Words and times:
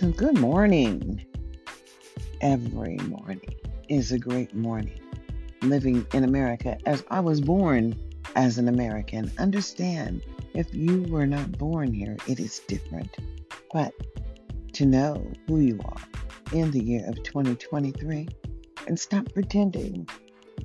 So, 0.00 0.10
good 0.10 0.38
morning. 0.38 1.26
Every 2.40 2.96
morning 2.96 3.54
is 3.90 4.12
a 4.12 4.18
great 4.18 4.54
morning. 4.54 4.98
Living 5.60 6.06
in 6.14 6.24
America 6.24 6.78
as 6.86 7.04
I 7.10 7.20
was 7.20 7.42
born 7.42 7.94
as 8.34 8.56
an 8.56 8.68
American. 8.68 9.30
Understand, 9.36 10.22
if 10.54 10.74
you 10.74 11.02
were 11.02 11.26
not 11.26 11.58
born 11.58 11.92
here, 11.92 12.16
it 12.26 12.40
is 12.40 12.60
different. 12.60 13.14
But 13.74 13.92
to 14.72 14.86
know 14.86 15.22
who 15.46 15.60
you 15.60 15.78
are 15.84 16.02
in 16.54 16.70
the 16.70 16.82
year 16.82 17.06
of 17.06 17.22
2023 17.22 18.26
and 18.86 18.98
stop 18.98 19.30
pretending 19.34 20.08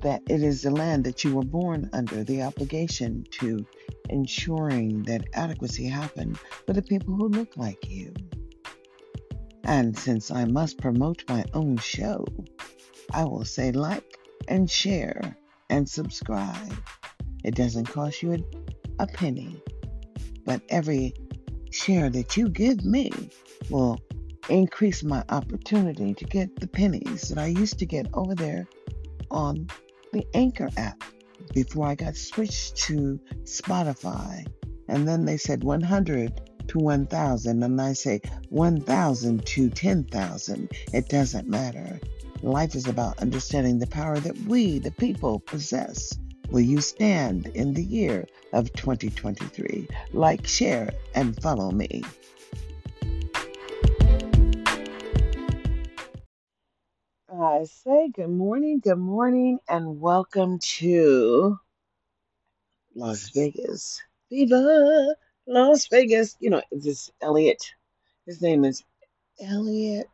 that 0.00 0.22
it 0.30 0.42
is 0.42 0.62
the 0.62 0.70
land 0.70 1.04
that 1.04 1.24
you 1.24 1.36
were 1.36 1.44
born 1.44 1.90
under, 1.92 2.24
the 2.24 2.40
obligation 2.40 3.26
to 3.32 3.66
ensuring 4.08 5.02
that 5.02 5.26
adequacy 5.34 5.84
happened 5.84 6.38
for 6.64 6.72
the 6.72 6.80
people 6.80 7.14
who 7.14 7.28
look 7.28 7.54
like 7.58 7.86
you. 7.86 8.14
And 9.66 9.98
since 9.98 10.30
I 10.30 10.44
must 10.44 10.78
promote 10.78 11.24
my 11.28 11.44
own 11.52 11.76
show, 11.78 12.24
I 13.12 13.24
will 13.24 13.44
say 13.44 13.72
like 13.72 14.16
and 14.46 14.70
share 14.70 15.36
and 15.68 15.88
subscribe. 15.88 16.72
It 17.42 17.56
doesn't 17.56 17.86
cost 17.86 18.22
you 18.22 18.34
a, 18.34 18.38
a 19.00 19.06
penny, 19.08 19.60
but 20.44 20.62
every 20.68 21.14
share 21.72 22.08
that 22.10 22.36
you 22.36 22.48
give 22.48 22.84
me 22.84 23.10
will 23.68 23.98
increase 24.48 25.02
my 25.02 25.24
opportunity 25.30 26.14
to 26.14 26.24
get 26.24 26.60
the 26.60 26.68
pennies 26.68 27.28
that 27.28 27.38
I 27.38 27.46
used 27.46 27.80
to 27.80 27.86
get 27.86 28.06
over 28.14 28.36
there 28.36 28.68
on 29.32 29.66
the 30.12 30.24
Anchor 30.34 30.68
app 30.76 31.02
before 31.54 31.88
I 31.88 31.96
got 31.96 32.16
switched 32.16 32.76
to 32.84 33.18
Spotify. 33.42 34.46
And 34.88 35.08
then 35.08 35.24
they 35.24 35.36
said 35.36 35.64
100 35.64 36.45
to 36.68 36.78
1,000, 36.78 37.62
and 37.62 37.80
I 37.80 37.92
say 37.92 38.20
1,000 38.50 39.46
to 39.46 39.70
10,000. 39.70 40.72
It 40.92 41.08
doesn't 41.08 41.48
matter. 41.48 42.00
Life 42.42 42.74
is 42.74 42.86
about 42.86 43.18
understanding 43.18 43.78
the 43.78 43.86
power 43.86 44.18
that 44.20 44.38
we, 44.42 44.78
the 44.78 44.90
people, 44.90 45.40
possess. 45.40 46.18
Will 46.50 46.60
you 46.60 46.80
stand 46.80 47.46
in 47.54 47.74
the 47.74 47.82
year 47.82 48.26
of 48.52 48.72
2023? 48.74 49.88
Like, 50.12 50.46
share, 50.46 50.90
and 51.14 51.40
follow 51.42 51.70
me. 51.70 52.04
I 57.28 57.64
say 57.64 58.10
good 58.14 58.30
morning, 58.30 58.80
good 58.80 58.96
morning, 58.96 59.58
and 59.68 60.00
welcome 60.00 60.58
to 60.78 61.58
Las 62.94 63.30
Vegas. 63.30 64.02
Viva 64.30 65.14
Las 65.46 65.86
Vegas. 65.88 66.36
You 66.40 66.50
know, 66.50 66.62
this 66.70 67.10
Elliot. 67.20 67.62
His 68.26 68.42
name 68.42 68.64
is 68.64 68.82
Elliot. 69.40 70.08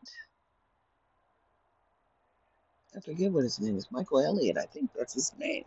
I 2.95 3.01
forget 3.01 3.33
what 3.33 3.45
his 3.45 3.59
name 3.59 3.77
is. 3.77 3.91
Michael 3.91 4.21
Elliott, 4.21 4.59
I 4.59 4.67
think 4.67 4.91
that's 4.95 5.15
his 5.15 5.33
name. 5.39 5.65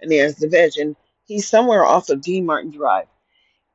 And 0.00 0.12
he 0.12 0.18
has 0.18 0.36
the 0.36 0.48
vision. 0.48 0.94
He's 1.24 1.48
somewhere 1.48 1.84
off 1.84 2.08
of 2.08 2.20
Dean 2.20 2.46
Martin 2.46 2.70
Drive. 2.70 3.08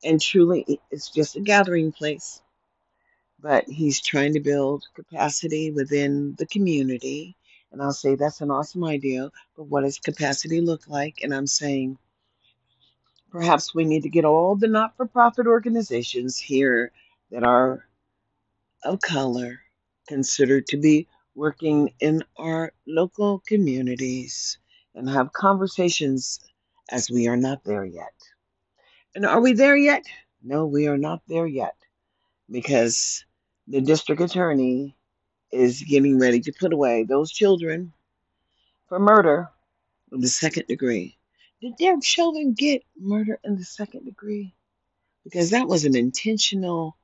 And 0.04 0.22
truly, 0.22 0.80
it's 0.90 1.10
just 1.10 1.36
a 1.36 1.42
gathering 1.42 1.92
place. 1.92 2.42
But 3.40 3.68
he's 3.68 4.02
trying 4.02 4.34
to 4.34 4.40
build 4.40 4.86
capacity 4.96 5.72
within 5.72 6.36
the 6.38 6.46
community. 6.46 7.36
And 7.72 7.82
I'll 7.82 7.92
say 7.92 8.16
that's 8.16 8.40
an 8.42 8.52
awesome 8.52 8.86
idea. 8.86 9.32
But 9.58 9.66
what 9.66 9.82
does 9.82 10.00
capacity 10.00 10.62
look 10.62 10.88
like? 10.88 11.20
And 11.24 11.34
I'm 11.34 11.48
saying 11.48 11.98
perhaps 13.34 13.74
we 13.74 13.84
need 13.84 14.04
to 14.04 14.10
get 14.10 14.26
all 14.26 14.56
the 14.56 14.68
not 14.68 14.96
for 14.96 15.08
profit 15.08 15.48
organizations 15.48 16.38
here 16.38 16.92
that 17.32 17.44
are 17.44 17.84
of 18.84 19.02
color 19.02 19.60
considered 20.08 20.68
to 20.68 20.78
be 20.78 21.08
working 21.34 21.92
in 22.00 22.24
our 22.38 22.72
local 22.86 23.42
communities 23.48 24.60
and 24.94 25.10
have 25.10 25.34
conversations 25.34 26.42
as 26.92 27.10
we 27.10 27.28
are 27.28 27.36
not 27.36 27.64
there 27.64 27.84
yet. 27.84 28.14
And 29.16 29.26
are 29.26 29.42
we 29.42 29.54
there 29.54 29.78
yet? 29.78 30.06
No, 30.44 30.68
we 30.68 30.88
are 30.88 30.98
not 30.98 31.24
there 31.28 31.48
yet 31.48 31.76
because 32.52 33.26
the 33.68 33.82
district 33.82 34.22
attorney 34.22 34.96
is 35.52 35.82
getting 35.82 36.20
ready 36.20 36.40
to 36.42 36.52
put 36.52 36.72
away 36.72 37.04
those 37.04 37.32
children 37.32 37.94
for 38.88 39.00
murder 39.00 39.50
of 40.12 40.22
the 40.22 40.28
second 40.28 40.68
degree. 40.68 41.18
Did 41.64 41.78
their 41.78 41.98
children 41.98 42.52
get 42.52 42.84
murder 43.00 43.40
in 43.42 43.56
the 43.56 43.64
second 43.64 44.04
degree? 44.04 44.54
Because 45.24 45.52
that 45.52 45.66
was 45.66 45.86
an 45.86 45.96
intentional 45.96 46.98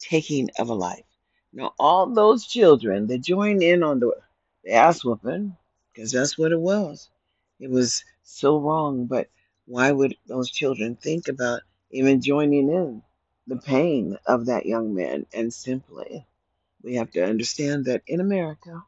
taking 0.00 0.50
of 0.58 0.70
a 0.70 0.74
life. 0.74 1.04
Now, 1.52 1.72
all 1.78 2.12
those 2.12 2.44
children 2.44 3.06
that 3.06 3.20
joined 3.20 3.62
in 3.62 3.84
on 3.84 4.00
the, 4.00 4.12
the 4.64 4.72
ass 4.72 5.04
whooping, 5.04 5.56
because 5.92 6.10
that's 6.10 6.36
what 6.36 6.50
it 6.50 6.58
was, 6.58 7.10
it 7.60 7.70
was 7.70 8.04
so 8.24 8.58
wrong. 8.58 9.06
But 9.06 9.28
why 9.66 9.92
would 9.92 10.16
those 10.26 10.50
children 10.50 10.96
think 10.96 11.28
about 11.28 11.60
even 11.92 12.20
joining 12.20 12.70
in 12.70 13.02
the 13.46 13.58
pain 13.58 14.18
of 14.26 14.46
that 14.46 14.66
young 14.66 14.96
man? 14.96 15.26
And 15.32 15.54
simply, 15.54 16.26
we 16.82 16.96
have 16.96 17.12
to 17.12 17.24
understand 17.24 17.84
that 17.84 18.02
in 18.08 18.18
America, 18.18 18.82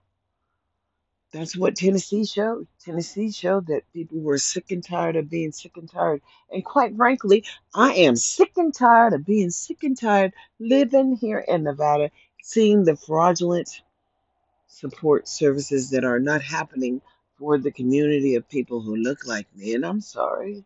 that's 1.34 1.56
what 1.56 1.75
Tennessee 1.75 2.25
showed. 2.25 2.69
Tennessee 2.78 3.33
showed 3.33 3.67
that 3.67 3.93
people 3.93 4.21
were 4.21 4.39
sick 4.39 4.71
and 4.71 4.84
tired 4.84 5.17
of 5.17 5.28
being 5.28 5.50
sick 5.50 5.77
and 5.77 5.91
tired. 5.91 6.22
And 6.49 6.65
quite 6.65 6.97
frankly, 6.97 7.45
I 7.75 7.93
am 7.95 8.15
sick 8.15 8.53
and 8.56 8.72
tired 8.72 9.15
of 9.15 9.27
being 9.27 9.50
sick 9.50 9.83
and 9.83 9.99
tired 9.99 10.33
living 10.61 11.17
here 11.17 11.41
in 11.41 11.65
Nevada, 11.65 12.12
seeing 12.41 12.84
the 12.84 12.95
fraudulent 12.95 13.83
support 14.69 15.27
services 15.27 15.91
that 15.91 16.05
are 16.05 16.21
not 16.21 16.41
happening 16.41 17.03
for 17.37 17.59
the 17.59 17.72
community 17.72 18.37
of 18.37 18.49
people 18.49 18.81
who 18.81 18.95
look 18.95 19.27
like 19.27 19.49
me. 19.56 19.75
And 19.75 19.84
I'm 19.84 20.03
sorry, 20.03 20.65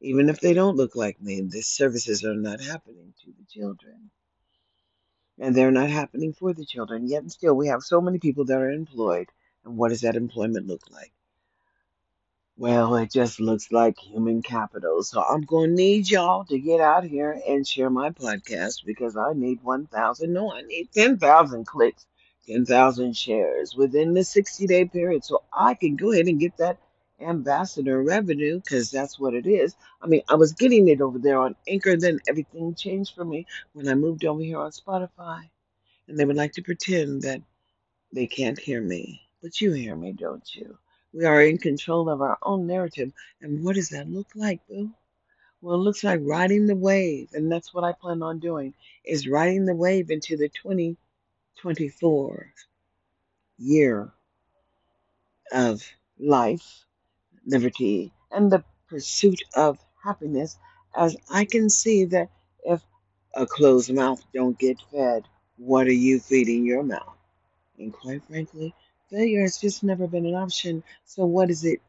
even 0.00 0.28
if 0.28 0.38
they 0.38 0.54
don't 0.54 0.76
look 0.76 0.94
like 0.94 1.20
me, 1.20 1.40
the 1.40 1.60
services 1.60 2.24
are 2.24 2.36
not 2.36 2.60
happening 2.60 3.14
to 3.24 3.32
the 3.36 3.44
children. 3.50 4.10
And 5.40 5.56
they're 5.56 5.72
not 5.72 5.90
happening 5.90 6.34
for 6.34 6.52
the 6.52 6.64
children. 6.64 7.08
Yet 7.08 7.22
and 7.22 7.32
still, 7.32 7.54
we 7.54 7.66
have 7.66 7.82
so 7.82 8.00
many 8.00 8.20
people 8.20 8.44
that 8.44 8.58
are 8.58 8.70
employed 8.70 9.26
what 9.68 9.88
does 9.90 10.02
that 10.02 10.16
employment 10.16 10.66
look 10.66 10.82
like? 10.90 11.12
Well, 12.58 12.96
it 12.96 13.12
just 13.12 13.38
looks 13.38 13.70
like 13.70 13.96
human 14.00 14.42
capital. 14.42 15.04
So 15.04 15.22
I'm 15.22 15.42
going 15.42 15.70
to 15.70 15.76
need 15.76 16.10
y'all 16.10 16.44
to 16.46 16.58
get 16.58 16.80
out 16.80 17.04
here 17.04 17.40
and 17.48 17.64
share 17.66 17.88
my 17.88 18.10
podcast 18.10 18.84
because 18.84 19.16
I 19.16 19.32
need 19.32 19.62
1,000. 19.62 20.32
No, 20.32 20.52
I 20.52 20.62
need 20.62 20.88
10,000 20.92 21.64
clicks, 21.64 22.04
10,000 22.48 23.16
shares 23.16 23.76
within 23.76 24.12
the 24.12 24.24
60 24.24 24.66
day 24.66 24.86
period 24.86 25.24
so 25.24 25.44
I 25.52 25.74
can 25.74 25.94
go 25.94 26.10
ahead 26.10 26.26
and 26.26 26.40
get 26.40 26.56
that 26.56 26.78
ambassador 27.20 28.02
revenue 28.02 28.60
because 28.60 28.90
that's 28.90 29.20
what 29.20 29.34
it 29.34 29.46
is. 29.46 29.76
I 30.02 30.08
mean, 30.08 30.22
I 30.28 30.34
was 30.34 30.52
getting 30.52 30.88
it 30.88 31.00
over 31.00 31.20
there 31.20 31.38
on 31.38 31.54
Anchor, 31.68 31.96
then 31.96 32.18
everything 32.26 32.74
changed 32.74 33.14
for 33.14 33.24
me 33.24 33.46
when 33.72 33.88
I 33.88 33.94
moved 33.94 34.24
over 34.24 34.42
here 34.42 34.58
on 34.58 34.72
Spotify. 34.72 35.48
And 36.08 36.18
they 36.18 36.24
would 36.24 36.36
like 36.36 36.54
to 36.54 36.62
pretend 36.62 37.22
that 37.22 37.42
they 38.12 38.26
can't 38.26 38.58
hear 38.58 38.80
me. 38.80 39.27
But 39.42 39.60
you 39.60 39.72
hear 39.72 39.94
me, 39.94 40.12
don't 40.12 40.54
you? 40.54 40.78
We 41.12 41.24
are 41.24 41.42
in 41.42 41.58
control 41.58 42.10
of 42.10 42.20
our 42.20 42.38
own 42.42 42.66
narrative. 42.66 43.12
And 43.40 43.64
what 43.64 43.76
does 43.76 43.90
that 43.90 44.08
look 44.08 44.26
like, 44.34 44.66
boo? 44.68 44.90
Well, 45.60 45.76
it 45.76 45.78
looks 45.78 46.04
like 46.04 46.20
riding 46.22 46.66
the 46.66 46.76
wave, 46.76 47.30
and 47.32 47.50
that's 47.50 47.74
what 47.74 47.84
I 47.84 47.92
plan 47.92 48.22
on 48.22 48.38
doing, 48.38 48.74
is 49.04 49.26
riding 49.26 49.64
the 49.64 49.74
wave 49.74 50.10
into 50.10 50.36
the 50.36 50.48
2024 50.48 52.52
year 53.58 54.12
of 55.52 55.82
life, 56.18 56.84
liberty, 57.44 58.12
and 58.30 58.52
the 58.52 58.62
pursuit 58.88 59.42
of 59.54 59.78
happiness, 60.02 60.56
as 60.96 61.16
I 61.28 61.44
can 61.44 61.68
see 61.70 62.04
that 62.06 62.30
if 62.64 62.80
a 63.34 63.46
closed 63.46 63.92
mouth 63.92 64.22
don't 64.32 64.58
get 64.58 64.78
fed, 64.92 65.24
what 65.56 65.88
are 65.88 65.92
you 65.92 66.20
feeding 66.20 66.64
your 66.64 66.84
mouth? 66.84 67.16
And 67.78 67.92
quite 67.92 68.22
frankly, 68.28 68.74
Failure 69.10 69.42
has 69.42 69.56
just 69.58 69.82
never 69.82 70.06
been 70.06 70.26
an 70.26 70.34
option. 70.34 70.82
So, 71.06 71.24
what 71.24 71.50
is 71.50 71.64
it 71.64 71.80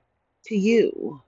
to 0.46 0.56
you? 0.56 1.22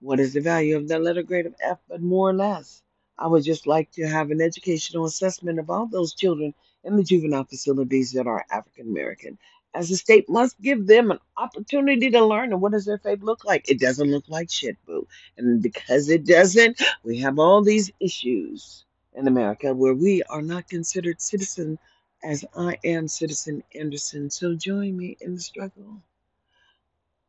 What 0.00 0.18
is 0.18 0.32
the 0.32 0.40
value 0.40 0.76
of 0.76 0.88
that 0.88 1.02
letter 1.02 1.22
grade 1.22 1.46
of 1.46 1.54
F, 1.60 1.78
but 1.88 2.00
more 2.00 2.30
or 2.30 2.34
less? 2.34 2.82
I 3.18 3.26
would 3.26 3.44
just 3.44 3.66
like 3.66 3.90
to 3.92 4.06
have 4.06 4.30
an 4.30 4.40
educational 4.40 5.04
assessment 5.04 5.58
about 5.58 5.90
those 5.90 6.14
children 6.14 6.54
in 6.84 6.96
the 6.96 7.02
juvenile 7.02 7.44
facilities 7.44 8.12
that 8.12 8.26
are 8.26 8.46
African 8.50 8.88
American. 8.88 9.38
As 9.74 9.90
the 9.90 9.96
state 9.96 10.26
must 10.28 10.58
give 10.62 10.86
them 10.86 11.10
an 11.10 11.18
opportunity 11.36 12.10
to 12.10 12.24
learn. 12.24 12.52
And 12.52 12.62
what 12.62 12.72
does 12.72 12.86
their 12.86 12.98
faith 12.98 13.22
look 13.22 13.44
like? 13.44 13.68
It 13.68 13.78
doesn't 13.78 14.10
look 14.10 14.24
like 14.28 14.50
shit, 14.50 14.78
boo. 14.86 15.06
And 15.36 15.62
because 15.62 16.08
it 16.08 16.24
doesn't, 16.24 16.80
we 17.04 17.18
have 17.18 17.38
all 17.38 17.62
these 17.62 17.90
issues 18.00 18.86
in 19.14 19.28
America 19.28 19.74
where 19.74 19.94
we 19.94 20.22
are 20.24 20.42
not 20.42 20.68
considered 20.68 21.20
citizens 21.20 21.78
as 22.22 22.44
I 22.56 22.78
am 22.84 23.08
Citizen 23.08 23.62
Anderson. 23.74 24.30
So 24.30 24.54
join 24.54 24.96
me 24.96 25.16
in 25.20 25.34
the 25.34 25.40
struggle. 25.40 26.02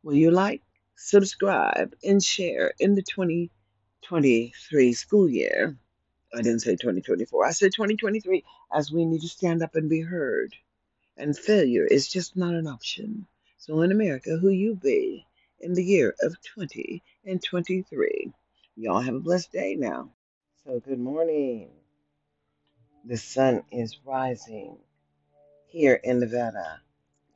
Will 0.02 0.14
you 0.14 0.30
like, 0.30 0.62
subscribe, 0.96 1.94
and 2.04 2.22
share 2.22 2.72
in 2.78 2.94
the 2.94 3.02
2023 3.02 4.92
school 4.92 5.28
year? 5.28 5.76
I 6.34 6.42
didn't 6.42 6.60
say 6.60 6.72
2024. 6.72 7.46
I 7.46 7.52
said 7.52 7.72
2023, 7.74 8.44
as 8.72 8.92
we 8.92 9.04
need 9.04 9.22
to 9.22 9.28
stand 9.28 9.62
up 9.62 9.74
and 9.74 9.88
be 9.88 10.00
heard. 10.00 10.54
And 11.16 11.36
failure 11.36 11.84
is 11.84 12.08
just 12.08 12.36
not 12.36 12.54
an 12.54 12.66
option. 12.66 13.26
So 13.56 13.80
in 13.82 13.92
America, 13.92 14.36
who 14.36 14.50
you 14.50 14.74
be 14.76 15.26
in 15.60 15.74
the 15.74 15.84
year 15.84 16.14
of 16.22 16.36
20 16.54 17.02
and 17.24 17.42
23? 17.42 18.32
Y'all 18.76 19.00
have 19.00 19.14
a 19.14 19.20
blessed 19.20 19.52
day 19.52 19.74
now. 19.74 20.10
So 20.64 20.80
good 20.80 21.00
morning. 21.00 21.70
The 23.08 23.16
sun 23.16 23.62
is 23.72 23.98
rising 24.04 24.76
here 25.68 25.94
in 25.94 26.20
Nevada, 26.20 26.82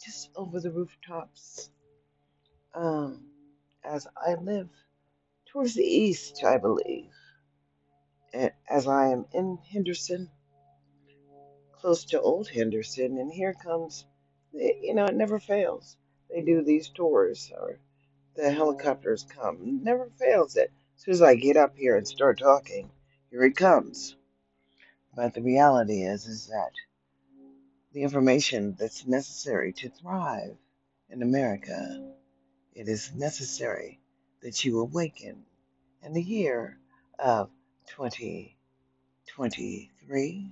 just 0.04 0.28
over 0.36 0.60
the 0.60 0.70
rooftops. 0.70 1.70
Um, 2.74 3.24
as 3.82 4.06
I 4.14 4.34
live 4.34 4.68
towards 5.46 5.74
the 5.74 5.82
east, 5.82 6.44
I 6.44 6.58
believe, 6.58 7.10
as 8.68 8.86
I 8.86 9.12
am 9.12 9.24
in 9.32 9.58
Henderson, 9.72 10.28
close 11.80 12.04
to 12.04 12.20
Old 12.20 12.48
Henderson, 12.48 13.16
and 13.16 13.32
here 13.32 13.54
comes, 13.54 14.04
you 14.52 14.92
know, 14.92 15.06
it 15.06 15.14
never 15.14 15.38
fails. 15.38 15.96
They 16.28 16.42
do 16.42 16.62
these 16.62 16.90
tours, 16.90 17.50
or 17.58 17.78
the 18.36 18.52
helicopters 18.52 19.24
come. 19.24 19.82
Never 19.82 20.10
fails 20.18 20.56
it. 20.56 20.70
As 20.98 21.04
soon 21.04 21.14
as 21.14 21.22
I 21.22 21.34
get 21.34 21.56
up 21.56 21.78
here 21.78 21.96
and 21.96 22.06
start 22.06 22.38
talking, 22.38 22.90
here 23.30 23.44
it 23.44 23.56
comes. 23.56 24.16
But 25.14 25.34
the 25.34 25.42
reality 25.42 26.04
is, 26.04 26.26
is 26.26 26.46
that 26.46 26.70
the 27.92 28.02
information 28.02 28.74
that's 28.78 29.06
necessary 29.06 29.74
to 29.74 29.90
thrive 29.90 30.56
in 31.10 31.20
America, 31.22 32.14
it 32.74 32.88
is 32.88 33.12
necessary 33.14 34.00
that 34.42 34.64
you 34.64 34.80
awaken 34.80 35.44
in 36.02 36.14
the 36.14 36.22
year 36.22 36.78
of 37.18 37.50
2023, 37.88 40.50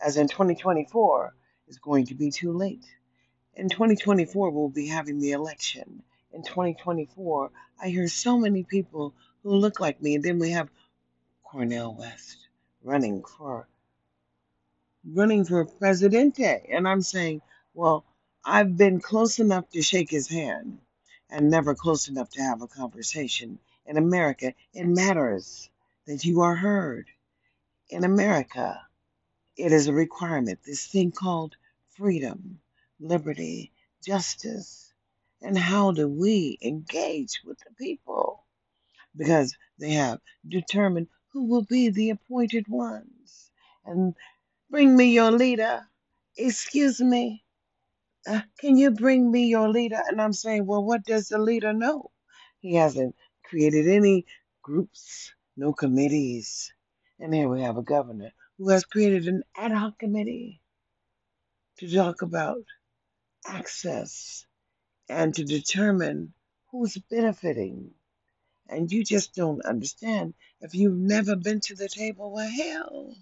as 0.00 0.16
in 0.16 0.26
2024 0.26 1.32
is 1.68 1.78
going 1.78 2.06
to 2.06 2.16
be 2.16 2.32
too 2.32 2.52
late. 2.52 2.84
In 3.54 3.68
2024, 3.68 4.50
we'll 4.50 4.68
be 4.68 4.88
having 4.88 5.20
the 5.20 5.30
election. 5.30 6.02
In 6.32 6.42
2024, 6.42 7.52
I 7.80 7.88
hear 7.88 8.08
so 8.08 8.36
many 8.36 8.64
people 8.64 9.14
who 9.44 9.54
look 9.54 9.78
like 9.78 10.02
me, 10.02 10.16
and 10.16 10.24
then 10.24 10.40
we 10.40 10.50
have 10.50 10.68
Cornel 11.44 11.94
West 11.94 12.48
running 12.82 13.22
for 13.22 13.68
running 15.04 15.44
for 15.44 15.64
presidente, 15.64 16.66
and 16.70 16.86
I'm 16.88 17.02
saying, 17.02 17.42
well, 17.74 18.04
I've 18.44 18.76
been 18.76 19.00
close 19.00 19.38
enough 19.38 19.68
to 19.70 19.82
shake 19.82 20.10
his 20.10 20.28
hand, 20.28 20.78
and 21.30 21.50
never 21.50 21.74
close 21.74 22.08
enough 22.08 22.30
to 22.30 22.42
have 22.42 22.62
a 22.62 22.66
conversation. 22.66 23.58
In 23.86 23.96
America, 23.96 24.54
it 24.74 24.86
matters 24.86 25.70
that 26.06 26.24
you 26.24 26.42
are 26.42 26.54
heard. 26.54 27.06
In 27.88 28.04
America, 28.04 28.80
it 29.56 29.72
is 29.72 29.86
a 29.88 29.92
requirement. 29.92 30.60
This 30.64 30.86
thing 30.86 31.12
called 31.12 31.56
freedom, 31.96 32.60
liberty, 33.00 33.72
justice. 34.04 34.92
And 35.40 35.58
how 35.58 35.92
do 35.92 36.08
we 36.08 36.58
engage 36.62 37.40
with 37.44 37.58
the 37.58 37.74
people? 37.78 38.44
Because 39.16 39.56
they 39.78 39.92
have 39.92 40.20
determined 40.48 41.08
who 41.32 41.44
will 41.44 41.64
be 41.64 41.90
the 41.90 42.10
appointed 42.10 42.68
ones. 42.68 43.50
And 43.84 44.14
bring 44.72 44.96
me 44.96 45.12
your 45.12 45.30
leader. 45.30 45.86
Excuse 46.34 46.98
me. 46.98 47.44
Uh, 48.26 48.40
can 48.58 48.78
you 48.78 48.90
bring 48.90 49.30
me 49.30 49.44
your 49.44 49.68
leader? 49.68 50.00
And 50.08 50.20
I'm 50.20 50.32
saying, 50.32 50.64
well, 50.66 50.82
what 50.82 51.04
does 51.04 51.28
the 51.28 51.38
leader 51.38 51.74
know? 51.74 52.10
He 52.60 52.76
hasn't 52.76 53.14
created 53.44 53.86
any 53.86 54.24
groups, 54.62 55.34
no 55.58 55.74
committees. 55.74 56.72
And 57.20 57.34
here 57.34 57.48
we 57.48 57.60
have 57.60 57.76
a 57.76 57.82
governor 57.82 58.32
who 58.56 58.70
has 58.70 58.86
created 58.86 59.28
an 59.28 59.42
ad 59.54 59.72
hoc 59.72 59.98
committee 59.98 60.62
to 61.78 61.94
talk 61.94 62.22
about 62.22 62.64
access 63.46 64.46
and 65.10 65.34
to 65.34 65.44
determine 65.44 66.32
who's 66.70 66.96
benefiting. 67.10 67.90
And 68.70 68.90
you 68.90 69.04
just 69.04 69.34
don't 69.34 69.62
understand. 69.66 70.32
If 70.62 70.74
you've 70.74 70.96
never 70.96 71.36
been 71.36 71.60
to 71.60 71.74
the 71.74 71.90
table, 71.90 72.32
well, 72.32 72.48
hell, 72.48 73.14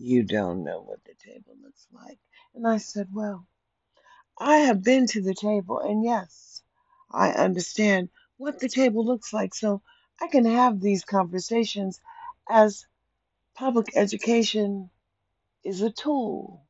you 0.00 0.24
don't 0.24 0.64
know 0.64 0.80
what 0.80 1.04
the 1.04 1.14
table 1.14 1.54
looks 1.62 1.86
like. 1.92 2.18
And 2.54 2.66
I 2.66 2.78
said, 2.78 3.08
well, 3.12 3.46
I 4.38 4.58
have 4.58 4.82
been 4.82 5.06
to 5.08 5.22
the 5.22 5.34
table, 5.34 5.78
and 5.80 6.02
yes, 6.04 6.62
I 7.10 7.30
understand 7.30 8.08
what 8.38 8.58
the 8.60 8.68
table 8.68 9.04
looks 9.04 9.32
like. 9.32 9.54
So 9.54 9.82
I 10.20 10.28
can 10.28 10.46
have 10.46 10.80
these 10.80 11.04
conversations 11.04 12.00
as 12.48 12.86
public 13.54 13.88
education 13.96 14.90
is 15.64 15.82
a 15.82 15.90
tool. 15.90 16.66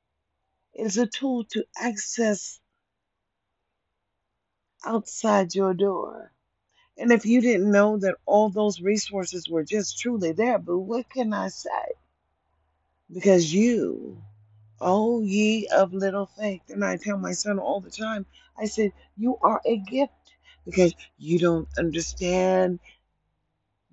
Is 0.75 0.99
a 0.99 1.07
tool 1.07 1.45
to 1.53 1.65
access 1.77 2.61
outside 4.85 5.55
your 5.55 5.75
door. 5.75 6.33
And 6.99 7.13
if 7.13 7.27
you 7.27 7.41
didn't 7.41 7.71
know 7.73 7.99
that 7.99 8.17
all 8.27 8.51
those 8.51 8.81
resources 8.81 9.49
were 9.49 9.65
just 9.65 9.99
truly 10.01 10.33
there, 10.33 10.59
but 10.59 10.79
what 10.79 11.11
can 11.11 11.33
I 11.33 11.49
say? 11.49 11.95
Because 13.13 13.53
you, 13.53 14.23
oh 14.81 15.21
ye 15.21 15.67
of 15.69 15.93
little 15.93 16.27
faith, 16.27 16.63
and 16.69 16.85
I 16.85 16.97
tell 16.97 17.19
my 17.19 17.33
son 17.33 17.59
all 17.59 17.81
the 17.81 17.91
time, 17.91 18.27
I 18.57 18.67
said, 18.67 18.93
you 19.17 19.39
are 19.43 19.61
a 19.65 19.79
gift 19.79 20.13
because 20.65 20.95
you 21.19 21.39
don't 21.39 21.69
understand 21.79 22.79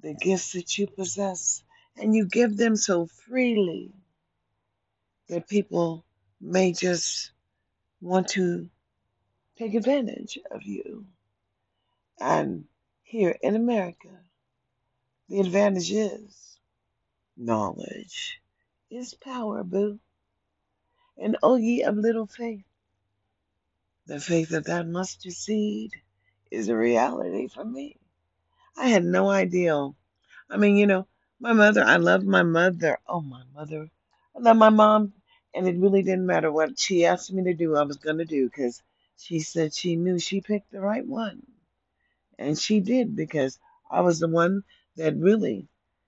the 0.02 0.14
gifts 0.14 0.54
that 0.54 0.78
you 0.78 0.88
possess. 0.88 1.64
And 1.96 2.16
you 2.16 2.28
give 2.28 2.58
them 2.58 2.76
so 2.76 3.08
freely 3.08 3.92
that 5.30 5.50
people 5.50 6.06
may 6.40 6.74
just 6.74 7.32
want 8.02 8.28
to 8.30 8.70
take 9.58 9.74
advantage 9.74 10.38
of 10.52 10.64
you. 10.64 11.06
And 12.20 12.66
here 13.02 13.36
in 13.42 13.56
America, 13.56 14.10
the 15.30 15.40
advantage 15.40 15.92
is 15.92 16.60
knowledge 17.36 18.40
is 18.90 19.14
power, 19.14 19.64
boo. 19.64 20.00
And 21.18 21.38
O 21.44 21.56
ye 21.56 21.84
of 21.84 21.98
little 21.98 22.28
faith, 22.28 22.64
the 24.06 24.20
faith 24.20 24.52
of 24.54 24.66
that 24.66 24.88
mustard 24.88 25.34
seed 25.34 25.92
is 26.52 26.70
a 26.70 26.78
reality 26.78 27.48
for 27.48 27.66
me. 27.66 27.98
I 28.78 28.90
had 28.90 29.04
no 29.04 29.30
idea. 29.30 29.90
I 30.50 30.58
mean, 30.58 30.78
you 30.78 30.88
know, 30.88 31.08
my 31.40 31.54
mother, 31.54 31.84
I 31.84 31.98
love 31.98 32.24
my 32.24 32.44
mother. 32.44 33.00
Oh, 33.08 33.22
my 33.22 33.44
mother. 33.54 33.90
I 34.36 34.40
love 34.40 34.58
my 34.58 34.70
mom. 34.70 35.14
And 35.54 35.68
it 35.68 35.78
really 35.78 36.04
didn't 36.04 36.26
matter 36.26 36.52
what 36.52 36.80
she 36.80 37.06
asked 37.06 37.34
me 37.34 37.44
to 37.46 37.54
do, 37.54 37.76
I 37.76 37.84
was 37.84 37.98
going 37.98 38.20
to 38.20 38.26
do 38.26 38.46
because 38.46 38.82
she 39.18 39.40
said 39.40 39.74
she 39.74 39.96
knew 39.96 40.20
she 40.20 40.42
picked 40.42 40.72
the 40.72 40.82
right 40.82 41.06
one. 41.06 41.42
And 42.38 42.58
she 42.58 42.80
did 42.80 43.16
because 43.16 43.60
I 43.90 44.02
was 44.02 44.20
the 44.20 44.28
one 44.28 44.64
that 44.98 45.18
really, 45.18 45.68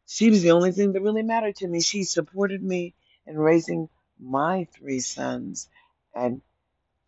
she 0.09 0.31
was 0.31 0.41
the 0.41 0.51
only 0.51 0.71
thing 0.71 0.93
that 0.93 1.01
really 1.03 1.21
mattered 1.21 1.57
to 1.57 1.67
me. 1.67 1.81
She 1.81 2.03
supported 2.03 2.63
me 2.63 2.95
in 3.27 3.37
raising 3.37 3.89
my 4.19 4.67
three 4.73 5.01
sons. 5.01 5.69
And 6.15 6.41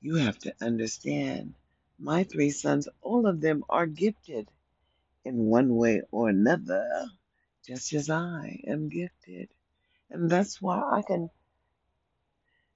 you 0.01 0.17
have 0.17 0.38
to 0.39 0.53
understand, 0.62 1.55
my 1.98 2.24
three 2.25 2.51
sons, 2.51 2.88
all 3.01 3.25
of 3.25 3.41
them 3.41 3.63
are 3.67 3.88
gifted 3.88 4.48
in 5.25 5.48
one 5.48 5.75
way 5.75 6.03
or 6.12 6.29
another, 6.29 7.08
just 7.65 7.91
as 7.93 8.12
I 8.12 8.62
am 8.67 8.89
gifted. 8.89 9.50
And 10.12 10.29
that's 10.29 10.62
why 10.62 10.79
I 10.79 11.01
can 11.01 11.31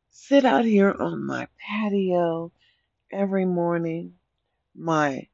sit 0.09 0.43
out 0.43 0.65
here 0.65 0.91
on 0.91 1.23
my 1.23 1.47
patio 1.59 2.51
every 3.11 3.45
morning. 3.45 4.15
My 4.75 5.27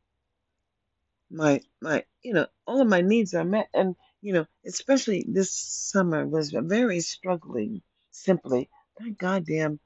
my 1.30 1.62
my 1.80 2.04
you 2.22 2.34
know 2.34 2.48
all 2.68 2.82
of 2.82 2.90
my 2.90 3.00
needs 3.00 3.34
are 3.34 3.46
met 3.46 3.70
and 3.74 3.96
you 4.22 4.34
know 4.34 4.46
especially 4.66 5.26
this 5.28 5.52
summer 5.54 6.28
was 6.28 6.52
very 6.52 7.00
struggling 7.02 7.82
simply. 8.12 8.70
That 9.00 9.18
goddamn 9.18 9.80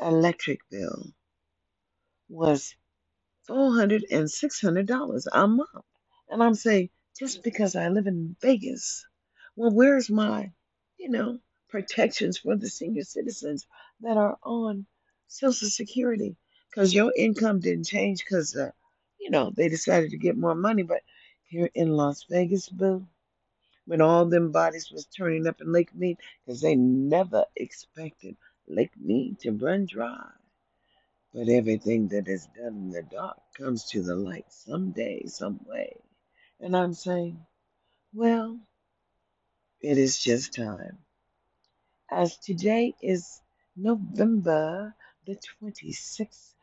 electric 0.00 0.60
bill 0.70 1.12
was 2.28 2.74
four 3.46 3.74
hundred 3.74 4.04
and 4.10 4.30
six 4.30 4.60
hundred 4.60 4.86
dollars 4.86 5.28
a 5.32 5.46
month. 5.46 5.70
And 6.30 6.42
i'm 6.42 6.54
saying 6.54 6.90
just 7.18 7.42
because 7.42 7.76
i 7.76 7.88
live 7.88 8.06
in 8.06 8.36
vegas 8.40 9.06
well 9.56 9.72
where's 9.72 10.10
my 10.10 10.52
you 10.98 11.10
know 11.10 11.38
protections 11.68 12.38
for 12.38 12.56
the 12.56 12.68
senior 12.68 13.04
citizens 13.04 13.66
that 14.00 14.16
are 14.16 14.38
on 14.44 14.86
social 15.28 15.68
security? 15.68 16.36
Because 16.70 16.94
your 16.94 17.12
income 17.16 17.60
didn't 17.60 17.86
change 17.86 18.20
because 18.20 18.56
uh, 18.56 18.70
you 19.20 19.30
know 19.30 19.52
they 19.56 19.68
decided 19.68 20.10
to 20.10 20.18
get 20.18 20.36
more 20.38 20.54
money 20.54 20.82
but 20.84 21.02
here 21.44 21.70
in 21.74 21.90
las 21.90 22.24
vegas 22.30 22.68
boo 22.68 23.06
when 23.86 24.00
all 24.00 24.26
them 24.26 24.52
bodies 24.52 24.90
was 24.92 25.06
turning 25.06 25.46
up 25.46 25.60
in 25.60 25.72
lake 25.72 25.94
mead 25.94 26.18
because 26.44 26.60
they 26.60 26.74
never 26.76 27.44
expected 27.56 28.36
lake 28.68 28.92
mead 28.98 29.38
to 29.40 29.52
run 29.52 29.86
dry 29.86 30.30
but 31.34 31.48
everything 31.48 32.08
that 32.08 32.28
is 32.28 32.46
done 32.56 32.74
in 32.76 32.90
the 32.90 33.02
dark 33.02 33.38
comes 33.58 33.84
to 33.90 34.02
the 34.02 34.16
light 34.16 34.46
someday, 34.52 35.24
some 35.26 35.60
way. 35.66 35.96
And 36.60 36.76
I'm 36.76 36.94
saying, 36.94 37.44
well, 38.14 38.60
it 39.80 39.98
is 39.98 40.18
just 40.20 40.54
time. 40.54 40.98
as 42.10 42.36
today 42.38 42.94
is 43.02 43.40
November 43.76 44.94
the 45.26 45.36
26th, 45.60 46.54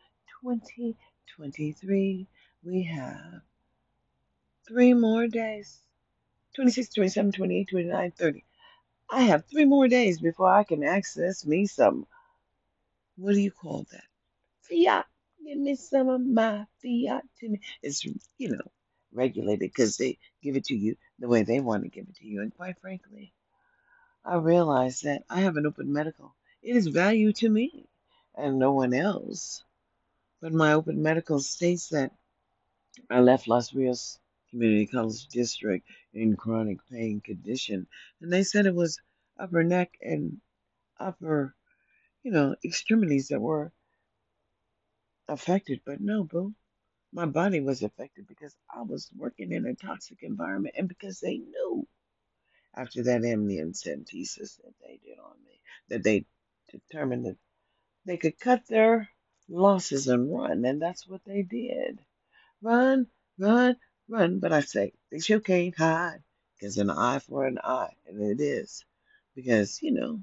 2023. 0.41 2.27
We 2.63 2.83
have 2.83 3.41
three 4.67 4.93
more 4.93 5.27
days 5.27 5.81
26, 6.55 6.93
27, 6.93 7.31
28, 7.31 7.69
29, 7.69 8.11
30. 8.11 8.45
I 9.11 9.23
have 9.23 9.45
three 9.45 9.65
more 9.65 9.87
days 9.87 10.19
before 10.21 10.51
I 10.51 10.63
can 10.63 10.83
access 10.83 11.45
me 11.45 11.65
some, 11.65 12.07
what 13.17 13.33
do 13.33 13.39
you 13.39 13.51
call 13.51 13.85
that? 13.91 14.03
Fiat. 14.69 15.05
Give 15.45 15.57
me 15.57 15.75
some 15.75 16.09
of 16.09 16.21
my 16.21 16.65
fiat 16.81 17.23
to 17.39 17.49
me. 17.49 17.61
It's, 17.81 18.05
you 18.05 18.49
know, 18.49 18.71
regulated 19.11 19.59
because 19.59 19.97
they 19.97 20.19
give 20.43 20.55
it 20.55 20.65
to 20.65 20.75
you 20.75 20.95
the 21.17 21.27
way 21.27 21.43
they 21.43 21.59
want 21.59 21.83
to 21.83 21.89
give 21.89 22.05
it 22.07 22.15
to 22.17 22.25
you. 22.25 22.41
And 22.41 22.55
quite 22.55 22.79
frankly, 22.79 23.33
I 24.23 24.35
realize 24.35 25.01
that 25.01 25.23
I 25.29 25.41
have 25.41 25.57
an 25.57 25.65
open 25.65 25.91
medical. 25.91 26.35
It 26.61 26.75
is 26.75 26.87
value 26.87 27.33
to 27.33 27.49
me 27.49 27.87
and 28.35 28.59
no 28.59 28.73
one 28.73 28.93
else. 28.93 29.63
But 30.41 30.53
my 30.53 30.73
open 30.73 31.01
medical 31.01 31.39
states 31.39 31.89
that 31.89 32.11
I 33.09 33.19
left 33.21 33.47
Los 33.47 33.73
Rios 33.73 34.18
Community 34.49 34.87
College 34.87 35.27
District 35.27 35.85
in 36.13 36.35
chronic 36.35 36.79
pain 36.91 37.21
condition. 37.21 37.87
And 38.21 38.31
they 38.31 38.43
said 38.43 38.65
it 38.65 38.75
was 38.75 38.99
upper 39.39 39.63
neck 39.63 39.97
and 40.01 40.37
upper, 40.99 41.55
you 42.23 42.31
know, 42.31 42.55
extremities 42.63 43.29
that 43.29 43.39
were 43.39 43.71
affected. 45.27 45.81
But 45.85 46.01
no, 46.01 46.23
boo. 46.23 46.53
My 47.11 47.25
body 47.25 47.59
was 47.59 47.81
affected 47.81 48.27
because 48.27 48.55
I 48.69 48.83
was 48.83 49.09
working 49.17 49.51
in 49.51 49.65
a 49.65 49.73
toxic 49.73 50.19
environment 50.21 50.75
and 50.77 50.87
because 50.87 51.19
they 51.19 51.37
knew 51.37 51.87
after 52.75 53.03
that 53.03 53.21
amniocentesis 53.21 54.57
that 54.57 54.73
they 54.81 54.99
did 55.03 55.17
on 55.17 55.33
me, 55.43 55.59
that 55.89 56.03
they 56.03 56.25
determined 56.71 57.25
that 57.25 57.37
they 58.05 58.17
could 58.17 58.39
cut 58.39 58.63
their 58.67 59.09
losses 59.49 60.07
and 60.07 60.31
run. 60.31 60.63
And 60.65 60.81
that's 60.81 61.07
what 61.07 61.21
they 61.25 61.41
did. 61.41 61.99
Run, 62.61 63.07
run, 63.39 63.75
run. 64.09 64.39
But 64.39 64.51
I 64.53 64.61
say, 64.61 64.93
they 65.11 65.19
sure 65.19 65.39
can't 65.39 65.77
hide 65.77 66.21
because 66.55 66.77
an 66.77 66.89
eye 66.89 67.19
for 67.19 67.45
an 67.45 67.59
eye. 67.63 67.93
And 68.07 68.21
it 68.21 68.41
is. 68.43 68.85
Because, 69.35 69.81
you 69.81 69.91
know, 69.91 70.21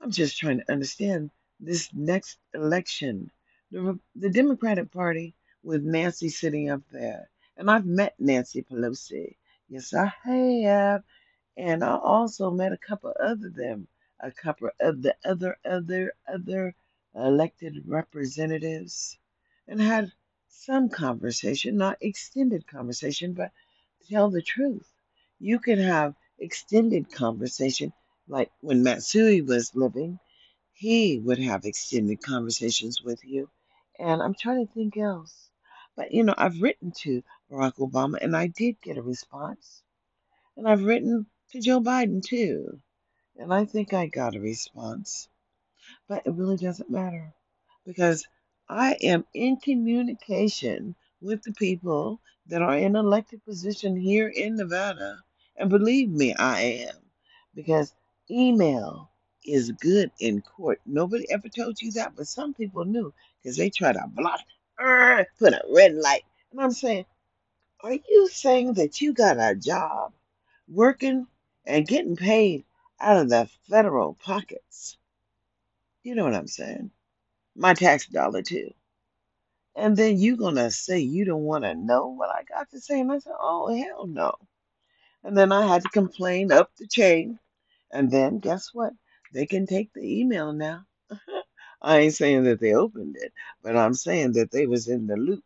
I'm 0.00 0.10
just 0.10 0.38
trying 0.38 0.58
to 0.58 0.72
understand 0.72 1.30
this 1.60 1.90
next 1.92 2.38
election. 2.54 3.30
The, 3.70 3.98
the 4.14 4.30
Democratic 4.30 4.92
Party 4.92 5.34
with 5.62 5.82
Nancy 5.82 6.28
sitting 6.28 6.70
up 6.70 6.82
there. 6.90 7.28
And 7.56 7.70
I've 7.70 7.86
met 7.86 8.14
Nancy 8.18 8.62
Pelosi. 8.62 9.36
Yes, 9.68 9.92
I 9.92 10.12
have. 10.24 11.02
And 11.56 11.82
I 11.82 11.96
also 11.96 12.50
met 12.50 12.72
a 12.72 12.76
couple 12.76 13.12
other 13.18 13.48
them, 13.48 13.88
a 14.20 14.30
couple 14.30 14.70
of 14.80 15.02
the 15.02 15.16
other 15.24 15.56
other 15.64 16.12
other 16.28 16.74
elected 17.14 17.82
representatives, 17.86 19.18
and 19.66 19.80
had 19.80 20.12
some 20.64 20.88
conversation, 20.88 21.76
not 21.76 21.98
extended 22.00 22.66
conversation, 22.66 23.34
but 23.34 23.52
tell 24.08 24.30
the 24.30 24.42
truth. 24.42 24.88
You 25.38 25.58
can 25.58 25.78
have 25.78 26.14
extended 26.38 27.12
conversation, 27.12 27.92
like 28.26 28.50
when 28.60 28.82
Matsui 28.82 29.42
was 29.42 29.74
living, 29.74 30.18
he 30.72 31.18
would 31.18 31.38
have 31.38 31.64
extended 31.64 32.22
conversations 32.22 33.02
with 33.02 33.24
you. 33.24 33.48
And 33.98 34.22
I'm 34.22 34.34
trying 34.34 34.66
to 34.66 34.72
think 34.72 34.96
else. 34.96 35.50
But 35.96 36.12
you 36.12 36.24
know, 36.24 36.34
I've 36.36 36.60
written 36.60 36.92
to 37.02 37.22
Barack 37.50 37.76
Obama 37.76 38.18
and 38.20 38.36
I 38.36 38.48
did 38.48 38.80
get 38.82 38.98
a 38.98 39.02
response. 39.02 39.82
And 40.56 40.68
I've 40.68 40.84
written 40.84 41.26
to 41.52 41.60
Joe 41.60 41.80
Biden 41.80 42.22
too. 42.22 42.80
And 43.36 43.52
I 43.52 43.64
think 43.64 43.92
I 43.92 44.06
got 44.06 44.34
a 44.34 44.40
response. 44.40 45.28
But 46.08 46.26
it 46.26 46.34
really 46.34 46.56
doesn't 46.56 46.90
matter 46.90 47.34
because 47.84 48.26
I 48.68 48.94
am 49.02 49.24
in 49.34 49.58
communication 49.58 50.96
with 51.20 51.42
the 51.42 51.52
people 51.52 52.20
that 52.48 52.62
are 52.62 52.76
in 52.76 52.96
elected 52.96 53.44
position 53.44 53.96
here 53.96 54.28
in 54.28 54.56
Nevada. 54.56 55.18
And 55.56 55.70
believe 55.70 56.10
me, 56.10 56.34
I 56.34 56.60
am. 56.88 56.96
Because 57.54 57.94
email 58.30 59.10
is 59.44 59.70
good 59.72 60.10
in 60.20 60.42
court. 60.42 60.80
Nobody 60.86 61.30
ever 61.30 61.48
told 61.48 61.80
you 61.80 61.92
that, 61.92 62.14
but 62.16 62.26
some 62.26 62.54
people 62.54 62.84
knew 62.84 63.14
because 63.42 63.56
they 63.56 63.70
try 63.70 63.92
to 63.92 64.04
block, 64.14 64.40
uh, 64.84 65.24
put 65.38 65.52
a 65.54 65.62
red 65.72 65.94
light. 65.94 66.24
And 66.52 66.60
I'm 66.60 66.72
saying, 66.72 67.06
are 67.82 67.94
you 67.94 68.28
saying 68.32 68.74
that 68.74 69.00
you 69.00 69.14
got 69.14 69.38
a 69.38 69.54
job 69.54 70.12
working 70.68 71.26
and 71.66 71.86
getting 71.86 72.16
paid 72.16 72.64
out 73.00 73.18
of 73.18 73.28
the 73.30 73.48
federal 73.70 74.14
pockets? 74.14 74.98
You 76.02 76.14
know 76.16 76.24
what 76.24 76.34
I'm 76.34 76.48
saying? 76.48 76.90
My 77.56 77.74
tax 77.74 78.06
dollar 78.08 78.42
too. 78.42 78.72
And 79.76 79.96
then 79.96 80.18
you 80.18 80.36
gonna 80.36 80.70
say 80.70 81.00
you 81.00 81.24
don't 81.24 81.42
want 81.44 81.64
to 81.64 81.74
know 81.74 82.08
what 82.08 82.30
I 82.30 82.44
got 82.44 82.70
to 82.70 82.80
say? 82.80 83.00
And 83.00 83.12
I 83.12 83.18
said, 83.20 83.34
oh 83.40 83.74
hell 83.76 84.06
no. 84.06 84.34
And 85.24 85.36
then 85.36 85.52
I 85.52 85.66
had 85.66 85.82
to 85.82 85.88
complain 85.90 86.52
up 86.52 86.70
the 86.78 86.86
chain. 86.86 87.38
And 87.92 88.10
then 88.10 88.38
guess 88.40 88.70
what? 88.74 88.92
They 89.34 89.46
can 89.46 89.66
take 89.66 89.92
the 89.94 90.20
email 90.20 90.52
now. 90.52 90.86
I 91.82 91.98
ain't 92.00 92.14
saying 92.14 92.44
that 92.44 92.60
they 92.60 92.74
opened 92.74 93.16
it, 93.18 93.32
but 93.62 93.76
I'm 93.76 93.94
saying 93.94 94.32
that 94.32 94.50
they 94.50 94.66
was 94.66 94.88
in 94.88 95.06
the 95.06 95.16
loop. 95.16 95.44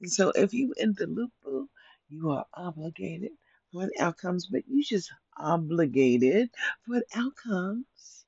And 0.00 0.12
so 0.12 0.30
if 0.36 0.54
you 0.54 0.74
in 0.78 0.94
the 0.98 1.06
loop, 1.06 1.32
boo, 1.44 1.68
you 2.10 2.30
are 2.30 2.46
obligated 2.54 3.32
for 3.72 3.86
the 3.86 4.00
outcomes, 4.00 4.46
but 4.46 4.62
you 4.68 4.84
just 4.84 5.12
obligated 5.38 6.50
for 6.86 6.96
the 7.00 7.06
outcomes 7.16 8.26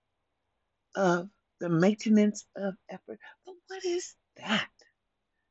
of 0.96 1.30
the 1.62 1.68
maintenance 1.68 2.44
of 2.56 2.74
effort. 2.90 3.20
But 3.46 3.54
what 3.68 3.84
is 3.84 4.16
that? 4.36 4.68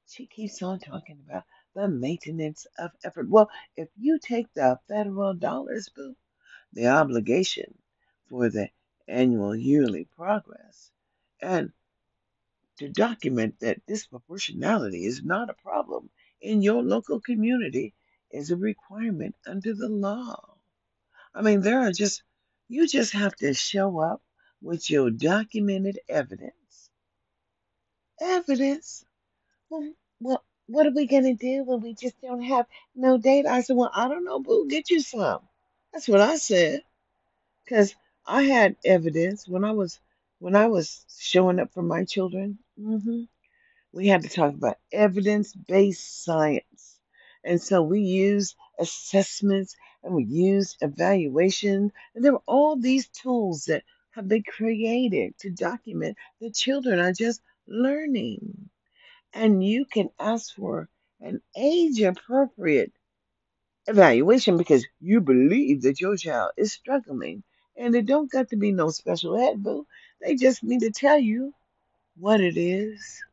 She 0.10 0.28
keeps 0.28 0.62
on 0.62 0.80
talking 0.80 1.24
about 1.26 1.44
the 1.74 1.88
maintenance 1.88 2.68
of 2.78 2.92
effort. 3.06 3.30
Well, 3.30 3.50
if 3.78 3.88
you 3.98 4.20
take 4.20 4.54
the 4.54 4.78
federal 4.90 5.34
dollars, 5.36 5.88
boo, 5.96 6.18
the 6.74 6.88
obligation 6.88 7.78
for 8.28 8.50
the 8.50 8.68
annual 9.08 9.56
yearly 9.56 10.06
progress 10.18 10.92
and 11.42 11.72
to 12.80 12.90
document 12.90 13.62
that 13.62 13.86
disproportionality 13.88 15.06
is 15.06 15.24
not 15.24 15.50
a 15.50 15.64
problem 15.64 16.10
in 16.42 16.62
your 16.62 16.84
local 16.84 17.22
community 17.22 17.94
is 18.32 18.52
a 18.52 18.58
requirement 18.58 19.36
under 19.48 19.74
the 19.74 19.88
law. 19.88 20.58
I 21.34 21.42
mean, 21.42 21.62
there 21.62 21.80
are 21.80 21.94
just, 21.94 22.22
you 22.68 22.86
just 22.86 23.14
have 23.14 23.34
to 23.38 23.54
show 23.54 24.02
up 24.02 24.22
with 24.62 24.90
your 24.90 25.10
documented 25.12 26.00
evidence. 26.10 26.90
Evidence? 28.22 29.06
Well, 29.70 29.94
well 30.22 30.44
what 30.68 30.88
are 30.88 30.92
we 30.92 31.08
going 31.08 31.24
to 31.24 31.34
do 31.34 31.64
when 31.64 31.82
we 31.82 31.94
just 31.94 32.20
don't 32.22 32.44
have 32.44 32.68
no 32.96 33.18
data? 33.18 33.50
I 33.50 33.62
said, 33.62 33.76
well, 33.76 33.92
I 33.94 34.08
don't 34.08 34.26
know, 34.26 34.40
boo, 34.40 34.68
get 34.70 34.90
you 34.90 35.02
some. 35.02 35.42
That's 35.94 36.08
what 36.08 36.22
I 36.22 36.38
said. 36.38 36.82
Because 37.66 37.96
I 38.26 38.44
had 38.44 38.78
evidence 38.86 39.48
when 39.48 39.64
I 39.66 39.72
was, 39.72 40.00
when 40.40 40.56
I 40.56 40.68
was 40.68 41.06
showing 41.20 41.60
up 41.60 41.74
for 41.74 41.84
my 41.84 42.06
children. 42.06 42.60
hmm 42.78 43.24
we 43.94 44.08
had 44.08 44.24
to 44.24 44.30
talk 44.30 44.54
about 44.54 44.78
evidence 44.92 45.54
based 45.54 46.24
science. 46.24 47.00
And 47.44 47.62
so 47.62 47.82
we 47.82 48.02
used 48.02 48.56
assessments 48.80 49.76
and 50.04 50.14
we 50.14 50.24
used 50.26 50.78
evaluation. 50.82 51.92
And 52.16 52.24
there 52.24 52.34
were 52.34 52.44
all 52.46 52.76
these 52.76 53.08
tools 53.08 53.66
that 53.66 53.84
have 54.12 54.28
been 54.28 54.44
created 54.44 55.38
to 55.40 55.50
document 55.50 56.18
that 56.42 56.56
children 56.56 57.00
are 57.00 57.14
just 57.14 57.42
learning. 57.68 58.70
And 59.34 59.64
you 59.64 59.86
can 59.86 60.10
ask 60.20 60.56
for 60.56 60.90
an 61.22 61.42
age 61.58 62.02
appropriate 62.02 62.92
evaluation 63.88 64.58
because 64.58 64.86
you 65.00 65.22
believe 65.22 65.84
that 65.84 66.02
your 66.02 66.18
child 66.18 66.52
is 66.58 66.74
struggling. 66.74 67.44
And 67.78 67.96
it 67.96 68.06
don't 68.06 68.32
got 68.32 68.50
to 68.50 68.58
be 68.58 68.72
no 68.72 68.90
special 68.90 69.40
ed, 69.40 69.64
boo. 69.64 69.88
They 70.22 70.36
just 70.36 70.64
need 70.64 70.82
to 70.82 70.92
tell 70.92 71.20
you 71.20 71.54
what 72.18 72.42
it 72.42 72.58
is 72.58 73.24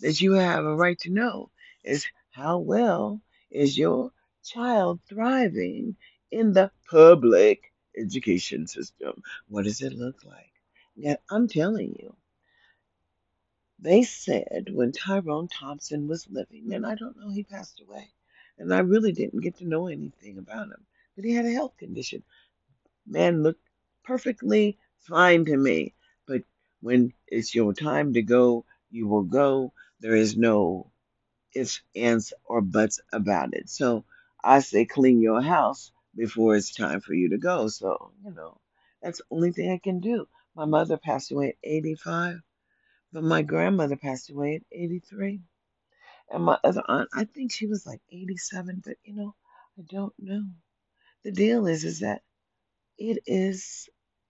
that 0.00 0.20
you 0.20 0.34
have 0.34 0.64
a 0.64 0.76
right 0.76 0.98
to 1.00 1.10
know 1.10 1.50
is 1.84 2.06
how 2.32 2.58
well 2.58 3.20
is 3.50 3.78
your 3.78 4.12
child 4.44 5.00
thriving 5.08 5.96
in 6.30 6.52
the 6.52 6.70
public 6.90 7.71
education 7.96 8.66
system? 8.66 9.22
What 9.48 9.64
does 9.64 9.82
it 9.82 9.92
look 9.92 10.24
like? 10.24 10.52
Now, 10.96 11.16
I'm 11.30 11.48
telling 11.48 11.96
you, 11.98 12.16
they 13.78 14.02
said 14.04 14.68
when 14.72 14.92
Tyrone 14.92 15.48
Thompson 15.48 16.08
was 16.08 16.28
living, 16.30 16.72
and 16.72 16.86
I 16.86 16.94
don't 16.94 17.16
know, 17.18 17.30
he 17.30 17.42
passed 17.42 17.80
away, 17.80 18.08
and 18.58 18.72
I 18.72 18.80
really 18.80 19.12
didn't 19.12 19.40
get 19.40 19.56
to 19.56 19.66
know 19.68 19.88
anything 19.88 20.38
about 20.38 20.68
him, 20.68 20.86
but 21.16 21.24
he 21.24 21.32
had 21.34 21.46
a 21.46 21.52
health 21.52 21.76
condition. 21.78 22.22
Man 23.06 23.42
looked 23.42 23.66
perfectly 24.04 24.78
fine 24.98 25.44
to 25.46 25.56
me, 25.56 25.94
but 26.26 26.42
when 26.80 27.12
it's 27.26 27.54
your 27.54 27.74
time 27.74 28.12
to 28.14 28.22
go, 28.22 28.64
you 28.90 29.08
will 29.08 29.24
go. 29.24 29.72
There 30.00 30.16
is 30.16 30.36
no 30.36 30.90
ifs, 31.54 31.82
ands, 31.96 32.32
or 32.44 32.60
buts 32.60 33.00
about 33.12 33.54
it. 33.54 33.68
So 33.68 34.04
I 34.44 34.60
say 34.60 34.84
clean 34.86 35.20
your 35.20 35.42
house 35.42 35.91
before 36.16 36.56
it's 36.56 36.74
time 36.74 37.00
for 37.00 37.14
you 37.14 37.30
to 37.30 37.38
go. 37.38 37.68
So, 37.68 38.12
you 38.24 38.32
know, 38.32 38.60
that's 39.02 39.18
the 39.18 39.24
only 39.30 39.52
thing 39.52 39.72
I 39.72 39.78
can 39.78 40.00
do. 40.00 40.26
My 40.54 40.64
mother 40.66 40.96
passed 40.98 41.32
away 41.32 41.50
at 41.50 41.56
85, 41.64 42.40
but 43.12 43.24
my 43.24 43.42
grandmother 43.42 43.96
passed 43.96 44.30
away 44.30 44.56
at 44.56 44.62
83. 44.72 45.40
And 46.30 46.44
my 46.44 46.58
other 46.64 46.82
aunt, 46.88 47.10
I 47.14 47.24
think 47.24 47.52
she 47.52 47.66
was 47.66 47.86
like 47.86 48.00
87, 48.10 48.82
but 48.84 48.96
you 49.04 49.14
know, 49.14 49.34
I 49.78 49.82
don't 49.88 50.14
know. 50.18 50.44
The 51.24 51.32
deal 51.32 51.66
is, 51.66 51.84
is 51.84 52.00
that 52.00 52.22
it 52.98 53.18
is 53.26 53.88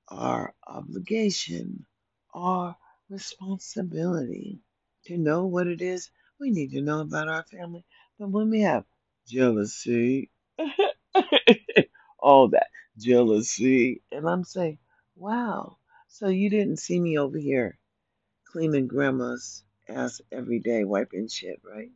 our 0.08 0.54
obligation, 0.66 1.86
our 2.34 2.76
responsibility 3.10 4.60
to 5.06 5.18
know 5.18 5.46
what 5.46 5.66
it 5.66 5.82
is 5.82 6.10
we 6.40 6.50
need 6.50 6.72
to 6.72 6.80
know 6.82 7.00
about 7.00 7.28
our 7.28 7.44
family. 7.44 7.84
But 8.18 8.30
when 8.30 8.50
we 8.50 8.62
have 8.62 8.84
jealousy, 9.28 10.30
all 12.22 12.48
that 12.50 12.68
jealousy, 12.98 14.02
and 14.12 14.28
I'm 14.28 14.44
saying, 14.44 14.78
wow, 15.16 15.78
so 16.08 16.28
you 16.28 16.50
didn't 16.50 16.78
see 16.78 17.00
me 17.00 17.18
over 17.18 17.38
here 17.38 17.78
cleaning 18.52 18.86
grandma's 18.88 19.64
ass 19.88 20.20
every 20.32 20.60
day, 20.60 20.84
wiping 20.84 21.28
shit, 21.28 21.60
right? 21.64 21.90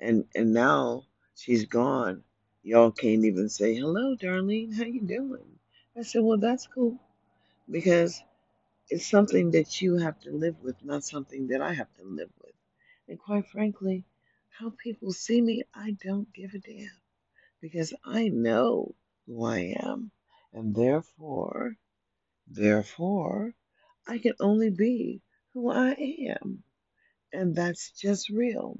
And 0.00 0.26
and 0.34 0.52
now 0.52 1.04
she's 1.36 1.66
gone. 1.66 2.24
Y'all 2.62 2.92
can't 2.92 3.24
even 3.24 3.48
say 3.48 3.74
hello, 3.74 4.16
Darlene. 4.16 4.76
How 4.76 4.84
you 4.84 5.02
doing? 5.02 5.58
I 5.98 6.02
said, 6.02 6.22
well, 6.22 6.38
that's 6.38 6.66
cool 6.66 7.00
because 7.70 8.22
it's 8.90 9.06
something 9.08 9.52
that 9.52 9.82
you 9.82 9.98
have 9.98 10.20
to 10.20 10.32
live 10.32 10.56
with, 10.62 10.76
not 10.84 11.04
something 11.04 11.48
that 11.48 11.62
I 11.62 11.74
have 11.74 11.92
to 11.96 12.04
live 12.04 12.30
with. 12.42 12.54
And 13.08 13.18
quite 13.18 13.48
frankly, 13.48 14.04
how 14.50 14.72
people 14.82 15.12
see 15.12 15.40
me, 15.40 15.64
I 15.74 15.96
don't 16.04 16.32
give 16.34 16.54
a 16.54 16.58
damn 16.58 16.90
because 17.62 17.94
I 18.04 18.28
know 18.28 18.94
who 19.26 19.44
I 19.44 19.74
am, 19.82 20.10
and 20.52 20.74
therefore, 20.74 21.76
therefore, 22.46 23.54
I 24.06 24.18
can 24.18 24.34
only 24.40 24.70
be 24.70 25.22
who 25.52 25.70
I 25.70 25.92
am, 26.40 26.62
and 27.32 27.54
that's 27.54 27.90
just 27.92 28.28
real. 28.28 28.78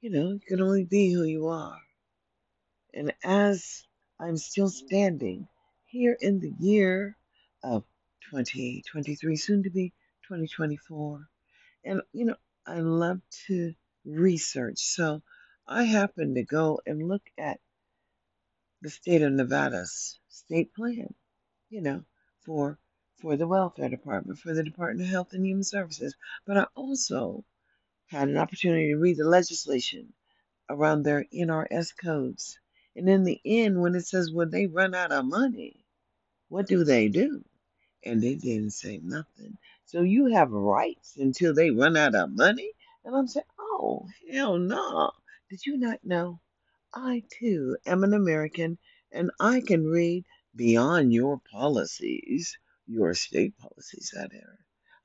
You 0.00 0.10
know, 0.10 0.32
you 0.32 0.40
can 0.40 0.60
only 0.60 0.84
be 0.84 1.12
who 1.12 1.22
you 1.24 1.48
are. 1.48 1.78
And 2.92 3.12
as 3.24 3.86
I'm 4.20 4.36
still 4.36 4.68
standing 4.68 5.48
here 5.86 6.16
in 6.20 6.40
the 6.40 6.52
year 6.58 7.16
of 7.62 7.84
2023, 8.30 9.36
soon 9.36 9.62
to 9.62 9.70
be 9.70 9.92
2024, 10.28 11.28
and 11.84 12.02
you 12.12 12.26
know, 12.26 12.36
I 12.66 12.80
love 12.80 13.20
to 13.46 13.74
research. 14.04 14.78
So 14.78 15.22
I 15.66 15.84
happened 15.84 16.36
to 16.36 16.42
go 16.42 16.80
and 16.86 17.08
look 17.08 17.22
at 17.38 17.60
the 18.82 18.90
state 18.90 19.22
of 19.22 19.32
Nevada's 19.32 20.18
state 20.28 20.74
plan, 20.74 21.14
you 21.70 21.80
know, 21.80 22.04
for 22.44 22.78
for 23.20 23.36
the 23.36 23.46
welfare 23.46 23.88
department, 23.88 24.40
for 24.40 24.52
the 24.52 24.64
Department 24.64 25.02
of 25.02 25.06
Health 25.06 25.32
and 25.32 25.46
Human 25.46 25.62
Services. 25.62 26.16
But 26.44 26.58
I 26.58 26.66
also 26.74 27.44
had 28.06 28.28
an 28.28 28.36
opportunity 28.36 28.88
to 28.88 28.96
read 28.96 29.16
the 29.16 29.24
legislation 29.24 30.12
around 30.68 31.04
their 31.04 31.24
NRS 31.32 31.96
codes. 31.96 32.58
And 32.96 33.08
in 33.08 33.22
the 33.22 33.40
end, 33.44 33.80
when 33.80 33.94
it 33.94 34.06
says 34.06 34.32
when 34.32 34.50
they 34.50 34.66
run 34.66 34.94
out 34.94 35.12
of 35.12 35.24
money, 35.24 35.84
what 36.48 36.66
do 36.66 36.82
they 36.84 37.08
do? 37.08 37.44
And 38.04 38.20
they 38.20 38.34
didn't 38.34 38.72
say 38.72 38.98
nothing. 39.02 39.56
So 39.86 40.02
you 40.02 40.26
have 40.34 40.50
rights 40.50 41.16
until 41.16 41.54
they 41.54 41.70
run 41.70 41.96
out 41.96 42.16
of 42.16 42.32
money? 42.32 42.72
And 43.04 43.14
I'm 43.14 43.28
saying, 43.28 43.46
oh, 43.60 44.08
hell 44.30 44.58
no. 44.58 45.12
Did 45.48 45.64
you 45.64 45.78
not 45.78 46.04
know? 46.04 46.40
I 46.94 47.24
too 47.38 47.76
am 47.86 48.04
an 48.04 48.14
American 48.14 48.78
and 49.12 49.30
I 49.40 49.62
can 49.62 49.84
read 49.86 50.24
beyond 50.56 51.12
your 51.12 51.40
policies, 51.50 52.58
your 52.86 53.14
state 53.14 53.56
policies, 53.58 54.12
that. 54.14 54.30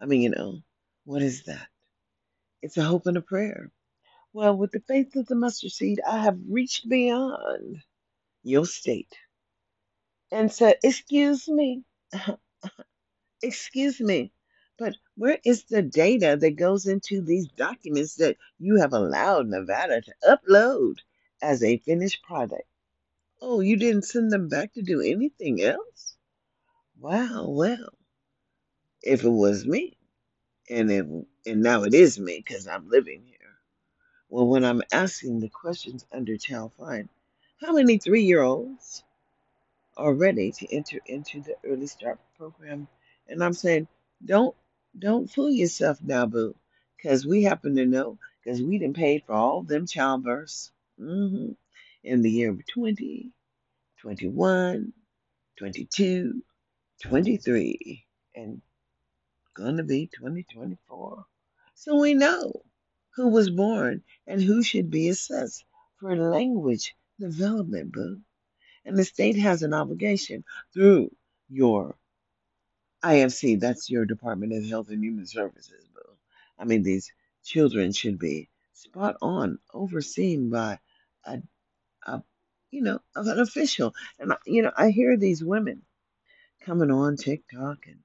I 0.01 0.05
mean, 0.05 0.21
you 0.21 0.29
know, 0.31 0.59
what 1.05 1.21
is 1.21 1.43
that? 1.45 1.67
It's 2.61 2.77
a 2.77 2.83
hope 2.83 3.07
and 3.07 3.17
a 3.17 3.21
prayer. 3.21 3.71
Well, 4.33 4.55
with 4.57 4.71
the 4.71 4.81
faith 4.81 5.15
of 5.15 5.27
the 5.27 5.35
mustard 5.35 5.71
seed, 5.71 6.01
I 6.07 6.19
have 6.19 6.39
reached 6.49 6.89
beyond 6.89 7.83
your 8.43 8.65
state 8.65 9.15
and 10.31 10.51
said, 10.51 10.77
Excuse 10.83 11.47
me, 11.47 11.83
excuse 13.43 14.01
me, 14.01 14.33
but 14.79 14.95
where 15.17 15.39
is 15.45 15.65
the 15.65 15.83
data 15.83 16.37
that 16.39 16.57
goes 16.57 16.87
into 16.87 17.21
these 17.21 17.47
documents 17.49 18.15
that 18.17 18.37
you 18.59 18.77
have 18.79 18.93
allowed 18.93 19.47
Nevada 19.47 20.01
to 20.01 20.15
upload 20.27 20.97
as 21.41 21.63
a 21.63 21.77
finished 21.77 22.23
product? 22.23 22.67
Oh, 23.41 23.59
you 23.59 23.77
didn't 23.77 24.05
send 24.05 24.31
them 24.31 24.47
back 24.49 24.73
to 24.73 24.81
do 24.81 25.01
anything 25.01 25.61
else? 25.61 26.15
Wow, 26.99 27.49
well, 27.49 27.93
if 29.03 29.23
it 29.23 29.29
was 29.29 29.65
me, 29.65 29.97
and 30.69 30.91
it, 30.91 31.05
and 31.45 31.61
now 31.61 31.83
it 31.83 31.93
is 31.93 32.19
me 32.19 32.43
because 32.45 32.67
I'm 32.67 32.89
living 32.89 33.23
here. 33.25 33.37
Well, 34.29 34.47
when 34.47 34.65
I'm 34.65 34.81
asking 34.91 35.39
the 35.39 35.49
questions 35.49 36.05
under 36.11 36.37
Child 36.37 36.73
Find, 36.77 37.09
how 37.61 37.73
many 37.73 37.97
three 37.99 38.23
year 38.23 38.41
olds 38.41 39.03
are 39.95 40.13
ready 40.13 40.51
to 40.51 40.75
enter 40.75 40.99
into 41.05 41.41
the 41.41 41.55
early 41.63 41.87
start 41.87 42.19
program? 42.37 42.87
And 43.27 43.43
I'm 43.43 43.53
saying, 43.53 43.87
don't 44.25 44.55
don't 44.97 45.29
fool 45.29 45.51
yourself 45.51 45.99
now, 46.03 46.25
boo, 46.25 46.55
because 46.97 47.25
we 47.25 47.43
happen 47.43 47.75
to 47.75 47.85
know 47.85 48.17
because 48.43 48.61
we 48.61 48.79
didn't 48.79 48.97
pay 48.97 49.19
for 49.19 49.33
all 49.33 49.61
them 49.61 49.85
childbirths 49.85 50.71
hmm 50.99 51.51
in 52.03 52.21
the 52.21 52.31
year 52.31 52.51
of 52.51 52.65
20, 52.67 53.31
21, 54.01 54.93
22, 55.57 56.43
23, 57.03 58.05
and 58.35 58.61
gonna 59.55 59.83
be 59.83 60.07
2024. 60.07 61.25
So 61.75 61.99
we 61.99 62.13
know 62.13 62.53
who 63.15 63.29
was 63.29 63.49
born 63.49 64.03
and 64.27 64.41
who 64.41 64.63
should 64.63 64.89
be 64.91 65.09
assessed 65.09 65.65
for 65.99 66.15
language 66.15 66.95
development, 67.19 67.91
boo. 67.91 68.21
And 68.85 68.97
the 68.97 69.05
state 69.05 69.37
has 69.37 69.63
an 69.63 69.73
obligation 69.73 70.43
through 70.73 71.11
your 71.49 71.95
IFC, 73.03 73.59
that's 73.59 73.89
your 73.89 74.05
Department 74.05 74.53
of 74.53 74.65
Health 74.65 74.89
and 74.89 75.03
Human 75.03 75.25
Services, 75.27 75.87
boo. 75.93 76.17
I 76.59 76.65
mean, 76.65 76.83
these 76.83 77.11
children 77.43 77.93
should 77.93 78.19
be 78.19 78.49
spot 78.73 79.17
on, 79.21 79.59
overseen 79.73 80.49
by 80.49 80.79
a, 81.27 81.41
a 82.11 82.23
you 82.71 82.81
know, 82.81 82.99
of 83.15 83.27
an 83.27 83.39
official. 83.39 83.93
And, 84.19 84.33
you 84.45 84.61
know, 84.61 84.71
I 84.75 84.89
hear 84.89 85.17
these 85.17 85.43
women 85.43 85.83
coming 86.65 86.91
on 86.91 87.15
TikTok 87.15 87.87
and, 87.87 87.99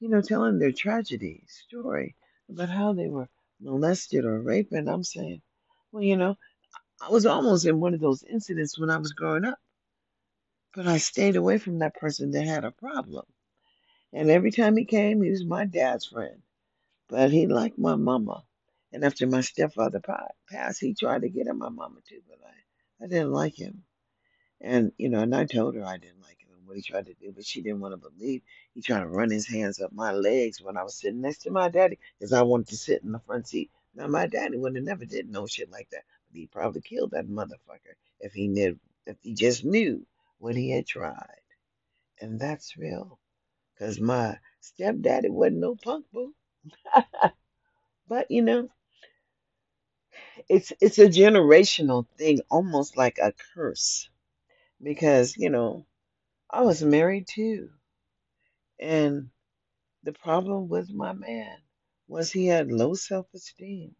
you 0.00 0.08
know, 0.08 0.20
telling 0.20 0.58
their 0.58 0.72
tragedy 0.72 1.44
story 1.48 2.14
about 2.48 2.68
how 2.68 2.92
they 2.92 3.08
were 3.08 3.28
molested 3.60 4.24
or 4.24 4.40
raped. 4.40 4.72
And 4.72 4.88
I'm 4.88 5.04
saying, 5.04 5.42
well, 5.92 6.02
you 6.02 6.16
know, 6.16 6.36
I 7.00 7.10
was 7.10 7.26
almost 7.26 7.66
in 7.66 7.80
one 7.80 7.94
of 7.94 8.00
those 8.00 8.22
incidents 8.22 8.78
when 8.78 8.90
I 8.90 8.98
was 8.98 9.12
growing 9.12 9.44
up, 9.44 9.58
but 10.74 10.86
I 10.86 10.98
stayed 10.98 11.36
away 11.36 11.58
from 11.58 11.80
that 11.80 11.96
person 11.96 12.30
that 12.32 12.46
had 12.46 12.64
a 12.64 12.70
problem. 12.70 13.26
And 14.12 14.30
every 14.30 14.52
time 14.52 14.76
he 14.76 14.84
came, 14.84 15.22
he 15.22 15.30
was 15.30 15.44
my 15.44 15.64
dad's 15.64 16.06
friend, 16.06 16.40
but 17.08 17.32
he 17.32 17.46
liked 17.48 17.78
my 17.78 17.96
mama. 17.96 18.44
And 18.92 19.04
after 19.04 19.26
my 19.26 19.40
stepfather 19.40 20.00
passed, 20.50 20.80
he 20.80 20.94
tried 20.94 21.22
to 21.22 21.28
get 21.28 21.48
at 21.48 21.56
my 21.56 21.68
mama 21.68 21.98
too, 22.08 22.20
but 22.28 22.38
I, 22.46 22.52
I 23.02 23.06
didn't 23.06 23.32
like 23.32 23.58
him. 23.58 23.84
And, 24.60 24.92
you 24.98 25.08
know, 25.08 25.20
and 25.20 25.34
I 25.34 25.44
told 25.44 25.74
her 25.74 25.84
I 25.84 25.98
didn't 25.98 26.22
like 26.22 26.40
him 26.40 26.48
and 26.56 26.66
what 26.66 26.76
he 26.76 26.82
tried 26.82 27.06
to 27.06 27.14
do, 27.14 27.32
but 27.32 27.44
she 27.44 27.60
didn't 27.60 27.80
want 27.80 27.92
to 27.92 28.10
believe. 28.10 28.42
He 28.74 28.80
tried 28.80 29.00
to 29.00 29.06
run 29.08 29.30
his 29.30 29.46
hands 29.46 29.80
up 29.80 29.92
my 29.92 30.12
legs 30.12 30.62
when 30.62 30.76
I 30.76 30.82
was 30.84 30.96
sitting 30.96 31.20
next 31.20 31.38
to 31.42 31.50
my 31.50 31.68
daddy 31.68 31.98
because 32.18 32.32
I 32.32 32.42
wanted 32.42 32.68
to 32.68 32.76
sit 32.76 33.02
in 33.02 33.12
the 33.12 33.18
front 33.20 33.48
seat. 33.48 33.70
Now, 33.94 34.06
my 34.06 34.26
daddy 34.26 34.56
would 34.56 34.74
have 34.74 34.84
never 34.84 35.04
did 35.04 35.28
no 35.28 35.46
shit 35.46 35.70
like 35.70 35.88
that, 35.90 36.04
but 36.30 36.38
he 36.38 36.46
probably 36.46 36.80
killed 36.80 37.12
that 37.12 37.28
motherfucker 37.28 37.94
if 38.20 38.32
he 38.32 38.48
knew, 38.48 38.78
if 39.06 39.16
he 39.22 39.34
just 39.34 39.64
knew 39.64 40.06
what 40.38 40.56
he 40.56 40.70
had 40.70 40.86
tried. 40.86 41.40
And 42.20 42.40
that's 42.40 42.76
real 42.76 43.18
because 43.74 44.00
my 44.00 44.38
stepdaddy 44.60 45.30
wasn't 45.30 45.58
no 45.58 45.76
punk 45.76 46.06
boo. 46.12 46.34
but, 48.08 48.30
you 48.30 48.42
know, 48.42 48.68
it's, 50.48 50.72
it's 50.80 50.98
a 50.98 51.08
generational 51.08 52.06
thing, 52.18 52.40
almost 52.50 52.96
like 52.96 53.18
a 53.18 53.32
curse 53.54 54.08
because, 54.82 55.36
you 55.36 55.50
know, 55.50 55.86
I 56.50 56.62
was 56.62 56.82
married 56.82 57.26
too. 57.28 57.70
And 58.80 59.30
the 60.04 60.12
problem 60.12 60.68
with 60.68 60.90
my 60.90 61.12
man 61.12 61.58
was 62.08 62.32
he 62.32 62.46
had 62.46 62.70
low 62.72 62.94
self 62.94 63.26
esteem 63.34 63.94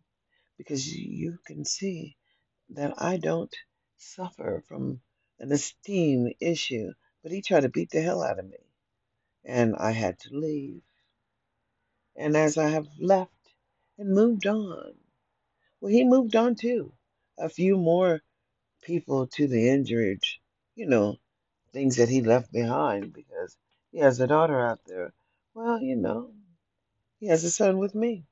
because 0.58 0.86
you 0.94 1.38
can 1.46 1.64
see 1.64 2.16
that 2.70 2.94
I 3.02 3.16
don't 3.18 3.54
suffer 3.98 4.62
from 4.68 5.00
an 5.40 5.52
esteem 5.52 6.32
issue, 6.40 6.92
but 7.22 7.32
he 7.32 7.42
tried 7.42 7.62
to 7.62 7.68
beat 7.68 7.90
the 7.90 8.02
hell 8.02 8.22
out 8.22 8.38
of 8.38 8.46
me. 8.48 8.58
And 9.44 9.76
I 9.76 9.92
had 9.92 10.18
to 10.20 10.30
leave. 10.36 10.82
And 12.16 12.36
as 12.36 12.58
I 12.58 12.68
have 12.70 12.88
left 13.00 13.32
and 13.98 14.10
moved 14.14 14.46
on, 14.46 14.94
well, 15.84 15.92
he 15.92 16.04
moved 16.04 16.36
on 16.36 16.56
too. 16.56 16.94
A 17.38 17.50
few 17.50 17.78
more 17.78 18.22
people 18.82 19.28
to 19.28 19.48
the 19.48 19.68
injured, 19.70 20.20
you 20.76 20.86
know, 20.86 21.16
things 21.72 21.96
that 21.96 22.08
he 22.10 22.22
left 22.22 22.52
behind 22.52 23.12
because 23.12 23.56
he 23.92 24.00
has 24.00 24.20
a 24.20 24.26
daughter 24.28 24.60
out 24.60 24.80
there 24.86 25.14
Well, 25.54 25.80
you 25.82 25.96
know, 25.96 26.32
he 27.20 27.28
has 27.28 27.44
a 27.44 27.50
son 27.50 27.78
with 27.78 27.94
me. 27.94 28.26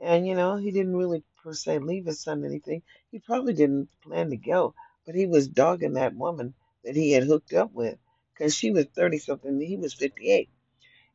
And, 0.00 0.26
you 0.26 0.34
know, 0.36 0.56
he 0.56 0.72
didn't 0.72 0.96
really 0.96 1.24
per 1.42 1.54
se 1.54 1.80
leave 1.80 2.06
his 2.06 2.22
son 2.22 2.44
anything. 2.44 2.82
He 3.12 3.20
probably 3.20 3.54
didn't 3.54 3.90
plan 4.02 4.30
to 4.30 4.36
go, 4.38 4.74
but 5.06 5.14
he 5.16 5.26
was 5.26 5.48
dogging 5.48 5.94
that 5.94 6.16
woman 6.16 6.54
that 6.84 6.96
he 6.96 7.12
had 7.12 7.24
hooked 7.24 7.54
up 7.54 7.72
with 7.72 7.98
because 8.34 8.54
she 8.56 8.70
was 8.72 8.86
30 8.86 9.18
something 9.18 9.50
and 9.52 9.62
he 9.62 9.76
was 9.78 9.94
58. 9.94 10.50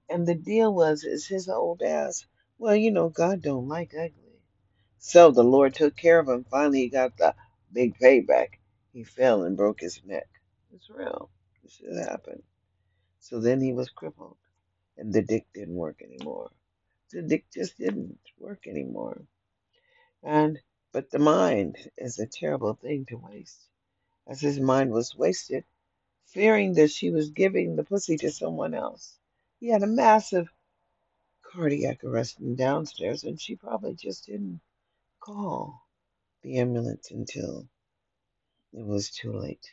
And 0.09 0.27
the 0.27 0.35
deal 0.35 0.73
was, 0.73 1.03
is 1.03 1.27
his 1.27 1.49
old 1.49 1.81
ass, 1.83 2.25
well, 2.59 2.75
you 2.75 2.91
know, 2.91 3.09
God 3.09 3.41
don't 3.41 3.67
like 3.67 3.93
ugly. 3.95 4.20
So 5.03 5.31
the 5.31 5.43
Lord 5.43 5.73
took 5.73 5.97
care 5.97 6.19
of 6.19 6.29
him. 6.29 6.43
Finally, 6.43 6.81
he 6.81 6.89
got 6.89 7.17
the 7.17 7.33
big 7.73 7.97
payback. 7.97 8.59
He 8.93 9.03
fell 9.03 9.41
and 9.43 9.57
broke 9.57 9.79
his 9.79 9.99
neck. 10.05 10.29
It's 10.75 10.91
real. 10.91 11.31
This 11.63 11.73
shit 11.73 12.07
happened. 12.07 12.43
So 13.19 13.39
then 13.39 13.61
he 13.61 13.73
was 13.73 13.89
crippled, 13.89 14.37
and 14.97 15.11
the 15.11 15.23
dick 15.23 15.47
didn't 15.55 15.73
work 15.73 16.03
anymore. 16.03 16.51
The 17.09 17.23
dick 17.23 17.45
just 17.51 17.79
didn't 17.79 18.19
work 18.37 18.67
anymore. 18.67 19.23
And 20.21 20.59
but 20.91 21.09
the 21.09 21.19
mind 21.19 21.77
is 21.97 22.19
a 22.19 22.27
terrible 22.27 22.75
thing 22.75 23.05
to 23.07 23.17
waste. 23.17 23.69
As 24.27 24.39
his 24.39 24.59
mind 24.59 24.91
was 24.91 25.15
wasted, 25.15 25.65
fearing 26.27 26.73
that 26.75 26.91
she 26.91 27.09
was 27.09 27.31
giving 27.31 27.75
the 27.75 27.83
pussy 27.83 28.17
to 28.17 28.29
someone 28.31 28.75
else. 28.75 29.17
He 29.59 29.69
had 29.69 29.81
a 29.81 29.87
massive 29.87 30.47
cardiac 31.41 32.03
arrest 32.03 32.37
downstairs, 32.55 33.23
and 33.23 33.41
she 33.41 33.55
probably 33.55 33.95
just 33.95 34.27
didn't 34.27 34.61
call 35.21 35.81
the 36.41 36.57
ambulance 36.57 37.11
until 37.11 37.69
it 38.73 38.85
was 38.85 39.11
too 39.11 39.31
late. 39.31 39.69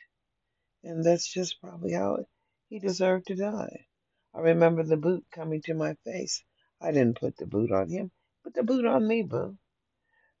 And 0.83 1.03
that's 1.03 1.27
just 1.27 1.59
probably 1.59 1.93
how 1.93 2.25
he 2.69 2.79
deserved 2.79 3.27
to 3.27 3.35
die. 3.35 3.87
I 4.33 4.39
remember 4.39 4.83
the 4.83 4.95
boot 4.95 5.25
coming 5.31 5.61
to 5.63 5.73
my 5.73 5.95
face. 6.05 6.43
I 6.79 6.91
didn't 6.91 7.19
put 7.19 7.35
the 7.35 7.47
boot 7.47 7.71
on 7.71 7.89
him, 7.89 8.11
put 8.43 8.53
the 8.53 8.63
boot 8.63 8.85
on 8.85 9.07
me, 9.07 9.23
boo. 9.23 9.57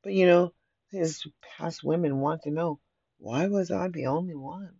But 0.03 0.13
you 0.13 0.27
know, 0.27 0.53
his 0.91 1.27
past 1.57 1.83
women 1.83 2.19
want 2.19 2.43
to 2.43 2.51
know 2.51 2.79
why 3.17 3.47
was 3.47 3.71
I 3.71 3.89
the 3.89 4.05
only 4.05 4.35
one 4.35 4.77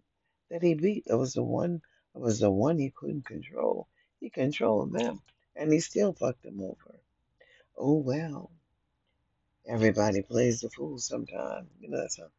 that 0.50 0.63
he 0.63 0.76
beat? 0.76 1.06
It 1.08 1.15
was 1.15 1.34
the 1.34 1.44
one. 1.44 1.82
It 2.15 2.20
was 2.20 2.39
the 2.39 2.52
one 2.52 2.78
he 2.78 2.92
couldn't 2.92 3.26
control. 3.26 3.88
He 4.20 4.30
controlled 4.30 4.94
them, 4.94 5.22
and 5.56 5.74
he 5.74 5.80
still 5.80 6.13
fucked 6.13 6.44
them 6.44 6.62
over. 6.62 7.00
Oh 7.78 7.98
well, 7.98 8.52
everybody 9.70 10.22
plays 10.24 10.62
the 10.62 10.70
fool 10.70 10.98
sometime. 10.98 11.68
You 11.80 11.90
know 11.90 12.02
that 12.02 12.12
song. 12.12 12.30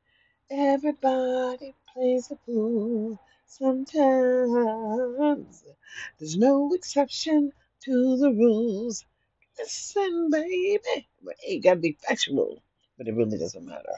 Everybody 0.51 1.75
plays 1.95 2.29
the 2.29 2.37
fool 2.45 3.21
sometimes. 3.47 4.05
There's 6.19 6.37
no 6.37 6.73
exception 6.75 7.53
to 7.85 8.16
the 8.16 8.31
rules. 8.31 9.05
Listen, 9.59 10.31
baby. 10.31 11.09
But 11.23 11.37
hey, 11.40 11.55
you 11.55 11.62
gotta 11.62 11.81
be 11.81 11.97
factual. 12.07 12.62
But 12.99 13.07
it 13.09 13.14
really 13.14 13.38
doesn't 13.38 13.64
matter. 13.64 13.95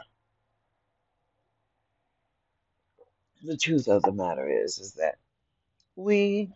The 3.42 3.56
truth 3.56 3.88
of 3.88 4.02
the 4.02 4.12
matter 4.12 4.48
is, 4.48 4.78
is 4.78 4.92
that 4.94 5.16
we 5.96 6.50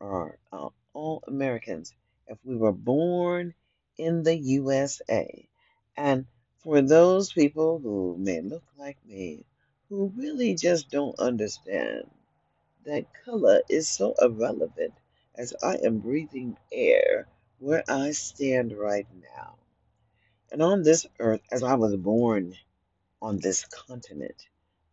are 0.00 0.38
uh, 0.52 0.68
all 0.94 1.22
Americans. 1.26 1.92
If 2.26 2.38
we 2.44 2.56
were 2.56 2.72
born 2.72 3.54
in 3.98 4.22
the 4.22 4.34
USA, 4.36 5.48
and 5.96 6.26
for 6.58 6.82
those 6.82 7.32
people 7.32 7.78
who 7.78 8.16
may 8.18 8.40
look 8.40 8.64
like 8.78 8.98
me, 9.06 9.44
who 9.88 10.12
really 10.16 10.54
just 10.54 10.90
don't 10.90 11.18
understand 11.18 12.10
that 12.84 13.06
color 13.24 13.62
is 13.68 13.88
so 13.88 14.14
irrelevant 14.20 14.94
as 15.36 15.54
I 15.62 15.76
am 15.76 15.98
breathing 15.98 16.56
air 16.72 17.28
where 17.58 17.84
I 17.88 18.12
stand 18.12 18.72
right 18.76 19.06
now. 19.36 19.56
And 20.52 20.62
on 20.62 20.82
this 20.82 21.06
earth, 21.18 21.42
as 21.50 21.62
I 21.62 21.74
was 21.74 21.96
born 21.96 22.56
on 23.22 23.38
this 23.38 23.64
continent, 23.64 24.46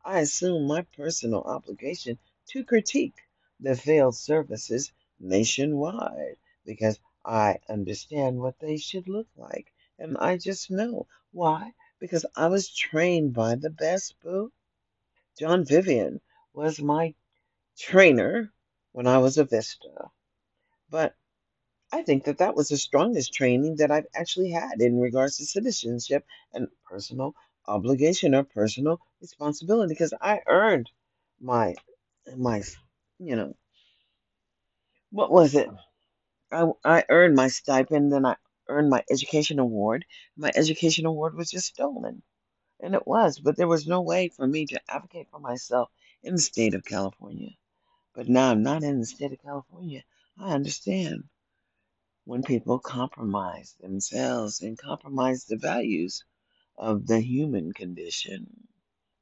I 0.06 0.20
assume 0.22 0.68
my 0.68 0.84
personal 0.98 1.42
obligation 1.42 2.20
to 2.50 2.64
critique 2.64 3.16
the 3.60 3.76
failed 3.76 4.16
services 4.16 4.92
nationwide 5.20 6.38
because 6.66 7.00
I 7.26 7.60
understand 7.70 8.40
what 8.40 8.60
they 8.60 8.78
should 8.78 9.08
look 9.10 9.28
like. 9.38 9.72
And 10.00 10.18
I 10.18 10.38
just 10.38 10.72
know. 10.72 11.08
Why? 11.32 11.74
Because 12.00 12.26
I 12.36 12.48
was 12.48 12.70
trained 12.74 13.34
by 13.34 13.56
the 13.56 13.70
best, 13.70 14.16
boo. 14.24 14.52
John 15.40 15.66
Vivian 15.66 16.22
was 16.54 16.82
my 16.82 17.16
trainer 17.78 18.54
when 18.94 19.08
I 19.08 19.20
was 19.20 19.38
a 19.38 19.46
Vista. 19.46 20.12
But 20.90 21.16
I 21.92 22.04
think 22.04 22.26
that 22.26 22.40
that 22.40 22.56
was 22.56 22.70
the 22.70 22.78
strongest 22.78 23.34
training 23.34 23.78
that 23.78 23.92
I've 23.92 24.08
actually 24.14 24.52
had 24.52 24.82
in 24.82 25.00
regards 25.00 25.38
to 25.38 25.46
citizenship 25.46 26.26
and 26.54 26.68
personal 26.86 27.36
obligation 27.68 28.36
or 28.36 28.44
personal 28.44 29.00
responsibility 29.22 29.94
because 29.94 30.14
I 30.22 30.42
earned 30.48 30.90
my 31.42 31.76
my 32.38 32.64
you 33.20 33.36
know 33.36 33.56
what 35.12 35.32
was 35.32 35.56
it? 35.56 35.70
I 36.52 36.72
I 36.86 37.06
earned 37.10 37.36
my 37.36 37.48
stipend 37.50 38.14
and 38.14 38.28
I 38.28 38.36
earned 38.70 38.90
my 38.90 39.04
education 39.10 39.60
award. 39.60 40.06
My 40.38 40.52
education 40.56 41.06
award 41.06 41.36
was 41.36 41.52
just 41.52 41.68
stolen. 41.68 42.22
And 42.80 42.96
it 42.96 43.06
was, 43.06 43.40
but 43.40 43.58
there 43.58 43.68
was 43.68 43.88
no 43.88 44.02
way 44.02 44.30
for 44.30 44.48
me 44.48 44.66
to 44.68 44.82
advocate 44.88 45.28
for 45.30 45.40
myself 45.40 45.90
in 46.24 46.36
the 46.36 46.42
state 46.42 46.74
of 46.76 46.86
California. 46.86 47.52
But 48.14 48.30
now 48.30 48.52
I'm 48.52 48.64
not 48.64 48.84
in 48.84 49.00
the 49.00 49.06
state 49.06 49.34
of 49.34 49.42
California. 49.42 50.04
I 50.38 50.54
understand 50.54 51.26
when 52.24 52.44
people 52.44 52.80
compromise 52.80 53.76
themselves 53.82 54.62
and 54.62 54.78
compromise 54.78 55.46
the 55.46 55.58
values 55.58 56.24
of 56.78 57.08
the 57.08 57.20
human 57.20 57.74
condition. 57.74 58.68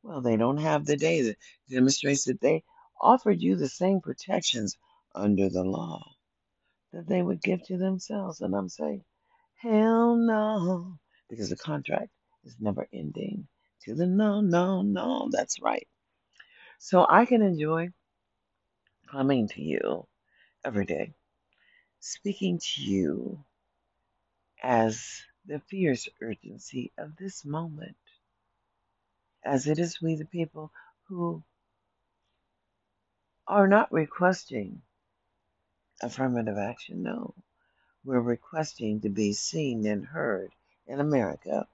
Well, 0.03 0.21
they 0.21 0.37
don't 0.37 0.57
have 0.57 0.85
the 0.85 0.97
data 0.97 1.29
that 1.29 1.73
demonstrates 1.73 2.25
that 2.25 2.41
they 2.41 2.63
offered 3.01 3.41
you 3.41 3.55
the 3.55 3.69
same 3.69 4.01
protections 4.01 4.77
under 5.15 5.49
the 5.49 5.63
law 5.63 6.03
that 6.93 7.07
they 7.07 7.21
would 7.21 7.41
give 7.41 7.63
to 7.63 7.77
themselves. 7.77 8.41
And 8.41 8.55
I'm 8.55 8.69
saying, 8.69 9.03
hell 9.57 10.15
no, 10.15 10.97
because 11.29 11.49
the 11.49 11.57
contract 11.57 12.09
is 12.45 12.55
never 12.59 12.87
ending. 12.93 13.47
To 13.83 13.95
the 13.95 14.07
no, 14.07 14.41
no, 14.41 14.81
no, 14.81 15.29
that's 15.31 15.61
right. 15.61 15.87
So 16.79 17.05
I 17.09 17.25
can 17.25 17.41
enjoy 17.41 17.89
coming 19.11 19.47
to 19.49 19.61
you 19.61 20.07
every 20.65 20.85
day, 20.85 21.13
speaking 21.99 22.59
to 22.59 22.81
you 22.81 23.43
as 24.61 25.21
the 25.45 25.59
fierce 25.69 26.07
urgency 26.21 26.91
of 26.97 27.15
this 27.17 27.45
moment, 27.45 27.95
as 29.45 29.67
it 29.67 29.79
is 29.79 30.01
we, 30.01 30.15
the 30.15 30.25
people, 30.25 30.71
who 31.07 31.43
are 33.47 33.67
not 33.67 33.91
requesting 33.91 34.81
affirmative 36.01 36.57
action. 36.57 37.03
No, 37.03 37.33
we're 38.07 38.19
requesting 38.21 39.01
to 39.01 39.09
be 39.09 39.33
seen 39.33 39.85
and 39.85 40.05
heard 40.05 40.51
in 40.87 40.99
America 40.99 41.67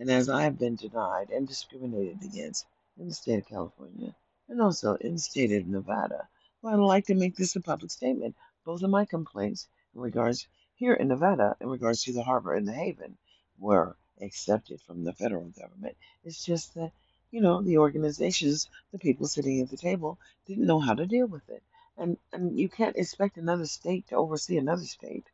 and 0.00 0.10
as 0.10 0.30
I 0.30 0.44
have 0.44 0.58
been 0.58 0.76
denied 0.76 1.28
and 1.28 1.46
discriminated 1.46 2.22
against 2.24 2.64
in 2.96 3.08
the 3.08 3.12
state 3.12 3.38
of 3.40 3.46
California 3.46 4.16
and 4.48 4.62
also 4.62 4.94
in 4.94 5.12
the 5.12 5.18
state 5.18 5.52
of 5.52 5.66
Nevada, 5.66 6.26
well, 6.62 6.72
I'd 6.72 6.80
like 6.80 7.06
to 7.08 7.14
make 7.14 7.36
this 7.36 7.54
a 7.54 7.60
public 7.60 7.90
statement. 7.90 8.34
Both 8.64 8.82
of 8.82 8.88
my 8.88 9.04
complaints 9.04 9.68
in 9.94 10.00
regards 10.00 10.48
here 10.74 10.94
in 10.94 11.08
Nevada, 11.08 11.54
in 11.60 11.68
regards 11.68 12.02
to 12.04 12.14
the 12.14 12.22
harbor 12.22 12.54
and 12.54 12.66
the 12.66 12.72
haven, 12.72 13.18
were 13.58 13.94
accepted 14.22 14.80
from 14.80 15.04
the 15.04 15.12
federal 15.12 15.50
government. 15.50 15.98
It's 16.24 16.42
just 16.42 16.72
that, 16.76 16.92
you 17.30 17.42
know, 17.42 17.60
the 17.60 17.76
organizations, 17.76 18.70
the 18.92 18.98
people 18.98 19.26
sitting 19.26 19.60
at 19.60 19.68
the 19.68 19.76
table, 19.76 20.18
didn't 20.46 20.66
know 20.66 20.80
how 20.80 20.94
to 20.94 21.06
deal 21.06 21.26
with 21.26 21.46
it. 21.50 21.62
And 21.98 22.16
and 22.32 22.58
you 22.58 22.70
can't 22.70 22.96
expect 22.96 23.36
another 23.36 23.66
state 23.66 24.08
to 24.08 24.16
oversee 24.16 24.56
another 24.56 24.86
state. 24.86 25.26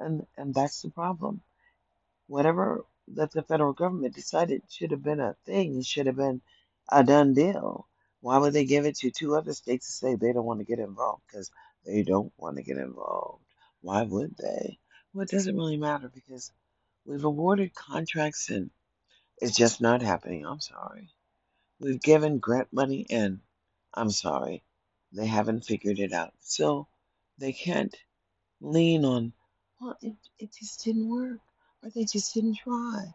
And 0.00 0.26
and 0.38 0.54
that's 0.54 0.82
the 0.82 0.90
problem 0.90 1.40
whatever 2.28 2.86
that 3.08 3.32
the 3.32 3.42
federal 3.42 3.74
government 3.74 4.16
decided 4.16 4.62
should 4.70 4.92
have 4.92 5.04
been 5.04 5.20
a 5.20 5.36
thing, 5.46 5.78
it 5.78 5.86
should 5.86 6.06
have 6.06 6.16
been 6.16 6.42
a 6.90 7.04
done 7.04 7.34
deal. 7.34 7.88
Why 8.22 8.38
would 8.38 8.54
they 8.54 8.66
give 8.66 8.86
it 8.86 8.96
to 8.98 9.12
two 9.12 9.36
other 9.36 9.54
states 9.54 9.88
to 9.88 9.92
say 9.92 10.16
they 10.16 10.32
don't 10.32 10.46
want 10.46 10.60
to 10.60 10.66
get 10.66 10.80
involved? 10.80 11.24
Because 11.28 11.52
they 11.86 12.04
don't 12.04 12.32
want 12.38 12.56
to 12.56 12.64
get 12.64 12.78
involved. 12.78 13.44
Why 13.82 14.04
would 14.04 14.36
they? 14.38 14.80
Well, 15.14 15.24
it 15.24 15.30
doesn't 15.30 15.56
really 15.56 15.76
matter 15.76 16.10
because 16.14 16.52
we've 17.06 17.24
awarded 17.24 17.74
contracts 17.74 18.50
and 18.50 18.70
it's 19.38 19.56
just 19.56 19.80
not 19.80 20.02
happening. 20.02 20.46
I'm 20.46 20.60
sorry. 20.60 21.10
We've 21.80 22.00
given 22.02 22.38
grant 22.40 22.72
money 22.72 23.06
and 23.10 23.40
I'm 23.94 24.10
sorry. 24.10 24.64
They 25.12 25.26
haven't 25.26 25.66
figured 25.66 25.98
it 26.00 26.12
out. 26.14 26.34
So 26.40 26.88
they 27.38 27.52
can't 27.52 27.96
lean 28.60 29.04
on, 29.04 29.32
well, 29.80 29.96
it, 30.02 30.14
it 30.38 30.52
just 30.52 30.84
didn't 30.84 31.08
work 31.08 31.40
or 31.82 31.90
they 31.90 32.04
just 32.04 32.34
didn't 32.34 32.58
try. 32.58 33.14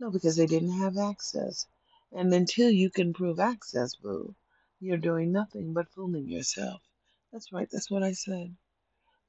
No, 0.00 0.10
because 0.10 0.36
they 0.36 0.46
didn't 0.46 0.80
have 0.80 0.96
access. 0.96 1.66
And 2.12 2.32
until 2.32 2.70
you 2.70 2.90
can 2.90 3.12
prove 3.12 3.38
access, 3.38 3.94
boo, 3.94 4.34
you're 4.80 4.96
doing 4.96 5.32
nothing 5.32 5.74
but 5.74 5.90
fooling 5.90 6.28
yourself. 6.28 6.80
That's 7.32 7.52
right, 7.52 7.68
that's 7.70 7.90
what 7.90 8.02
I 8.02 8.12
said. 8.12 8.56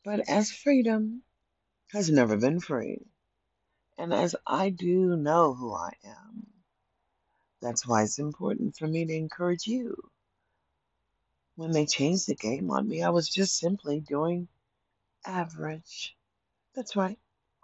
But 0.06 0.30
as 0.30 0.52
freedom 0.52 1.24
has 1.92 2.10
never 2.10 2.38
been 2.38 2.60
free, 2.62 3.02
and 3.98 4.13
as 4.13 4.36
I 4.48 4.70
do 4.70 5.18
know 5.18 5.54
who 5.54 5.74
I 5.74 5.92
am, 6.06 6.48
that's 7.62 7.86
why 7.86 8.04
it's 8.04 8.20
important 8.20 8.78
for 8.78 8.88
me 8.88 9.06
to 9.06 9.13
encourage 9.13 9.68
you. 9.68 9.98
When 11.56 11.72
they 11.72 11.86
changed 11.86 12.28
the 12.28 12.36
game 12.36 12.72
on 12.72 12.88
me, 12.88 13.04
I 13.04 13.10
was 13.10 13.28
just 13.28 13.58
simply 13.58 14.00
doing 14.00 14.48
average. 15.26 16.15
That's 16.80 16.96
right, 16.96 17.20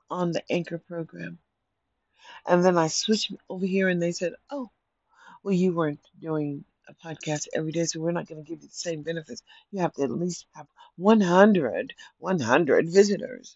on 0.09 0.33
the 0.33 0.43
anchor 0.51 0.77
program. 0.77 1.39
And 2.45 2.65
then 2.65 2.77
I 2.77 2.87
switched 2.87 3.31
over 3.49 3.65
here 3.65 3.87
and 3.87 4.01
they 4.01 4.11
said, 4.11 4.33
oh, 4.51 4.69
well, 5.41 5.53
you 5.53 5.73
weren't 5.73 6.01
doing 6.19 6.65
a 6.89 6.93
podcast 6.95 7.47
every 7.53 7.71
day, 7.71 7.85
so 7.85 8.01
we're 8.01 8.11
not 8.11 8.27
going 8.27 8.43
to 8.43 8.45
give 8.45 8.61
you 8.61 8.67
the 8.67 8.73
same 8.73 9.03
benefits. 9.03 9.41
You 9.71 9.79
have 9.79 9.93
to 9.93 10.03
at 10.03 10.11
least 10.11 10.47
have 10.53 10.67
100, 10.97 11.93
100 12.17 12.89
visitors. 12.89 13.55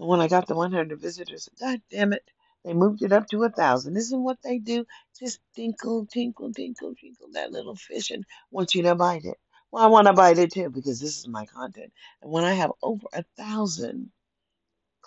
And 0.00 0.08
when 0.08 0.18
I 0.20 0.26
got 0.26 0.48
the 0.48 0.56
100 0.56 1.00
visitors, 1.00 1.48
God 1.60 1.80
damn 1.88 2.12
it, 2.12 2.28
they 2.64 2.74
moved 2.74 3.02
it 3.02 3.12
up 3.12 3.28
to 3.28 3.44
a 3.44 3.50
thousand. 3.50 3.96
Isn't 3.96 4.24
what 4.24 4.42
they 4.42 4.58
do? 4.58 4.86
Just 5.20 5.38
tinkle, 5.54 6.06
tinkle, 6.06 6.52
tinkle, 6.52 6.96
tinkle 6.96 7.28
that 7.34 7.52
little 7.52 7.76
fish 7.76 8.10
and 8.10 8.24
want 8.50 8.74
you 8.74 8.82
to 8.82 8.96
bite 8.96 9.24
it. 9.24 9.38
Well, 9.70 9.84
I 9.84 9.86
want 9.86 10.08
to 10.08 10.14
bite 10.14 10.38
it 10.38 10.50
too 10.50 10.68
because 10.68 10.98
this 10.98 11.16
is 11.16 11.28
my 11.28 11.46
content. 11.46 11.92
And 12.22 12.32
when 12.32 12.42
I 12.42 12.54
have 12.54 12.72
over 12.82 13.06
a 13.12 13.22
thousand, 13.36 14.10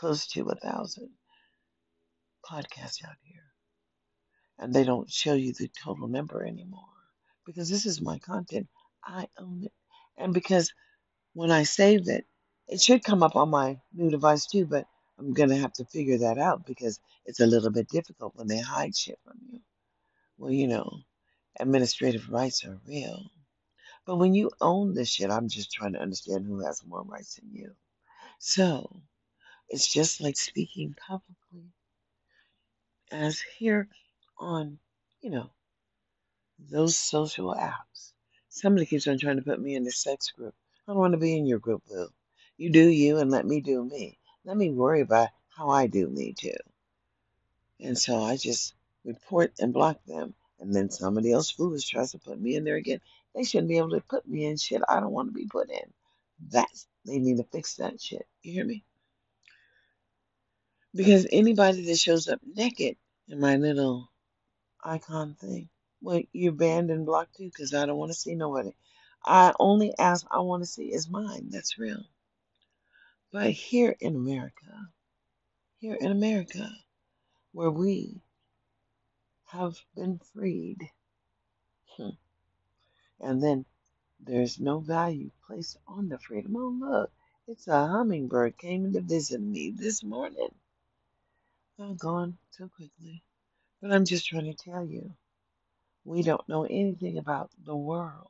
close 0.02 0.26
to 0.26 0.50
a 0.50 0.56
thousand 0.56 1.12
podcasts 2.44 3.06
out 3.06 3.18
here, 3.22 3.46
and 4.58 4.74
they 4.74 4.84
don't 4.84 5.12
show 5.12 5.36
you 5.36 5.54
the 5.54 5.70
total 5.84 6.08
number 6.08 6.44
anymore 6.44 6.82
because 7.46 7.70
this 7.70 7.86
is 7.86 8.02
my 8.02 8.18
content. 8.18 8.68
I 9.06 9.28
own 9.38 9.62
it. 9.66 9.74
And 10.18 10.34
because 10.34 10.74
when 11.34 11.52
I 11.52 11.62
save 11.62 12.10
it, 12.10 12.26
it 12.68 12.82
should 12.82 13.04
come 13.04 13.22
up 13.22 13.36
on 13.36 13.50
my 13.50 13.80
new 13.94 14.10
device 14.10 14.48
too, 14.48 14.66
but 14.66 14.88
I'm 15.20 15.34
going 15.34 15.50
to 15.50 15.58
have 15.58 15.74
to 15.74 15.86
figure 15.86 16.18
that 16.18 16.40
out 16.40 16.66
because 16.66 17.00
it's 17.26 17.40
a 17.40 17.46
little 17.46 17.70
bit 17.70 17.88
difficult 17.88 18.36
when 18.36 18.48
they 18.48 18.60
hide 18.60 18.98
shit 18.98 19.20
from 19.24 19.38
you. 19.52 19.60
Well, 20.40 20.52
you 20.52 20.68
know, 20.68 21.02
administrative 21.60 22.28
rights 22.28 22.66
are 22.66 22.82
real. 22.88 23.30
But 24.08 24.16
when 24.16 24.34
you 24.34 24.50
own 24.62 24.96
this 24.96 25.10
shit, 25.10 25.30
I'm 25.30 25.48
just 25.48 25.72
trying 25.72 25.94
to 25.94 26.02
understand 26.02 26.48
who 26.48 26.66
has 26.66 26.84
more 26.84 27.04
rights 27.04 27.36
than 27.36 27.52
you. 27.54 27.76
So 28.40 29.04
it's 29.72 29.88
just 29.88 30.20
like 30.20 30.38
speaking 30.38 30.94
publicly 31.08 31.72
as 33.10 33.40
here 33.58 33.88
on, 34.38 34.78
you 35.22 35.30
know, 35.30 35.50
those 36.70 36.98
social 36.98 37.56
apps. 37.56 38.12
Somebody 38.50 38.86
keeps 38.86 39.08
on 39.08 39.18
trying 39.18 39.38
to 39.38 39.44
put 39.44 39.62
me 39.62 39.76
in 39.76 39.86
the 39.86 39.92
sex 39.92 40.32
group. 40.32 40.54
I 40.88 40.92
don't 40.92 41.00
want 41.00 41.14
to 41.14 41.20
be 41.20 41.38
in 41.38 41.46
your 41.46 41.60
group, 41.60 41.84
boo. 41.88 42.10
You 42.58 42.70
do 42.70 42.86
you 42.86 43.18
and 43.18 43.32
let 43.32 43.46
me 43.46 43.62
do 43.62 43.84
me. 43.84 44.20
Let 44.44 44.58
me 44.58 44.70
worry 44.72 45.02
about 45.02 45.30
how 45.56 45.70
I 45.70 45.88
do 45.88 46.08
me 46.08 46.34
too. 46.34 46.52
And 47.80 47.98
so 47.98 48.22
I 48.22 48.36
just 48.36 48.74
report 49.06 49.54
and 49.60 49.74
block 49.74 50.04
them. 50.06 50.34
And 50.60 50.76
then 50.76 50.90
somebody 50.90 51.32
else 51.32 51.50
foolish 51.50 51.88
tries 51.88 52.12
to 52.12 52.20
put 52.20 52.40
me 52.40 52.56
in 52.56 52.66
there 52.66 52.76
again. 52.76 53.00
They 53.34 53.46
shouldn't 53.46 53.70
be 53.70 53.78
able 53.78 53.92
to 53.92 54.02
put 54.02 54.28
me 54.28 54.46
in 54.46 54.58
shit 54.58 54.82
I 54.88 55.00
don't 55.00 55.14
want 55.14 55.30
to 55.30 55.34
be 55.34 55.48
put 55.48 55.70
in. 55.72 55.94
That's 56.50 56.88
they 57.06 57.20
need 57.20 57.38
to 57.38 57.44
fix 57.46 57.76
that 57.78 58.02
shit. 58.02 58.28
You 58.44 58.52
hear 58.52 58.66
me? 58.66 58.84
Because 60.96 61.28
anybody 61.32 61.86
that 61.86 61.98
shows 62.00 62.28
up 62.28 62.42
naked 62.56 62.98
in 63.30 63.40
my 63.40 63.58
little 63.58 64.10
icon 64.84 65.36
thing, 65.40 65.70
well, 66.02 66.22
you're 66.34 66.52
banned 66.54 66.92
and 66.92 67.06
blocked 67.06 67.38
too, 67.38 67.46
because 67.46 67.74
I 67.74 67.86
don't 67.86 67.98
want 67.98 68.12
to 68.12 68.18
see 68.18 68.36
nobody. 68.36 68.74
I 69.26 69.54
only 69.60 69.94
ask 69.98 70.26
I 70.32 70.40
want 70.40 70.64
to 70.64 70.68
see 70.70 70.94
is 70.94 71.10
mine. 71.10 71.50
That's 71.50 71.78
real. 71.78 72.04
But 73.32 73.52
here 73.52 73.96
in 74.00 74.16
America, 74.16 74.90
here 75.80 75.96
in 75.96 76.12
America, 76.12 76.70
where 77.54 77.72
we 77.72 78.22
have 79.48 79.78
been 79.96 80.20
freed, 80.34 80.80
hmm, 81.98 82.10
and 83.20 83.42
then 83.44 83.66
there's 84.20 84.60
no 84.60 84.80
value 84.80 85.32
placed 85.48 85.78
on 85.88 86.10
the 86.10 86.20
freedom. 86.20 86.56
Oh, 86.58 86.70
look, 86.80 87.12
it's 87.48 87.68
a 87.68 87.88
hummingbird 87.88 88.58
came 88.58 88.94
to 88.94 89.02
visit 89.02 89.42
me 89.42 89.72
this 89.76 90.04
morning. 90.04 90.50
Oh, 91.84 91.96
gone 91.96 92.38
so 92.52 92.70
quickly. 92.70 93.24
But 93.82 93.92
I'm 93.92 94.06
just 94.06 94.28
trying 94.28 94.46
to 94.46 94.54
tell 94.54 94.86
you, 94.86 95.16
we 96.06 96.22
don't 96.22 96.48
know 96.48 96.64
anything 96.66 97.18
about 97.18 97.50
the 97.66 97.76
world. 97.76 98.28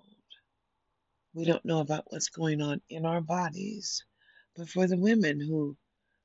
We 1.34 1.44
don't 1.44 1.66
know 1.66 1.80
about 1.82 2.06
what's 2.08 2.30
going 2.30 2.62
on 2.62 2.82
in 2.90 3.06
our 3.06 3.20
bodies. 3.20 4.06
But 4.56 4.70
for 4.70 4.88
the 4.88 4.98
women 4.98 5.42
who 5.42 5.76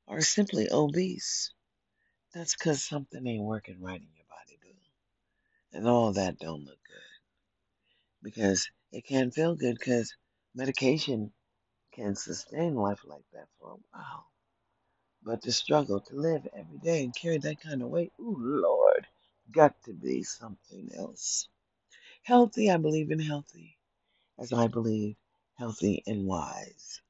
are 0.06 0.20
simply 0.20 0.68
obese, 0.70 1.52
that's 2.32 2.54
because 2.54 2.84
something 2.84 3.26
ain't 3.26 3.42
working 3.42 3.82
right 3.82 4.00
in 4.00 4.08
your 4.16 4.26
body, 4.30 4.58
boo. 4.62 5.78
And 5.78 5.88
all 5.88 6.12
that 6.12 6.38
don't 6.38 6.64
look 6.64 6.78
good. 6.86 7.12
Because 8.22 8.70
it 8.92 9.04
can't 9.06 9.34
feel 9.34 9.56
good 9.56 9.76
because 9.78 10.14
medication 10.54 11.32
can 11.92 12.14
sustain 12.14 12.76
life 12.76 13.00
like 13.04 13.24
that 13.32 13.48
for 13.58 13.72
a 13.72 13.76
while. 13.92 14.26
But 15.26 15.42
the 15.42 15.52
struggle 15.52 16.00
to 16.00 16.16
live 16.16 16.48
every 16.54 16.78
day 16.78 17.04
and 17.04 17.16
carry 17.16 17.38
that 17.40 17.60
kind 17.60 17.82
of 17.82 17.90
weight, 17.90 18.14
ooh, 18.20 18.38
Lord, 18.40 19.06
got 19.52 19.76
to 19.84 19.94
be 19.94 20.24
something 20.24 20.90
else. 20.96 21.48
Healthy, 22.24 22.70
I 22.70 22.78
believe 22.78 23.10
in 23.10 23.20
healthy, 23.20 23.78
as 24.38 24.52
I 24.52 24.68
believe 24.68 25.16
healthy 25.56 26.02
and 26.06 26.26
wise. 26.26 27.02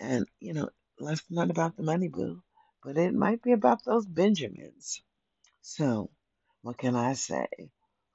And, 0.00 0.26
you 0.40 0.54
know, 0.54 0.70
life's 1.00 1.24
not 1.30 1.50
about 1.50 1.76
the 1.76 1.84
money, 1.84 2.08
boo, 2.08 2.42
but 2.84 2.98
it 2.98 3.14
might 3.14 3.42
be 3.42 3.52
about 3.52 3.84
those 3.84 4.06
Benjamins. 4.06 5.02
So, 5.62 6.10
what 6.62 6.78
can 6.78 6.96
I 6.96 7.14
say? 7.14 7.48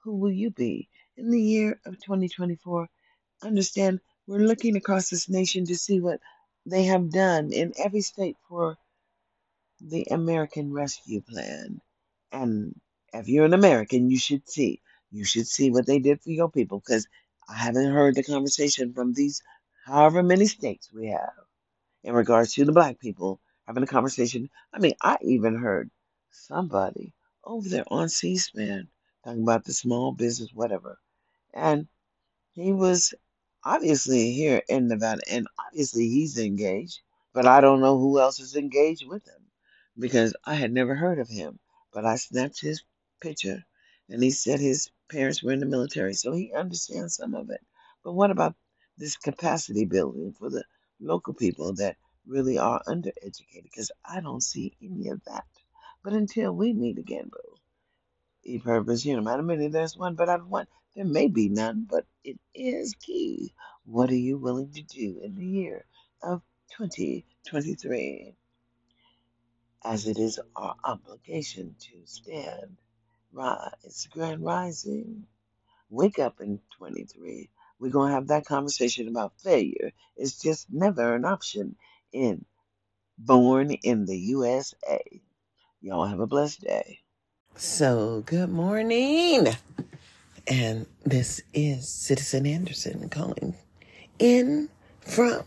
Who 0.04 0.17
will 0.17 0.32
you 0.32 0.52
be 0.52 0.89
in 1.17 1.32
the 1.32 1.41
year 1.41 1.80
of 1.86 1.95
2024? 2.02 2.89
Understand, 3.43 4.02
we're 4.28 4.39
looking 4.39 4.78
across 4.78 5.10
this 5.10 5.30
nation 5.30 5.65
to 5.67 5.78
see 5.78 6.02
what 6.02 6.21
they 6.65 6.86
have 6.86 7.12
done 7.12 7.54
in 7.54 7.73
every 7.78 8.02
state 8.02 8.38
for 8.49 8.78
the 9.82 10.08
American 10.12 10.72
Rescue 10.74 11.22
Plan. 11.22 11.82
And 12.32 12.80
if 13.13 13.28
you're 13.28 13.46
an 13.46 13.54
American, 13.54 14.10
you 14.10 14.18
should 14.18 14.48
see. 14.50 14.82
You 15.12 15.26
should 15.26 15.48
see 15.48 15.72
what 15.72 15.86
they 15.86 16.00
did 16.00 16.22
for 16.22 16.30
your 16.32 16.50
people 16.50 16.80
because 16.80 17.08
I 17.48 17.56
haven't 17.56 17.92
heard 17.92 18.15
the 18.15 18.24
conversation 18.24 18.94
from 18.94 19.13
these 19.13 19.42
however 19.86 20.22
many 20.22 20.46
states 20.46 20.92
we 20.94 21.08
have 21.08 21.34
in 22.04 22.13
regards 22.13 22.54
to 22.54 22.65
the 22.65 22.72
black 22.72 23.00
people 23.00 23.39
having 23.68 23.84
a 23.84 23.88
conversation. 23.88 24.50
I 24.74 24.80
mean, 24.80 24.94
I 25.02 25.18
even 25.24 25.56
heard 25.56 25.89
somebody 26.32 27.13
over 27.44 27.68
there 27.68 27.86
on 27.88 28.10
C 28.10 28.38
SPAN 28.38 28.88
talking 29.24 29.44
about 29.44 29.65
the 29.65 29.74
small 29.74 30.12
business, 30.12 30.52
whatever. 30.54 31.00
And 31.54 31.88
he 32.54 32.74
was 32.74 33.13
obviously 33.63 34.34
here 34.34 34.62
in 34.70 34.88
Nevada, 34.88 35.22
and 35.30 35.48
obviously 35.68 36.10
he's 36.10 36.38
engaged, 36.38 37.00
but 37.34 37.48
I 37.48 37.62
don't 37.62 37.82
know 37.82 37.98
who 37.98 38.20
else 38.20 38.39
is 38.39 38.56
engaged 38.56 39.08
with 39.08 39.28
him 39.28 39.38
because 39.99 40.35
I 40.45 40.55
had 40.55 40.71
never 40.71 40.95
heard 40.95 41.19
of 41.19 41.29
him. 41.29 41.59
But 41.93 42.05
I 42.05 42.15
snapped 42.15 42.62
his 42.62 42.83
picture, 43.21 43.65
and 44.09 44.23
he 44.23 44.31
said 44.31 44.59
his 44.59 44.91
parents 45.09 45.43
were 45.43 45.51
in 45.51 45.59
the 45.59 45.65
military, 45.65 46.13
so 46.13 46.31
he 46.33 46.53
understands 46.53 47.15
some 47.15 47.35
of 47.35 47.49
it. 47.49 47.62
But 48.03 48.13
what 48.13 48.31
about 48.31 48.55
this 48.97 49.17
capacity 49.17 49.85
building 49.85 50.33
for 50.33 50.49
the 50.49 50.63
local 50.99 51.33
people 51.33 51.73
that 51.75 51.97
really 52.27 52.57
are 52.57 52.81
undereducated? 52.88 53.63
Because 53.63 53.91
I 54.05 54.21
don't 54.21 54.43
see 54.43 54.77
any 54.81 55.09
of 55.09 55.23
that. 55.25 55.45
But 56.03 56.13
until 56.13 56.53
we 56.53 56.73
meet 56.73 56.97
again, 56.97 57.29
boo, 57.31 57.57
e-purpose, 58.43 59.05
you 59.05 59.15
know, 59.15 59.21
matter 59.21 59.43
many, 59.43 59.67
there's 59.67 59.97
one, 59.97 60.15
but 60.15 60.29
out 60.29 60.41
of 60.41 60.49
one, 60.49 60.67
there 60.95 61.05
may 61.05 61.27
be 61.27 61.49
none, 61.49 61.88
but 61.89 62.05
it 62.23 62.39
is 62.55 62.95
key. 62.95 63.53
What 63.85 64.09
are 64.12 64.15
you 64.15 64.38
willing 64.38 64.71
to 64.73 64.83
do 64.83 65.19
in 65.23 65.35
the 65.35 65.45
year 65.45 65.85
of 66.23 66.41
2023? 66.77 68.35
As 69.89 70.06
it 70.06 70.19
is 70.19 70.39
our 70.56 70.75
obligation 70.84 71.75
to 71.80 72.06
stand, 72.06 72.78
rise, 73.34 74.08
grand 74.12 74.45
rising, 74.45 75.25
wake 75.89 76.19
up 76.19 76.41
in 76.41 76.60
23. 76.78 77.49
We're 77.80 77.89
going 77.89 78.10
to 78.10 78.13
have 78.13 78.28
that 78.28 78.45
conversation 78.45 79.08
about 79.08 79.34
failure. 79.39 79.91
It's 80.15 80.39
just 80.39 80.67
never 80.71 81.15
an 81.15 81.25
option 81.25 81.75
in 82.13 82.45
Born 83.17 83.71
in 83.71 84.06
the 84.06 84.15
USA. 84.15 85.02
Y'all 85.82 86.06
have 86.06 86.19
a 86.19 86.28
blessed 86.28 86.62
day. 86.62 86.99
So, 87.56 88.21
good 88.28 88.52
morning. 88.52 89.47
And 90.47 90.86
this 91.04 91.41
is 91.52 91.89
Citizen 91.89 92.45
Anderson 92.45 93.10
calling 93.10 93.56
in 94.19 94.69
from 95.02 95.41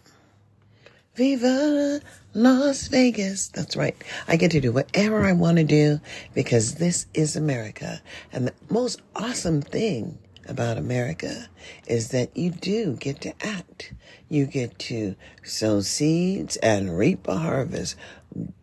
Viva 1.15 2.01
Las 2.35 2.89
Vegas. 2.89 3.49
That's 3.49 3.77
right. 3.77 3.95
I 4.27 4.37
get 4.37 4.53
to 4.53 4.61
do 4.61 4.73
whatever 4.73 5.27
I 5.27 5.33
want 5.33 5.59
to 5.59 5.65
do 5.65 6.01
because 6.33 6.77
this 6.77 7.07
is 7.13 7.37
America. 7.37 8.01
And 8.33 8.47
the 8.47 8.55
most 8.71 9.03
awesome 9.15 9.61
thing 9.61 10.19
about 10.49 10.79
America 10.79 11.49
is 11.87 12.09
that 12.09 12.35
you 12.35 12.51
do 12.51 12.97
get 12.97 13.21
to 13.21 13.35
act. 13.47 13.93
You 14.31 14.47
get 14.47 14.79
to 14.81 15.15
sow 15.43 15.83
seeds 15.83 16.57
and 16.57 16.97
reap 16.97 17.29
a 17.29 17.37
harvest. 17.37 17.97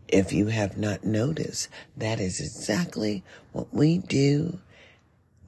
If 0.08 0.34
you 0.34 0.48
have 0.48 0.76
not 0.76 1.04
noticed, 1.04 1.70
that 1.96 2.20
is 2.20 2.40
exactly 2.40 3.24
what 3.52 3.72
we 3.72 4.00
do. 4.00 4.60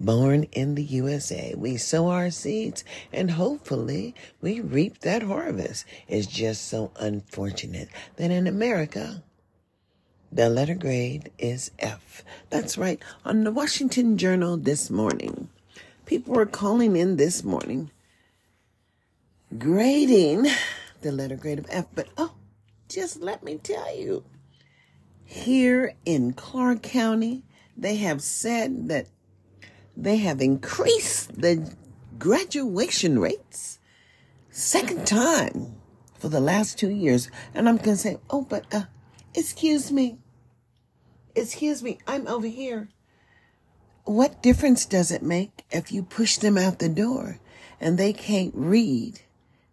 Born 0.02 0.46
in 0.52 0.74
the 0.74 0.84
USA, 0.84 1.54
we 1.56 1.78
sow 1.78 2.08
our 2.08 2.32
seeds 2.32 2.84
and 3.14 3.30
hopefully 3.30 4.16
we 4.42 4.60
reap 4.60 5.02
that 5.02 5.22
harvest. 5.22 5.86
It's 6.08 6.26
just 6.26 6.68
so 6.68 6.90
unfortunate 6.96 7.88
that 8.16 8.32
in 8.32 8.48
America, 8.48 9.22
the 10.32 10.50
letter 10.50 10.74
grade 10.74 11.32
is 11.38 11.70
F. 11.78 12.24
That's 12.50 12.80
right. 12.80 13.00
On 13.26 13.44
the 13.44 13.52
Washington 13.52 14.18
Journal 14.18 14.58
this 14.58 14.90
morning, 14.90 15.50
people 16.08 16.34
were 16.34 16.48
calling 16.48 16.96
in 16.96 17.18
this 17.18 17.44
morning 17.44 17.92
grading 19.56 20.48
the 21.02 21.12
letter 21.12 21.36
grade 21.36 21.60
of 21.60 21.68
F. 21.70 21.86
But 21.94 22.08
oh, 22.18 22.34
just 22.90 23.22
let 23.22 23.44
me 23.44 23.60
tell 23.60 23.96
you, 23.96 24.24
here 25.26 25.94
in 26.06 26.34
Clark 26.34 26.82
County, 26.82 27.44
they 27.78 27.98
have 27.98 28.24
said 28.24 28.88
that 28.88 29.06
they 29.96 30.18
have 30.18 30.42
increased 30.42 31.42
the 31.42 31.76
graduation 32.18 33.20
rates 33.20 33.80
second 34.50 35.08
time 35.08 35.76
for 36.20 36.30
the 36.30 36.40
last 36.40 36.78
two 36.78 36.90
years. 36.90 37.30
And 37.54 37.68
I'm 37.68 37.78
going 37.78 37.96
to 37.96 37.98
say, 37.98 38.18
oh, 38.30 38.44
but 38.44 38.66
uh, 38.74 38.84
excuse 39.34 39.92
me. 39.92 40.18
Excuse 41.36 41.82
me, 41.82 41.98
I'm 42.06 42.28
over 42.28 42.48
here. 42.48 42.90
What 44.04 44.44
difference 44.44 44.86
does 44.86 45.12
it 45.12 45.24
make 45.24 45.64
if 45.72 45.92
you 45.92 46.04
push 46.04 46.38
them 46.38 46.58
out 46.58 46.80
the 46.80 46.90
door 46.90 47.40
and 47.80 47.98
they 47.98 48.14
can't 48.14 48.54
read, 48.54 49.22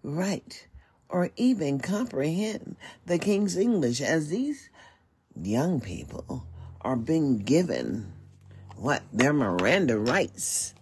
write, 0.03 0.69
or 1.09 1.31
even 1.37 1.81
comprehend 1.81 2.77
the 3.07 3.19
King's 3.19 3.57
English 3.57 4.01
as 4.01 4.29
these 4.29 4.71
young 5.41 5.81
people 5.81 6.47
are 6.81 6.97
being 6.97 7.39
given 7.39 8.13
what 8.79 9.03
their 9.13 9.33
Miranda 9.33 9.99
rights 9.99 10.75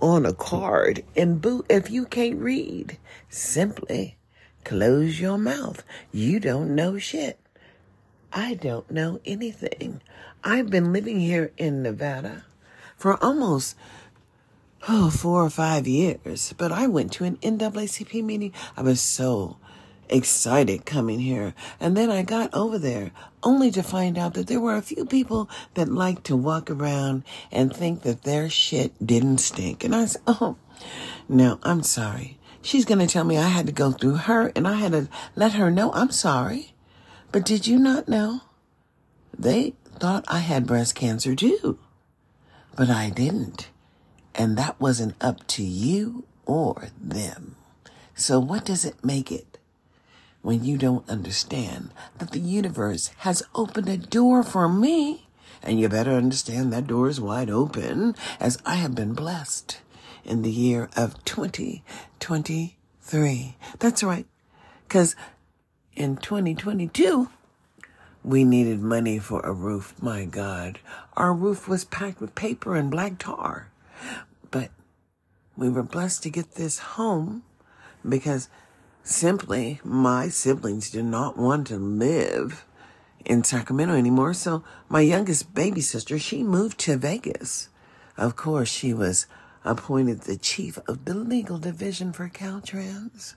on 0.00 0.26
a 0.26 0.32
card 0.32 1.04
and 1.16 1.40
boot 1.40 1.66
if 1.68 1.90
you 1.90 2.04
can't 2.04 2.40
read. 2.40 2.98
Simply 3.28 4.16
close 4.64 5.20
your 5.20 5.38
mouth. 5.38 5.82
You 6.12 6.40
don't 6.40 6.74
know 6.74 6.98
shit. 6.98 7.38
I 8.32 8.54
don't 8.54 8.90
know 8.90 9.20
anything. 9.24 10.00
I've 10.42 10.68
been 10.68 10.92
living 10.92 11.20
here 11.20 11.52
in 11.56 11.82
Nevada 11.82 12.44
for 12.96 13.22
almost 13.22 13.76
oh 14.88 15.10
four 15.10 15.44
or 15.44 15.50
five 15.50 15.86
years, 15.86 16.52
but 16.58 16.72
I 16.72 16.86
went 16.86 17.12
to 17.12 17.24
an 17.24 17.36
NAACP 17.36 18.22
meeting. 18.24 18.52
I 18.76 18.82
was 18.82 19.00
so 19.00 19.58
excited 20.08 20.86
coming 20.86 21.20
here. 21.20 21.54
And 21.80 21.96
then 21.96 22.10
I 22.10 22.22
got 22.22 22.52
over 22.54 22.78
there 22.78 23.10
only 23.42 23.70
to 23.72 23.82
find 23.82 24.16
out 24.16 24.34
that 24.34 24.46
there 24.46 24.60
were 24.60 24.76
a 24.76 24.82
few 24.82 25.04
people 25.04 25.48
that 25.74 25.88
liked 25.88 26.24
to 26.24 26.36
walk 26.36 26.70
around 26.70 27.24
and 27.52 27.74
think 27.74 28.02
that 28.02 28.22
their 28.22 28.48
shit 28.48 28.94
didn't 29.04 29.38
stink. 29.38 29.84
And 29.84 29.94
I 29.94 30.06
said, 30.06 30.22
oh, 30.26 30.56
no, 31.28 31.58
I'm 31.62 31.82
sorry. 31.82 32.38
She's 32.62 32.84
going 32.84 33.00
to 33.00 33.06
tell 33.06 33.24
me 33.24 33.36
I 33.36 33.48
had 33.48 33.66
to 33.66 33.72
go 33.72 33.92
through 33.92 34.16
her 34.16 34.50
and 34.56 34.66
I 34.66 34.74
had 34.74 34.92
to 34.92 35.08
let 35.36 35.52
her 35.52 35.70
know 35.70 35.92
I'm 35.92 36.10
sorry. 36.10 36.72
But 37.30 37.44
did 37.44 37.66
you 37.66 37.78
not 37.78 38.08
know? 38.08 38.40
They 39.36 39.74
thought 39.98 40.24
I 40.28 40.38
had 40.38 40.66
breast 40.66 40.94
cancer 40.94 41.34
too. 41.34 41.78
But 42.76 42.90
I 42.90 43.10
didn't. 43.10 43.68
And 44.34 44.56
that 44.56 44.80
wasn't 44.80 45.14
up 45.20 45.46
to 45.48 45.62
you 45.62 46.24
or 46.46 46.88
them. 47.00 47.56
So 48.14 48.38
what 48.38 48.64
does 48.64 48.84
it 48.84 49.04
make 49.04 49.30
it? 49.30 49.53
When 50.44 50.62
you 50.62 50.76
don't 50.76 51.08
understand 51.08 51.90
that 52.18 52.30
the 52.32 52.38
universe 52.38 53.10
has 53.20 53.42
opened 53.54 53.88
a 53.88 53.96
door 53.96 54.42
for 54.42 54.68
me. 54.68 55.26
And 55.62 55.80
you 55.80 55.88
better 55.88 56.12
understand 56.12 56.70
that 56.70 56.86
door 56.86 57.08
is 57.08 57.18
wide 57.18 57.48
open 57.48 58.14
as 58.38 58.58
I 58.66 58.74
have 58.74 58.94
been 58.94 59.14
blessed 59.14 59.80
in 60.22 60.42
the 60.42 60.50
year 60.50 60.90
of 60.94 61.24
2023. 61.24 63.56
That's 63.78 64.02
right. 64.02 64.26
Cause 64.90 65.16
in 65.96 66.18
2022, 66.18 67.30
we 68.22 68.44
needed 68.44 68.82
money 68.82 69.18
for 69.18 69.40
a 69.40 69.52
roof. 69.52 69.94
My 70.02 70.26
God. 70.26 70.78
Our 71.16 71.32
roof 71.32 71.66
was 71.66 71.86
packed 71.86 72.20
with 72.20 72.34
paper 72.34 72.76
and 72.76 72.90
black 72.90 73.18
tar. 73.18 73.70
But 74.50 74.68
we 75.56 75.70
were 75.70 75.82
blessed 75.82 76.22
to 76.24 76.28
get 76.28 76.56
this 76.56 76.80
home 76.80 77.44
because 78.06 78.50
simply 79.04 79.80
my 79.84 80.28
siblings 80.28 80.90
did 80.90 81.04
not 81.04 81.36
want 81.36 81.66
to 81.68 81.76
live 81.76 82.64
in 83.24 83.44
Sacramento 83.44 83.94
anymore. 83.94 84.34
So 84.34 84.64
my 84.88 85.00
youngest 85.00 85.54
baby 85.54 85.80
sister, 85.80 86.18
she 86.18 86.42
moved 86.42 86.78
to 86.80 86.96
Vegas. 86.96 87.68
Of 88.16 88.36
course, 88.36 88.68
she 88.68 88.92
was 88.92 89.26
appointed 89.64 90.22
the 90.22 90.36
chief 90.36 90.78
of 90.88 91.04
the 91.04 91.14
legal 91.14 91.58
division 91.58 92.12
for 92.12 92.28
Caltrans. 92.28 93.34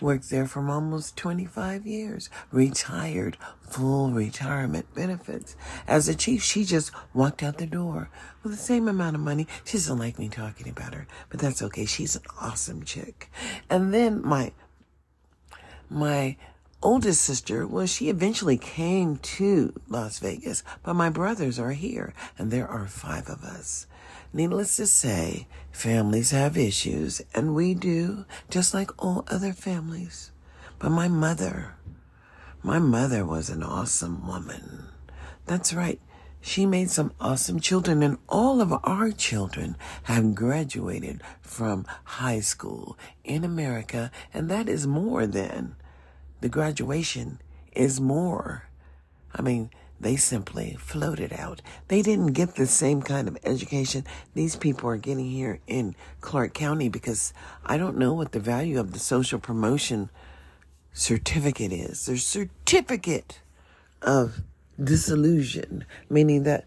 Worked 0.00 0.30
there 0.30 0.46
for 0.46 0.68
almost 0.68 1.16
25 1.16 1.86
years. 1.86 2.30
Retired, 2.52 3.36
full 3.60 4.10
retirement 4.10 4.92
benefits. 4.94 5.56
As 5.88 6.08
a 6.08 6.14
chief, 6.14 6.42
she 6.42 6.64
just 6.64 6.92
walked 7.14 7.42
out 7.42 7.58
the 7.58 7.66
door 7.66 8.10
with 8.42 8.52
the 8.52 8.58
same 8.58 8.86
amount 8.86 9.16
of 9.16 9.22
money. 9.22 9.46
She 9.64 9.76
doesn't 9.76 9.98
like 9.98 10.18
me 10.18 10.28
talking 10.28 10.68
about 10.68 10.94
her, 10.94 11.06
but 11.30 11.40
that's 11.40 11.62
okay. 11.62 11.84
She's 11.84 12.14
an 12.14 12.22
awesome 12.40 12.84
chick. 12.84 13.30
And 13.68 13.92
then 13.92 14.24
my 14.24 14.52
my 15.90 16.36
oldest 16.82 17.22
sister, 17.22 17.66
well, 17.66 17.86
she 17.86 18.08
eventually 18.08 18.58
came 18.58 19.16
to 19.18 19.72
Las 19.88 20.18
Vegas, 20.18 20.62
but 20.82 20.94
my 20.94 21.10
brothers 21.10 21.58
are 21.58 21.72
here, 21.72 22.14
and 22.36 22.50
there 22.50 22.68
are 22.68 22.86
five 22.86 23.28
of 23.28 23.42
us. 23.42 23.86
Needless 24.32 24.76
to 24.76 24.86
say, 24.86 25.46
families 25.72 26.30
have 26.30 26.56
issues, 26.56 27.22
and 27.34 27.54
we 27.54 27.74
do, 27.74 28.26
just 28.50 28.74
like 28.74 28.90
all 29.02 29.24
other 29.28 29.52
families. 29.52 30.30
But 30.78 30.90
my 30.90 31.08
mother, 31.08 31.76
my 32.62 32.78
mother 32.78 33.24
was 33.24 33.48
an 33.48 33.62
awesome 33.62 34.26
woman. 34.26 34.88
That's 35.46 35.72
right. 35.72 36.00
She 36.40 36.66
made 36.66 36.90
some 36.90 37.12
awesome 37.20 37.58
children, 37.58 38.02
and 38.02 38.18
all 38.28 38.60
of 38.60 38.72
our 38.84 39.10
children 39.10 39.76
have 40.04 40.34
graduated 40.34 41.22
from 41.40 41.84
high 42.04 42.40
school 42.40 42.96
in 43.24 43.44
America, 43.44 44.12
and 44.32 44.48
that 44.48 44.68
is 44.68 44.86
more 44.86 45.26
than 45.26 45.74
the 46.40 46.48
graduation 46.48 47.40
is 47.72 48.00
more. 48.00 48.68
I 49.34 49.42
mean, 49.42 49.70
they 50.00 50.16
simply 50.16 50.76
floated 50.78 51.32
out. 51.32 51.60
They 51.88 52.02
didn't 52.02 52.32
get 52.32 52.54
the 52.54 52.66
same 52.66 53.02
kind 53.02 53.26
of 53.26 53.38
education 53.44 54.04
these 54.34 54.54
people 54.54 54.88
are 54.88 54.96
getting 54.96 55.28
here 55.30 55.60
in 55.66 55.96
Clark 56.20 56.54
County 56.54 56.88
because 56.88 57.32
I 57.66 57.78
don't 57.78 57.98
know 57.98 58.14
what 58.14 58.32
the 58.32 58.40
value 58.40 58.78
of 58.78 58.92
the 58.92 58.98
social 59.00 59.40
promotion 59.40 60.10
certificate 60.92 61.72
is. 61.72 62.06
There's 62.06 62.24
certificate 62.24 63.40
of 64.00 64.42
disillusion, 64.82 65.84
meaning 66.08 66.44
that 66.44 66.64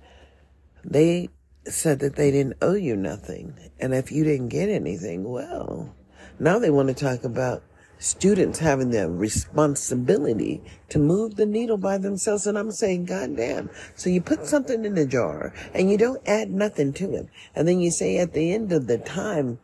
they 0.84 1.30
said 1.66 2.00
that 2.00 2.16
they 2.16 2.32
didn't 2.32 2.58
owe 2.62 2.74
you 2.74 2.96
nothing. 2.96 3.54
And 3.80 3.94
if 3.94 4.12
you 4.12 4.24
didn't 4.24 4.50
get 4.50 4.68
anything, 4.68 5.24
well, 5.24 5.96
now 6.40 6.60
they 6.60 6.70
want 6.70 6.90
to 6.90 6.94
talk 6.94 7.24
about 7.24 7.64
students 8.02 8.58
having 8.58 8.90
the 8.90 9.08
responsibility 9.08 10.60
to 10.90 10.98
move 10.98 11.36
the 11.36 11.46
needle 11.46 11.78
by 11.78 12.00
themselves. 12.00 12.48
And 12.48 12.58
I'm 12.58 12.72
saying, 12.72 13.06
God 13.06 13.38
damn. 13.38 13.70
So 13.96 14.10
you 14.10 14.22
put 14.22 14.48
something 14.48 14.84
in 14.84 14.96
the 14.96 15.06
jar 15.06 15.54
and 15.74 15.90
you 15.92 15.98
don't 15.98 16.22
add 16.28 16.50
nothing 16.50 16.94
to 16.94 17.14
it. 17.14 17.28
And 17.56 17.68
then 17.68 17.80
you 17.80 17.92
say 17.92 18.18
at 18.18 18.34
the 18.34 18.52
end 18.52 18.72
of 18.72 18.88
the 18.88 18.98
time 18.98 19.60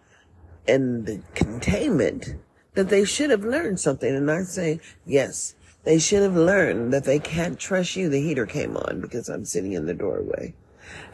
and 0.68 1.08
the 1.08 1.22
containment 1.34 2.36
that 2.76 2.90
they 2.90 3.06
should 3.06 3.32
have 3.32 3.44
learned 3.44 3.80
something. 3.80 4.16
And 4.16 4.30
I 4.30 4.44
say, 4.44 4.82
yes, 5.04 5.56
they 5.84 5.98
should 5.98 6.22
have 6.22 6.36
learned 6.36 6.94
that 6.94 7.06
they 7.06 7.18
can't 7.18 7.60
trust 7.60 7.96
you. 7.96 8.08
The 8.08 8.22
heater 8.22 8.46
came 8.46 8.78
on 8.78 9.02
because 9.02 9.30
I'm 9.30 9.46
sitting 9.46 9.74
in 9.74 9.88
the 9.88 9.96
doorway. 9.96 10.54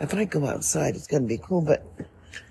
If 0.02 0.14
I 0.14 0.26
go 0.26 0.46
outside, 0.46 0.98
it's 0.98 1.08
going 1.08 1.24
to 1.24 1.28
be 1.28 1.40
cool, 1.42 1.62
but 1.62 1.88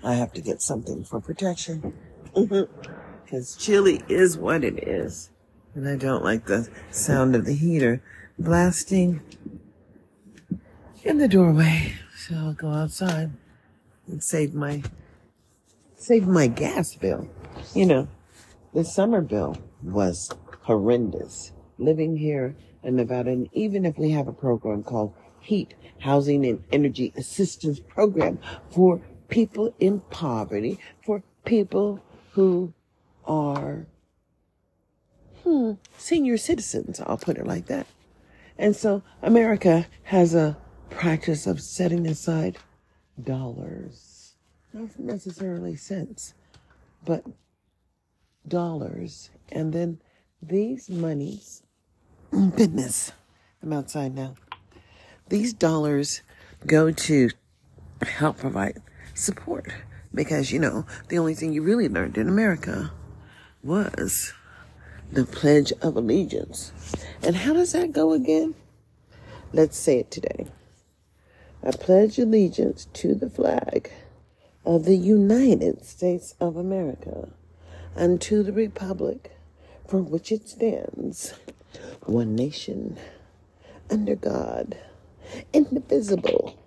I 0.03 0.15
have 0.15 0.33
to 0.33 0.41
get 0.41 0.63
something 0.63 1.03
for 1.03 1.21
protection. 1.21 1.93
because 3.33 3.55
chili 3.55 3.99
is 4.09 4.37
what 4.37 4.63
it 4.63 4.87
is. 4.87 5.31
And 5.73 5.89
I 5.89 5.95
don't 5.95 6.23
like 6.23 6.45
the 6.45 6.69
sound 6.91 7.35
of 7.35 7.45
the 7.45 7.55
heater 7.55 7.99
blasting 8.37 9.21
in 11.01 11.17
the 11.17 11.27
doorway. 11.27 11.93
So 12.15 12.35
I'll 12.35 12.53
go 12.53 12.69
outside 12.69 13.31
and 14.05 14.21
save 14.21 14.53
my, 14.53 14.83
save 15.95 16.27
my 16.27 16.45
gas 16.45 16.93
bill. 16.93 17.27
You 17.73 17.87
know, 17.87 18.07
the 18.71 18.83
summer 18.85 19.21
bill 19.21 19.57
was 19.81 20.29
horrendous. 20.61 21.53
Living 21.79 22.15
here 22.15 22.55
in 22.83 22.97
Nevada, 22.97 23.31
and 23.31 23.49
even 23.51 23.83
if 23.83 23.97
we 23.97 24.11
have 24.11 24.27
a 24.27 24.31
program 24.31 24.83
called 24.83 25.11
HEAT, 25.39 25.73
Housing 26.01 26.45
and 26.45 26.63
Energy 26.71 27.11
Assistance 27.17 27.79
Program 27.79 28.37
for 28.69 29.01
people 29.27 29.73
in 29.79 30.01
poverty, 30.11 30.77
for 31.03 31.23
people 31.45 31.99
who 32.33 32.71
are 33.25 33.87
hmm, 35.43 35.73
senior 35.97 36.37
citizens, 36.37 37.01
I'll 37.05 37.17
put 37.17 37.37
it 37.37 37.45
like 37.45 37.67
that. 37.67 37.87
And 38.57 38.75
so 38.75 39.03
America 39.21 39.87
has 40.03 40.33
a 40.33 40.57
practice 40.89 41.47
of 41.47 41.61
setting 41.61 42.07
aside 42.07 42.57
dollars, 43.21 44.35
not 44.73 44.97
necessarily 44.99 45.75
cents, 45.75 46.33
but 47.05 47.23
dollars. 48.47 49.29
And 49.51 49.73
then 49.73 49.99
these 50.41 50.89
monies, 50.89 51.63
goodness, 52.31 53.11
I'm 53.61 53.73
outside 53.73 54.15
now. 54.15 54.35
These 55.29 55.53
dollars 55.53 56.21
go 56.65 56.91
to 56.91 57.29
help 58.01 58.37
provide 58.37 58.81
support 59.13 59.71
because, 60.13 60.51
you 60.51 60.59
know, 60.59 60.85
the 61.07 61.17
only 61.17 61.33
thing 61.33 61.53
you 61.53 61.61
really 61.61 61.89
learned 61.89 62.17
in 62.17 62.27
America 62.27 62.91
was 63.63 64.33
the 65.11 65.23
Pledge 65.23 65.71
of 65.81 65.95
Allegiance. 65.95 66.73
And 67.21 67.35
how 67.35 67.53
does 67.53 67.71
that 67.71 67.93
go 67.93 68.11
again? 68.11 68.55
Let's 69.53 69.77
say 69.77 69.99
it 69.99 70.11
today. 70.11 70.47
I 71.65 71.71
pledge 71.71 72.19
allegiance 72.19 72.87
to 72.93 73.15
the 73.15 73.29
flag 73.29 73.89
of 74.65 74.83
the 74.83 74.97
United 74.97 75.85
States 75.85 76.35
of 76.41 76.57
America 76.57 77.29
and 77.95 78.19
to 78.21 78.43
the 78.43 78.51
republic 78.51 79.31
for 79.87 79.99
which 79.99 80.31
it 80.31 80.49
stands, 80.49 81.33
one 82.05 82.35
nation, 82.35 82.97
under 83.89 84.15
God, 84.15 84.77
indivisible. 85.53 86.59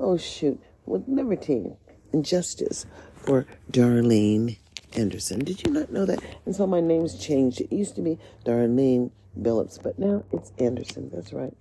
Oh, 0.00 0.16
shoot, 0.16 0.60
with 0.86 1.06
liberty 1.08 1.76
and 2.12 2.24
justice 2.24 2.86
for 3.16 3.46
Darlene 3.70 4.56
Anderson. 4.96 5.40
Did 5.40 5.66
you 5.66 5.72
not 5.72 5.92
know 5.92 6.04
that? 6.06 6.22
And 6.46 6.54
so 6.54 6.66
my 6.66 6.80
name's 6.80 7.18
changed. 7.18 7.60
It 7.60 7.72
used 7.72 7.96
to 7.96 8.02
be 8.02 8.18
Darlene 8.44 9.10
Billups, 9.40 9.82
but 9.82 9.98
now 9.98 10.24
it's 10.32 10.52
Anderson. 10.58 11.10
That's 11.12 11.32
right. 11.32 11.54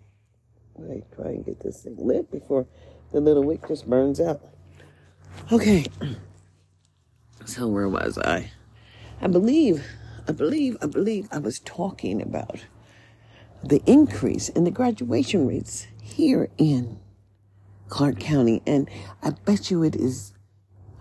I 0.79 1.03
try 1.15 1.29
and 1.29 1.45
get 1.45 1.59
this 1.61 1.84
thing 1.84 1.95
lit 1.97 2.32
before 2.32 2.65
the 3.11 3.19
little 3.19 3.43
wick 3.43 3.67
just 3.67 3.89
burns 3.89 4.19
out. 4.19 4.41
Okay. 5.51 5.86
So 7.43 7.67
where 7.67 7.89
was 7.89 8.19
I? 8.19 8.51
I 9.19 9.25
believe, 9.25 9.84
I 10.27 10.32
believe, 10.32 10.77
I 10.79 10.86
believe 10.86 11.27
I 11.32 11.39
was 11.39 11.59
talking 11.59 12.21
about 12.21 12.65
the 13.63 13.82
increase 13.88 14.47
in 14.49 14.63
the 14.63 14.71
graduation 14.71 15.47
rates 15.47 15.88
here 16.01 16.49
in 16.59 16.99
Clark 17.89 18.19
County. 18.19 18.61
And 18.67 18.88
I 19.23 19.32
bet 19.32 19.71
you 19.71 19.82
it 19.84 19.95
is, 19.95 20.34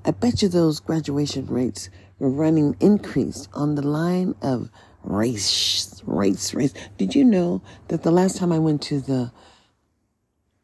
I 0.05 0.13
bet 0.13 0.41
you 0.41 0.49
those 0.49 0.81
graduation 0.81 1.47
rates 1.47 1.91
running 2.29 2.77
increased 2.81 3.49
on 3.55 3.75
the 3.75 3.87
line 3.87 4.35
of 4.43 4.71
race, 5.03 6.03
race, 6.05 6.53
race. 6.55 6.75
Did 6.99 7.15
you 7.15 7.25
know 7.25 7.63
that 7.89 8.03
the 8.03 8.11
last 8.11 8.37
time 8.37 8.53
I 8.53 8.59
went 8.59 8.83
to 8.83 9.01
the 9.01 9.33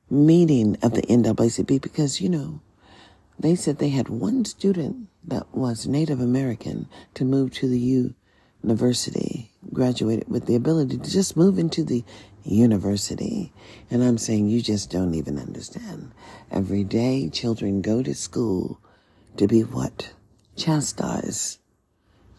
meeting 0.08 0.76
of 0.82 0.92
the 0.92 1.02
NAACP, 1.02 1.80
because, 1.80 2.20
you 2.20 2.28
know, 2.28 2.60
they 3.38 3.54
said 3.54 3.78
they 3.78 3.88
had 3.88 4.08
one 4.08 4.44
student 4.44 5.08
that 5.24 5.52
was 5.54 5.86
Native 5.86 6.20
American 6.20 6.88
to 7.14 7.24
move 7.24 7.50
to 7.52 7.68
the 7.68 8.14
university, 8.62 9.50
graduated 9.72 10.28
with 10.28 10.46
the 10.46 10.54
ability 10.54 10.98
to 10.98 11.10
just 11.10 11.36
move 11.36 11.58
into 11.58 11.82
the 11.82 12.04
university. 12.44 13.52
And 13.90 14.04
I'm 14.04 14.18
saying 14.18 14.48
you 14.48 14.62
just 14.62 14.90
don't 14.90 15.14
even 15.14 15.38
understand. 15.38 16.12
Every 16.50 16.84
day 16.84 17.28
children 17.28 17.82
go 17.82 18.02
to 18.02 18.14
school 18.14 18.80
to 19.36 19.48
be 19.48 19.62
what? 19.62 20.12
Chastised. 20.56 21.58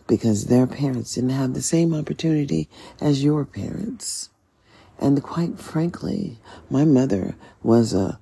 Because 0.08 0.46
their 0.46 0.66
parents 0.66 1.16
didn't 1.16 1.30
have 1.30 1.54
the 1.54 1.62
same 1.62 1.94
opportunity 1.94 2.68
as 3.00 3.24
your 3.24 3.46
parents. 3.46 4.30
And 5.00 5.22
quite 5.22 5.60
frankly, 5.60 6.40
my 6.70 6.84
mother 6.84 7.36
was 7.62 7.94
a 7.94 8.20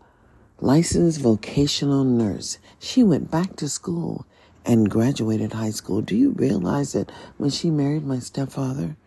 licensed 0.60 1.22
vocational 1.22 2.04
nurse. 2.04 2.58
She 2.80 3.04
went 3.04 3.32
back 3.32 3.56
to 3.58 3.70
school 3.70 4.26
and 4.66 4.90
graduated 4.90 5.54
high 5.54 5.70
school. 5.70 6.02
Do 6.02 6.16
you 6.16 6.32
realize 6.32 6.92
that 6.94 7.12
when 7.38 7.50
she 7.50 7.70
married 7.70 8.06
my 8.06 8.20
stepfather, 8.20 8.98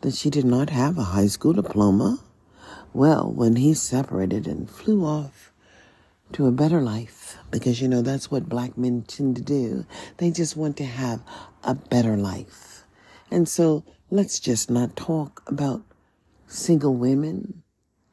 that 0.00 0.14
she 0.14 0.30
did 0.30 0.44
not 0.46 0.70
have 0.70 0.96
a 0.96 1.12
high 1.12 1.26
school 1.26 1.52
diploma? 1.52 2.20
Well, 2.94 3.30
when 3.30 3.56
he 3.56 3.74
separated 3.74 4.46
and 4.46 4.70
flew 4.70 5.04
off 5.04 5.52
to 6.32 6.46
a 6.46 6.52
better 6.52 6.80
life, 6.80 7.36
because 7.50 7.80
you 7.80 7.88
know 7.88 8.02
that's 8.02 8.30
what 8.30 8.48
black 8.48 8.76
men 8.76 9.02
tend 9.02 9.36
to 9.36 9.42
do. 9.42 9.86
They 10.18 10.30
just 10.30 10.56
want 10.56 10.76
to 10.78 10.84
have 10.84 11.22
a 11.64 11.74
better 11.74 12.16
life. 12.16 12.84
And 13.30 13.48
so 13.48 13.84
let's 14.10 14.38
just 14.40 14.70
not 14.70 14.96
talk 14.96 15.42
about 15.46 15.82
single 16.46 16.94
women, 16.94 17.62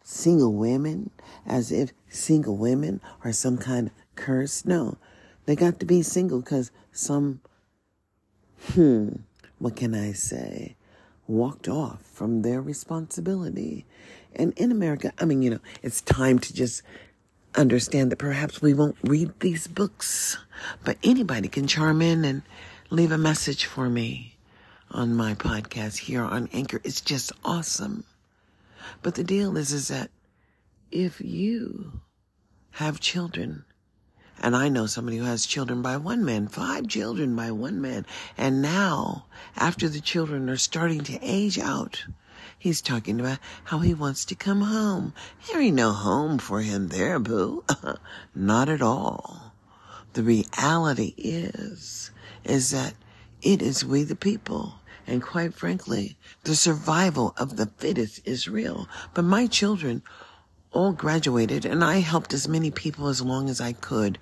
single 0.03 0.53
women, 0.53 1.09
as 1.45 1.71
if 1.71 1.91
single 2.09 2.57
women 2.57 3.01
are 3.23 3.33
some 3.33 3.57
kind 3.57 3.87
of 3.87 3.93
curse. 4.15 4.65
No, 4.65 4.97
they 5.45 5.55
got 5.55 5.79
to 5.79 5.85
be 5.85 6.01
single 6.01 6.39
because 6.41 6.71
some, 6.91 7.41
hmm, 8.73 9.09
what 9.59 9.75
can 9.75 9.93
I 9.93 10.13
say, 10.13 10.75
walked 11.27 11.67
off 11.67 12.01
from 12.03 12.41
their 12.41 12.61
responsibility. 12.61 13.85
And 14.35 14.53
in 14.57 14.71
America, 14.71 15.13
I 15.17 15.25
mean, 15.25 15.41
you 15.41 15.49
know, 15.49 15.59
it's 15.81 16.01
time 16.01 16.39
to 16.39 16.53
just 16.53 16.81
understand 17.55 18.11
that 18.11 18.17
perhaps 18.17 18.61
we 18.61 18.73
won't 18.73 18.97
read 19.03 19.39
these 19.39 19.67
books, 19.67 20.37
but 20.83 20.97
anybody 21.03 21.47
can 21.47 21.67
charm 21.67 22.01
in 22.01 22.25
and 22.25 22.41
leave 22.89 23.11
a 23.11 23.17
message 23.17 23.65
for 23.65 23.89
me 23.89 24.37
on 24.91 25.15
my 25.15 25.33
podcast 25.33 25.97
here 25.97 26.23
on 26.23 26.49
Anchor. 26.53 26.81
It's 26.83 27.01
just 27.01 27.31
awesome. 27.43 28.03
But 29.01 29.15
the 29.15 29.23
deal 29.23 29.57
is, 29.57 29.71
is 29.71 29.87
that 29.87 30.11
if 30.91 31.19
you 31.19 32.01
have 32.71 32.99
children, 32.99 33.65
and 34.41 34.55
I 34.55 34.69
know 34.69 34.85
somebody 34.85 35.17
who 35.17 35.23
has 35.23 35.45
children 35.45 35.81
by 35.81 35.97
one 35.97 36.23
man, 36.23 36.47
five 36.47 36.87
children 36.87 37.35
by 37.35 37.51
one 37.51 37.81
man, 37.81 38.05
and 38.37 38.61
now, 38.61 39.25
after 39.55 39.89
the 39.89 40.01
children 40.01 40.49
are 40.49 40.57
starting 40.57 41.01
to 41.05 41.19
age 41.21 41.57
out, 41.57 42.05
he's 42.65 42.81
talking 42.81 43.19
about 43.19 43.37
how 43.65 43.77
he 43.77 43.93
wants 43.93 44.25
to 44.25 44.33
come 44.33 44.61
home. 44.61 45.13
There 45.47 45.61
ain't 45.61 45.75
no 45.75 45.91
home 45.91 46.39
for 46.39 46.61
him 46.61 46.87
there, 46.87 47.19
boo. 47.19 47.63
Not 48.35 48.69
at 48.69 48.81
all. 48.81 49.53
The 50.13 50.23
reality 50.23 51.13
is, 51.15 52.09
is 52.43 52.71
that 52.71 52.95
it 53.43 53.61
is 53.61 53.85
we 53.85 54.01
the 54.01 54.15
people 54.15 54.79
and 55.05 55.21
quite 55.21 55.53
frankly, 55.53 56.17
the 56.43 56.55
survival 56.55 57.35
of 57.37 57.55
the 57.57 57.67
fittest 57.77 58.21
is 58.25 58.47
real. 58.47 58.89
But 59.13 59.25
my 59.25 59.45
children 59.45 60.01
all 60.71 60.91
graduated 60.91 61.65
and 61.65 61.83
I 61.83 61.97
helped 61.99 62.33
as 62.33 62.47
many 62.47 62.71
people 62.71 63.09
as 63.09 63.21
long 63.21 63.47
as 63.47 63.61
I 63.61 63.73
could 63.73 64.17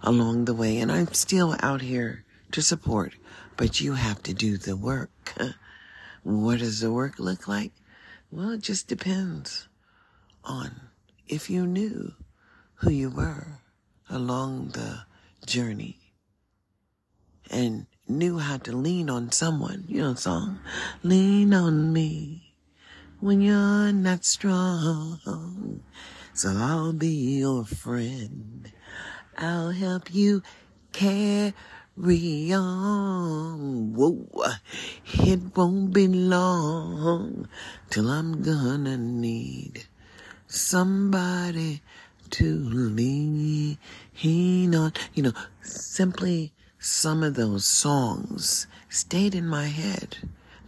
along 0.00 0.44
the 0.44 0.54
way. 0.54 0.78
And 0.78 0.92
I'm 0.92 1.12
still 1.12 1.56
out 1.58 1.80
here 1.80 2.24
to 2.52 2.62
support, 2.62 3.14
but 3.56 3.80
you 3.80 3.94
have 3.94 4.22
to 4.22 4.32
do 4.32 4.58
the 4.58 4.76
work. 4.76 5.34
what 6.22 6.60
does 6.60 6.78
the 6.78 6.92
work 6.92 7.18
look 7.18 7.48
like? 7.48 7.72
Well, 8.32 8.50
it 8.50 8.62
just 8.62 8.86
depends 8.86 9.66
on 10.44 10.70
if 11.26 11.50
you 11.50 11.66
knew 11.66 12.14
who 12.74 12.90
you 12.90 13.10
were 13.10 13.58
along 14.08 14.68
the 14.68 15.00
journey 15.44 15.98
and 17.50 17.86
knew 18.06 18.38
how 18.38 18.58
to 18.58 18.72
lean 18.72 19.10
on 19.10 19.32
someone. 19.32 19.84
You 19.88 20.02
know 20.02 20.12
the 20.12 20.20
song? 20.20 20.60
Lean 21.02 21.52
on 21.52 21.92
me 21.92 22.54
when 23.18 23.40
you're 23.40 23.90
not 23.92 24.24
strong. 24.24 25.82
So 26.32 26.50
I'll 26.56 26.92
be 26.92 27.38
your 27.38 27.64
friend. 27.64 28.70
I'll 29.36 29.72
help 29.72 30.14
you 30.14 30.44
carry 30.92 31.52
on. 32.52 33.94
Whoa. 33.94 34.26
It 35.12 35.56
won't 35.56 35.92
be 35.92 36.08
long 36.08 37.48
till 37.90 38.10
I'm 38.10 38.42
gonna 38.42 38.96
need 38.96 39.86
somebody 40.46 41.82
to 42.30 42.44
lean 42.44 43.78
on. 44.74 44.92
You 45.14 45.22
know, 45.22 45.32
simply 45.62 46.52
some 46.78 47.22
of 47.22 47.34
those 47.34 47.64
songs 47.64 48.66
stayed 48.88 49.34
in 49.34 49.46
my 49.46 49.66
head 49.66 50.16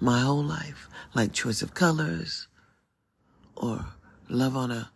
my 0.01 0.20
whole 0.20 0.43
life, 0.43 0.89
like 1.14 1.33
Choice 1.33 1.62
of 1.62 1.74
Colors 1.74 2.49
or 3.55 3.87
Love 4.28 4.57
on 4.57 4.70
a 4.70 4.91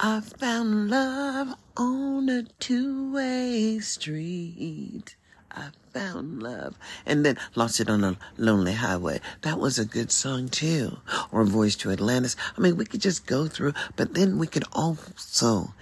I 0.00 0.20
found 0.20 0.90
love 0.90 1.54
on 1.76 2.28
a 2.28 2.42
two-way 2.58 3.78
street. 3.78 5.14
I 5.54 5.68
found 5.92 6.42
love. 6.42 6.76
And 7.06 7.24
then 7.24 7.38
lost 7.54 7.80
it 7.80 7.90
on 7.90 8.02
a 8.04 8.16
lonely 8.36 8.74
highway. 8.74 9.20
That 9.42 9.58
was 9.58 9.78
a 9.78 9.84
good 9.84 10.10
song 10.10 10.48
too. 10.48 10.98
Or 11.30 11.44
Voyage 11.44 11.76
to 11.78 11.90
Atlantis. 11.90 12.36
I 12.56 12.60
mean, 12.60 12.76
we 12.76 12.86
could 12.86 13.00
just 13.00 13.26
go 13.26 13.46
through, 13.46 13.74
but 13.96 14.14
then 14.14 14.38
we 14.38 14.46
could 14.46 14.64
also, 14.72 15.74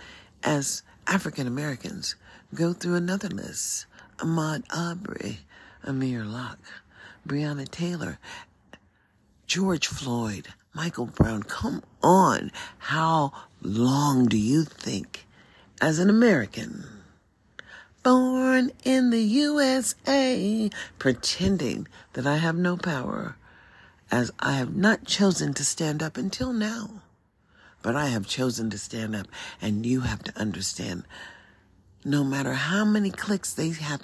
as 0.43 0.83
African 1.07 1.47
Americans, 1.47 2.17
go 2.55 2.73
through 2.73 2.97
another 2.97 3.29
list. 3.29 3.87
Ahmaud 4.19 4.65
Arbery, 4.71 5.39
Amir 5.85 6.25
Locke, 6.25 6.59
Breonna 7.27 7.69
Taylor, 7.69 8.19
George 9.47 9.87
Floyd, 9.87 10.49
Michael 10.75 11.07
Brown. 11.07 11.43
Come 11.43 11.83
on. 12.03 12.53
How 12.79 13.33
long 13.63 14.27
do 14.27 14.37
you 14.37 14.65
think, 14.65 15.27
as 15.81 15.99
an 15.99 16.11
American, 16.11 16.85
born 18.03 18.73
in 18.85 19.11
the 19.11 19.23
USA, 19.23 20.71
pretending 20.99 21.87
that 22.15 22.27
I 22.27 22.37
have 22.37 22.57
no 22.57 22.77
power, 22.77 23.37
as 24.11 24.31
I 24.41 24.53
have 24.53 24.75
not 24.75 25.05
chosen 25.05 25.55
to 25.55 25.65
stand 25.65 26.03
up 26.03 26.17
until 26.17 26.53
now? 26.53 27.03
But 27.83 27.97
I 27.97 28.07
have 28.09 28.27
chosen 28.27 28.71
to 28.71 28.79
stand 28.79 29.17
up, 29.17 29.29
and 29.61 29.87
you 29.87 30.01
have 30.01 30.23
to 30.25 30.39
understand 30.39 31.05
no 32.05 32.25
matter 32.25 32.55
how 32.55 32.85
many 32.85 33.11
clicks 33.11 33.53
they 33.53 33.71
have, 33.71 34.03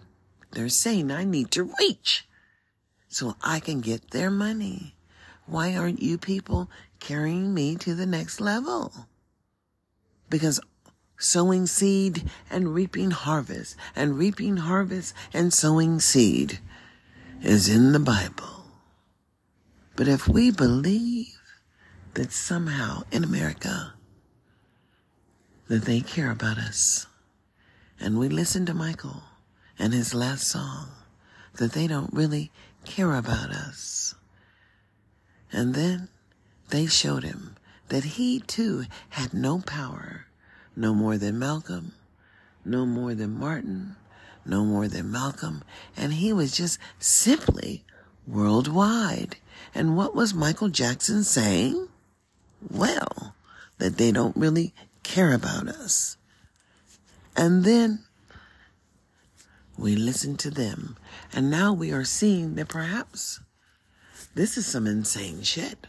they're 0.53 0.69
saying 0.69 1.11
I 1.11 1.25
need 1.25 1.51
to 1.53 1.71
reach 1.79 2.27
so 3.09 3.37
I 3.43 3.61
can 3.61 3.81
get 3.81 4.11
their 4.11 4.31
money. 4.31 4.95
Why 5.47 5.75
aren't 5.75 6.03
you 6.03 6.19
people 6.19 6.71
carrying 7.01 7.55
me 7.55 7.77
to 7.77 7.95
the 7.95 8.07
next 8.07 8.41
level? 8.41 8.93
Because 10.29 10.61
sowing 11.19 11.67
seed 11.67 12.29
and 12.51 12.75
reaping 12.75 13.11
harvest 13.11 13.77
and 13.95 14.19
reaping 14.19 14.59
harvest 14.59 15.15
and 15.33 15.53
sowing 15.53 16.01
seed 16.01 16.59
is 17.43 17.69
in 17.69 17.93
the 17.93 18.01
Bible. 18.01 18.65
But 19.95 20.09
if 20.09 20.29
we 20.29 20.51
believe 20.51 21.39
that 22.15 22.33
somehow 22.33 23.03
in 23.11 23.25
America 23.25 23.95
that 25.69 25.85
they 25.85 26.01
care 26.01 26.31
about 26.31 26.59
us 26.59 27.07
and 27.99 28.19
we 28.19 28.29
listen 28.29 28.67
to 28.67 28.75
Michael 28.75 29.23
and 29.79 29.93
his 29.93 30.15
last 30.15 30.47
song 30.47 30.89
that 31.55 31.73
they 31.73 31.87
don't 31.87 32.13
really 32.13 32.51
care 32.85 33.15
about 33.15 33.51
us 33.51 34.15
and 35.53 35.75
then 35.75 36.09
they 36.69 36.87
showed 36.87 37.23
him 37.23 37.57
that 37.89 38.05
he 38.05 38.41
too 38.41 38.85
had 39.11 39.33
no 39.33 39.61
power, 39.61 40.26
no 40.77 40.95
more 40.95 41.17
than 41.17 41.39
Malcolm, 41.39 41.93
no 42.65 42.85
more 42.85 43.15
than 43.15 43.39
Martin, 43.39 43.97
no 44.45 44.65
more 44.65 44.87
than 44.87 45.11
Malcolm, 45.11 45.65
and 45.97 46.15
he 46.15 46.33
was 46.33 46.53
just 46.53 46.79
simply 46.99 47.85
worldwide. 48.27 49.37
And 49.75 49.97
what 49.97 50.15
was 50.15 50.35
Michael 50.35 50.69
Jackson 50.69 51.25
saying? 51.25 51.89
Well, 52.71 53.35
that 53.79 53.97
they 53.97 54.13
don't 54.13 54.37
really 54.37 54.75
care 55.03 55.33
about 55.33 55.69
us. 55.69 56.17
And 57.37 57.65
then 57.65 58.05
we 59.79 59.95
listen 59.97 60.37
to 60.39 60.51
them, 60.51 60.97
and 61.33 61.51
now 61.51 61.73
we 61.73 61.93
are 61.93 62.05
seeing 62.05 62.55
that 62.55 62.69
perhaps 62.69 63.41
this 64.35 64.57
is 64.57 64.67
some 64.67 64.87
insane 64.87 65.43
shit. 65.43 65.87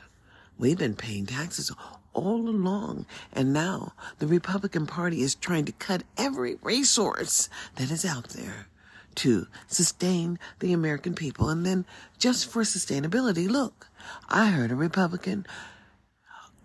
We've 0.57 0.77
been 0.77 0.95
paying 0.95 1.25
taxes 1.25 1.71
all 2.17 2.49
along, 2.49 3.05
and 3.31 3.53
now 3.53 3.93
the 4.17 4.27
Republican 4.27 4.87
Party 4.87 5.21
is 5.21 5.35
trying 5.35 5.65
to 5.65 5.71
cut 5.71 6.03
every 6.17 6.55
resource 6.61 7.47
that 7.75 7.91
is 7.91 8.03
out 8.03 8.29
there 8.29 8.67
to 9.15 9.47
sustain 9.67 10.39
the 10.59 10.73
American 10.73 11.13
people. 11.13 11.49
And 11.49 11.65
then 11.65 11.85
just 12.17 12.49
for 12.49 12.63
sustainability, 12.63 13.47
look, 13.47 13.87
I 14.29 14.47
heard 14.47 14.71
a 14.71 14.75
Republican 14.75 15.45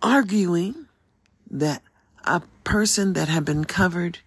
arguing 0.01 0.87
that 1.51 1.83
a 2.25 2.43
person 2.65 3.13
that 3.13 3.29
had 3.29 3.45
been 3.45 3.65
covered 3.65 4.21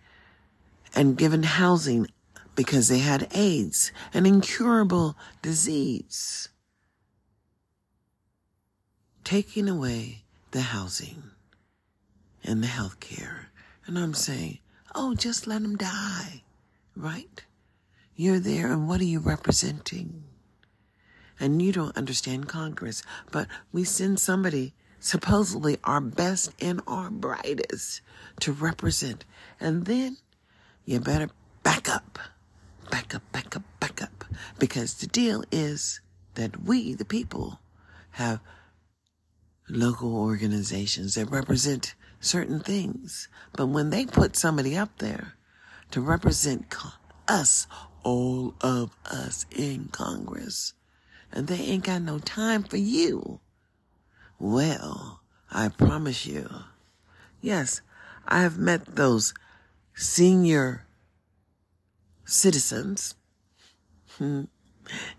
and 0.93 1.17
given 1.17 1.43
housing 1.43 2.07
because 2.55 2.87
they 2.87 2.99
had 2.99 3.27
AIDS, 3.33 3.91
an 4.13 4.25
incurable 4.25 5.17
disease, 5.41 6.49
taking 9.23 9.67
away 9.67 10.24
the 10.55 10.61
housing 10.61 11.21
and 12.41 12.63
the 12.63 12.67
health 12.67 13.01
care. 13.01 13.49
And 13.85 13.99
I'm 13.99 14.13
saying, 14.13 14.59
oh, 14.95 15.13
just 15.13 15.47
let 15.47 15.61
them 15.61 15.75
die, 15.75 16.43
right? 16.95 17.43
You're 18.15 18.39
there, 18.39 18.71
and 18.71 18.87
what 18.87 19.01
are 19.01 19.03
you 19.03 19.19
representing? 19.19 20.23
And 21.41 21.61
you 21.61 21.73
don't 21.73 21.97
understand 21.97 22.47
Congress, 22.47 23.03
but 23.33 23.49
we 23.73 23.83
send 23.83 24.17
somebody, 24.21 24.73
supposedly 25.01 25.77
our 25.83 25.99
best 25.99 26.53
and 26.61 26.79
our 26.87 27.09
brightest, 27.09 27.99
to 28.39 28.53
represent. 28.53 29.25
And 29.59 29.85
then 29.85 30.15
you 30.85 31.01
better 31.01 31.31
back 31.63 31.93
up, 31.93 32.17
back 32.89 33.13
up, 33.13 33.29
back 33.33 33.57
up, 33.57 33.63
back 33.81 34.01
up. 34.01 34.23
Because 34.57 34.93
the 34.93 35.07
deal 35.07 35.43
is 35.51 35.99
that 36.35 36.63
we, 36.63 36.93
the 36.93 37.03
people, 37.03 37.59
have 38.11 38.39
local 39.69 40.15
organizations 40.15 41.15
that 41.15 41.31
represent 41.31 41.95
certain 42.19 42.59
things. 42.59 43.27
But 43.53 43.67
when 43.67 43.89
they 43.89 44.05
put 44.05 44.35
somebody 44.35 44.77
up 44.77 44.97
there 44.97 45.33
to 45.91 46.01
represent 46.01 46.73
us, 47.27 47.67
all 48.03 48.53
of 48.61 48.95
us 49.05 49.45
in 49.51 49.89
Congress, 49.91 50.73
and 51.31 51.47
they 51.47 51.59
ain't 51.59 51.85
got 51.85 52.01
no 52.01 52.19
time 52.19 52.63
for 52.63 52.77
you, 52.77 53.39
well, 54.39 55.21
I 55.51 55.69
promise 55.69 56.25
you, 56.25 56.49
yes, 57.41 57.81
I 58.27 58.41
have 58.41 58.57
met 58.57 58.95
those 58.95 59.33
senior 59.93 60.85
citizens, 62.25 63.15
hmm, 64.17 64.43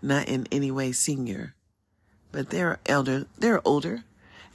not 0.01 0.27
in 0.27 0.47
any 0.51 0.71
way 0.71 0.91
senior, 0.91 1.55
but 2.31 2.49
they're 2.49 2.79
elder, 2.85 3.25
they're 3.37 3.65
older, 3.67 4.03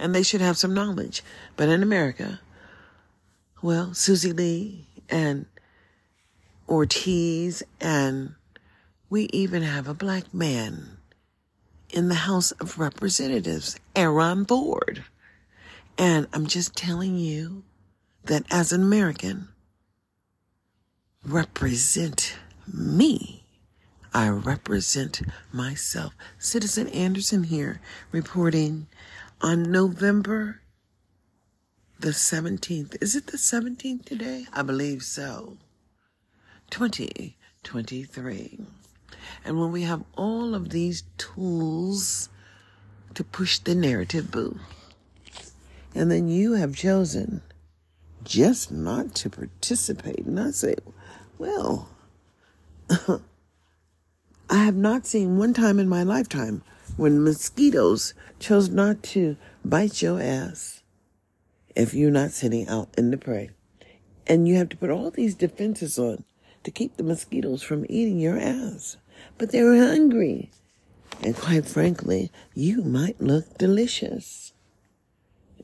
and 0.02 0.14
they 0.14 0.22
should 0.22 0.40
have 0.40 0.58
some 0.58 0.74
knowledge. 0.74 1.22
But 1.56 1.68
in 1.68 1.82
America, 1.82 2.40
well, 3.62 3.94
Susie 3.94 4.32
Lee 4.32 4.86
and 5.08 5.46
Ortiz, 6.68 7.62
and 7.80 8.34
we 9.08 9.28
even 9.32 9.62
have 9.62 9.86
a 9.86 9.94
black 9.94 10.34
man 10.34 10.98
in 11.90 12.08
the 12.08 12.16
House 12.16 12.50
of 12.52 12.78
Representatives, 12.80 13.78
Aaron 13.94 14.44
Ford. 14.44 15.04
And 15.96 16.26
I'm 16.32 16.46
just 16.46 16.74
telling 16.74 17.16
you 17.16 17.62
that 18.24 18.44
as 18.50 18.72
an 18.72 18.82
American, 18.82 19.48
represent 21.24 22.34
me. 22.66 23.44
I 24.12 24.28
represent 24.28 25.22
myself. 25.52 26.12
Citizen 26.38 26.88
Anderson 26.88 27.44
here 27.44 27.80
reporting 28.10 28.88
on 29.42 29.70
November 29.72 30.60
the 31.98 32.10
17th. 32.10 32.96
Is 33.02 33.16
it 33.16 33.26
the 33.26 33.36
17th 33.36 34.04
today? 34.04 34.46
I 34.52 34.62
believe 34.62 35.02
so. 35.02 35.58
2023. 36.70 38.60
And 39.44 39.60
when 39.60 39.72
we 39.72 39.82
have 39.82 40.04
all 40.16 40.54
of 40.54 40.70
these 40.70 41.02
tools 41.18 42.28
to 43.14 43.24
push 43.24 43.58
the 43.58 43.74
narrative 43.74 44.30
boo, 44.30 44.60
and 45.94 46.10
then 46.10 46.28
you 46.28 46.52
have 46.54 46.76
chosen 46.76 47.42
just 48.24 48.70
not 48.70 49.14
to 49.16 49.28
participate, 49.28 50.24
and 50.24 50.38
I 50.38 50.52
say, 50.52 50.76
well, 51.38 51.88
I 54.48 54.64
have 54.64 54.76
not 54.76 55.06
seen 55.06 55.36
one 55.36 55.52
time 55.52 55.78
in 55.80 55.88
my 55.88 56.04
lifetime 56.04 56.62
when 57.02 57.24
mosquitoes 57.24 58.14
chose 58.38 58.68
not 58.68 59.02
to 59.02 59.36
bite 59.64 60.00
your 60.00 60.22
ass 60.22 60.82
if 61.74 61.94
you're 61.94 62.12
not 62.12 62.30
sitting 62.30 62.68
out 62.68 62.88
in 62.96 63.10
the 63.10 63.16
prey. 63.16 63.50
And 64.24 64.46
you 64.46 64.54
have 64.54 64.68
to 64.68 64.76
put 64.76 64.90
all 64.90 65.10
these 65.10 65.34
defenses 65.34 65.98
on 65.98 66.22
to 66.62 66.70
keep 66.70 66.96
the 66.96 67.02
mosquitoes 67.02 67.60
from 67.60 67.84
eating 67.88 68.20
your 68.20 68.38
ass. 68.38 68.98
But 69.36 69.50
they're 69.50 69.76
hungry. 69.76 70.52
And 71.22 71.34
quite 71.34 71.66
frankly, 71.66 72.30
you 72.54 72.82
might 72.82 73.20
look 73.20 73.58
delicious. 73.58 74.52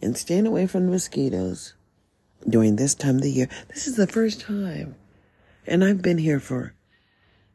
And 0.03 0.19
staying 0.19 0.47
away 0.47 0.67
from 0.67 0.87
the 0.87 0.93
mosquitoes 0.93 1.75
during 2.49 2.75
this 2.75 2.97
time 2.97 3.17
of 3.17 3.23
the 3.23 3.31
year. 3.31 3.49
This 3.69 3.87
is 3.87 3.95
the 3.95 4.09
first 4.09 4.41
time. 4.41 4.97
And 5.69 5.85
I've 5.85 6.03
been 6.03 6.19
here 6.19 6.41
for 6.41 6.75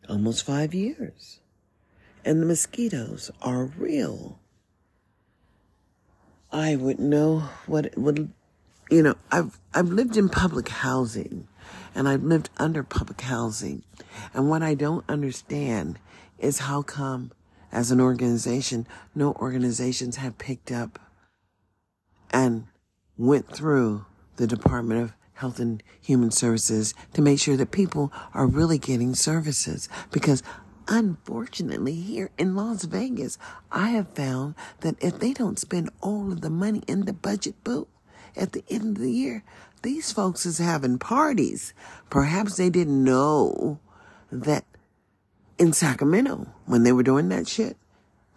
almost 0.08 0.46
five 0.46 0.74
years 0.74 1.42
and 2.26 2.42
the 2.42 2.46
mosquitoes 2.46 3.32
are 3.42 3.66
real. 3.66 4.40
I 6.52 6.76
would 6.76 7.00
know 7.00 7.50
what 7.66 7.88
it 7.88 7.98
would, 7.98 8.32
you 8.90 9.02
know, 9.02 9.16
I've, 9.32 9.60
I've 9.74 9.90
lived 9.90 10.18
in 10.18 10.30
public 10.30 10.70
housing 10.70 11.48
and 11.96 12.08
I've 12.08 12.24
lived 12.24 12.50
under 12.58 12.84
public 12.84 13.22
housing. 13.22 13.84
And 14.34 14.50
what 14.50 14.62
I 14.62 14.76
don't 14.76 15.04
understand 15.10 16.00
is 16.38 16.60
how 16.60 16.82
come 16.82 17.32
as 17.72 17.90
an 17.90 18.00
organization, 18.00 18.88
no 19.16 19.34
organizations 19.34 20.18
have 20.18 20.38
picked 20.38 20.72
up 20.72 21.00
and 22.32 22.68
went 23.18 23.50
through 23.50 24.06
the 24.36 24.48
Department 24.48 25.02
of 25.02 25.14
Health 25.34 25.60
and 25.60 25.82
Human 26.00 26.32
Services 26.32 26.94
to 27.14 27.22
make 27.22 27.40
sure 27.40 27.58
that 27.58 27.72
people 27.72 28.14
are 28.34 28.46
really 28.46 28.78
getting 28.78 29.16
services 29.16 29.90
because 30.12 30.44
Unfortunately, 30.88 31.96
here 31.96 32.30
in 32.38 32.56
Las 32.56 32.84
Vegas, 32.84 33.38
I 33.72 33.90
have 33.90 34.10
found 34.10 34.56
that 34.82 35.02
if 35.02 35.20
they 35.20 35.34
don't 35.34 35.60
spend 35.60 35.90
all 36.02 36.32
of 36.32 36.42
the 36.42 36.50
money 36.50 36.84
in 36.88 37.06
the 37.06 37.14
budget 37.14 37.64
book 37.64 37.88
at 38.36 38.52
the 38.52 38.64
end 38.70 38.98
of 38.98 39.04
the 39.04 39.12
year, 39.12 39.44
these 39.82 40.12
folks 40.12 40.46
is 40.46 40.58
having 40.58 41.00
parties. 41.00 41.74
Perhaps 42.10 42.58
they 42.58 42.70
didn't 42.70 43.04
know 43.04 43.80
that 44.32 44.66
in 45.58 45.72
Sacramento, 45.72 46.48
when 46.66 46.84
they 46.84 46.92
were 46.92 47.04
doing 47.04 47.30
that 47.30 47.48
shit, 47.48 47.78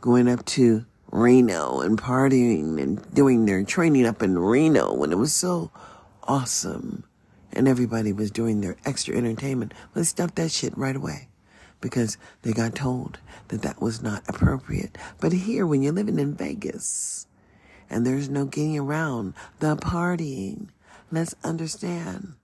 going 0.00 0.28
up 0.28 0.44
to 0.44 0.86
Reno 1.10 1.80
and 1.80 2.00
partying 2.00 2.80
and 2.80 3.12
doing 3.12 3.46
their 3.46 3.64
training 3.64 4.06
up 4.06 4.22
in 4.22 4.38
Reno 4.38 4.94
when 4.94 5.12
it 5.12 5.18
was 5.18 5.32
so 5.32 5.70
awesome 6.24 7.04
and 7.52 7.66
everybody 7.66 8.12
was 8.12 8.30
doing 8.30 8.60
their 8.60 8.76
extra 8.84 9.16
entertainment. 9.16 9.72
Let's 9.94 10.10
stopped 10.10 10.36
that 10.36 10.52
shit 10.52 10.76
right 10.76 10.94
away 10.94 11.28
because 11.80 12.16
they 12.42 12.52
got 12.52 12.74
told 12.74 13.18
that 13.48 13.62
that 13.62 13.80
was 13.80 14.02
not 14.02 14.22
appropriate. 14.28 14.96
But 15.20 15.32
here, 15.32 15.66
when 15.66 15.82
you're 15.82 15.92
living 15.92 16.18
in 16.18 16.34
Vegas 16.34 17.26
and 17.88 18.06
there's 18.06 18.28
no 18.28 18.44
getting 18.44 18.78
around 18.78 19.34
the 19.60 19.76
partying, 19.76 20.68
let's 21.10 21.34
understand 21.44 22.34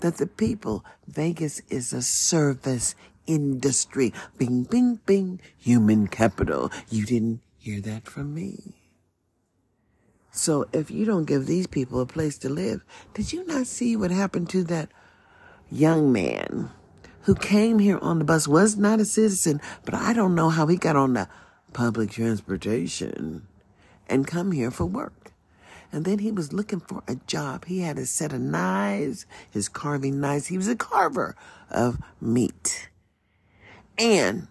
that 0.00 0.16
the 0.16 0.26
people, 0.26 0.84
Vegas 1.06 1.60
is 1.68 1.92
a 1.92 2.02
service 2.02 2.94
industry. 3.26 4.12
Bing, 4.36 4.64
bing, 4.64 5.00
bing, 5.06 5.40
human 5.56 6.08
capital. 6.08 6.70
You 6.90 7.06
didn't 7.06 7.40
hear 7.58 7.80
that 7.82 8.08
from 8.08 8.34
me. 8.34 8.74
So 10.32 10.66
if 10.72 10.90
you 10.90 11.04
don't 11.04 11.26
give 11.26 11.46
these 11.46 11.66
people 11.66 12.00
a 12.00 12.06
place 12.06 12.38
to 12.38 12.48
live, 12.48 12.84
did 13.14 13.32
you 13.32 13.46
not 13.46 13.66
see 13.66 13.96
what 13.96 14.10
happened 14.10 14.48
to 14.50 14.64
that 14.64 14.90
young 15.70 16.10
man 16.10 16.70
who 17.22 17.34
came 17.34 17.78
here 17.78 17.98
on 17.98 18.18
the 18.18 18.24
bus, 18.24 18.48
was 18.48 18.76
not 18.76 19.00
a 19.00 19.04
citizen, 19.04 19.60
but 19.84 19.94
I 19.94 20.12
don't 20.12 20.34
know 20.34 20.50
how 20.50 20.66
he 20.66 20.76
got 20.76 20.96
on 20.96 21.14
the 21.14 21.28
public 21.72 22.10
transportation 22.10 23.46
and 24.08 24.26
come 24.26 24.52
here 24.52 24.70
for 24.70 24.84
work. 24.84 25.32
And 25.92 26.04
then 26.04 26.20
he 26.20 26.32
was 26.32 26.52
looking 26.52 26.80
for 26.80 27.02
a 27.06 27.16
job. 27.26 27.66
He 27.66 27.80
had 27.80 27.98
a 27.98 28.06
set 28.06 28.32
of 28.32 28.40
knives, 28.40 29.26
his 29.50 29.68
carving 29.68 30.20
knives. 30.20 30.46
He 30.46 30.56
was 30.56 30.68
a 30.68 30.76
carver 30.76 31.36
of 31.70 31.98
meat. 32.20 32.88
And 33.98 34.48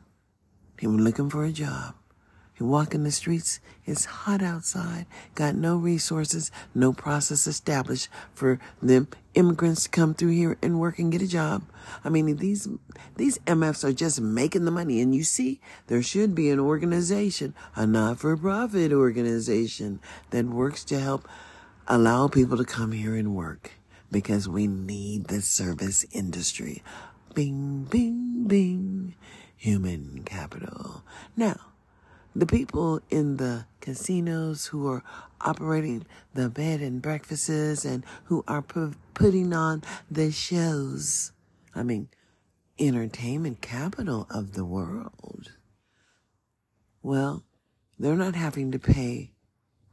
he 0.80 0.88
was 0.88 1.02
looking 1.02 1.30
for 1.30 1.44
a 1.44 1.52
job. 1.52 1.96
In 2.62 3.04
the 3.04 3.12
streets. 3.12 3.60
It's 3.86 4.06
hot 4.06 4.44
outside. 4.44 5.08
Got 5.34 5.56
no 5.56 5.78
resources, 5.78 6.52
no 6.76 6.94
process 6.94 7.48
established 7.48 8.08
for 8.36 8.60
them 8.82 9.08
immigrants 9.34 9.84
to 9.84 9.90
come 9.90 10.14
through 10.14 10.30
here 10.30 10.58
and 10.62 10.80
work 10.80 11.00
and 11.00 11.12
get 11.12 11.24
a 11.24 11.28
job. 11.28 11.64
I 12.04 12.10
mean, 12.10 12.38
these 12.38 12.68
these 13.16 13.40
MFs 13.40 13.84
are 13.84 13.94
just 13.94 14.22
making 14.22 14.66
the 14.66 14.72
money. 14.72 15.02
And 15.02 15.16
you 15.16 15.24
see, 15.24 15.60
there 15.88 16.04
should 16.04 16.36
be 16.36 16.52
an 16.52 16.60
organization, 16.60 17.56
a 17.76 17.88
not-for-profit 17.88 18.94
organization 18.94 20.00
that 20.30 20.46
works 20.46 20.84
to 20.86 21.00
help 21.00 21.28
allow 21.88 22.28
people 22.28 22.58
to 22.58 22.64
come 22.64 22.92
here 22.92 23.16
and 23.16 23.36
work 23.36 23.72
because 24.12 24.48
we 24.48 24.68
need 24.68 25.28
the 25.28 25.42
service 25.42 26.06
industry. 26.12 26.84
Bing, 27.34 27.86
bing, 27.86 28.44
bing. 28.46 29.16
Human 29.58 30.24
capital. 30.26 31.04
Now, 31.36 31.71
the 32.36 32.46
people 32.46 33.02
in 33.10 33.38
the 33.38 33.66
casinos 33.80 34.68
who 34.68 34.88
are 34.88 35.04
operating 35.42 36.06
the 36.34 36.50
bed 36.50 36.82
and 36.82 37.02
breakfasts 37.02 37.86
and 37.86 38.06
who 38.26 38.44
are 38.48 38.62
pu- 38.62 38.96
putting 39.14 39.54
on 39.54 39.84
the 40.10 40.32
shows. 40.32 41.32
I 41.76 41.84
mean, 41.84 42.10
entertainment 42.80 43.62
capital 43.62 44.28
of 44.30 44.54
the 44.54 44.66
world. 44.66 45.52
Well, 47.04 47.44
they're 48.00 48.16
not 48.16 48.36
having 48.36 48.72
to 48.72 48.80
pay 48.80 49.32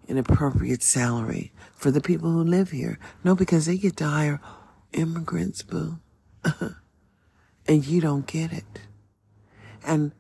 an 0.09 0.19
appropriate 0.19 0.83
salary 0.83 1.53
for 1.75 1.91
the 1.91 2.01
people 2.01 2.31
who 2.31 2.43
live 2.43 2.71
here. 2.71 2.99
No, 3.25 3.35
because 3.35 3.67
they 3.67 3.77
get 3.77 3.97
to 3.99 4.07
hire 4.07 4.41
immigrants, 4.93 5.63
boo. 5.63 5.99
and 7.67 7.87
you 7.87 8.01
don't 8.01 8.27
get 8.27 8.53
it. 8.53 8.81
And 9.85 10.13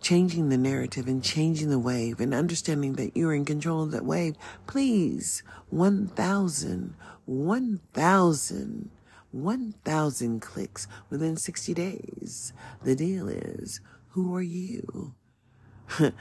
changing 0.00 0.48
the 0.48 0.58
narrative 0.58 1.06
and 1.06 1.22
changing 1.22 1.70
the 1.70 1.78
wave 1.78 2.20
and 2.20 2.34
understanding 2.34 2.94
that 2.94 3.16
you're 3.16 3.34
in 3.34 3.44
control 3.44 3.82
of 3.82 3.90
that 3.90 4.04
wave. 4.04 4.36
Please, 4.66 5.42
1,000, 5.70 6.94
1,000, 7.26 8.90
1,000 9.32 10.40
clicks 10.40 10.86
within 11.08 11.36
60 11.36 11.74
days. 11.74 12.52
The 12.82 12.96
deal 12.96 13.28
is, 13.28 13.80
who 14.10 14.34
are 14.34 14.42
you? 14.42 15.14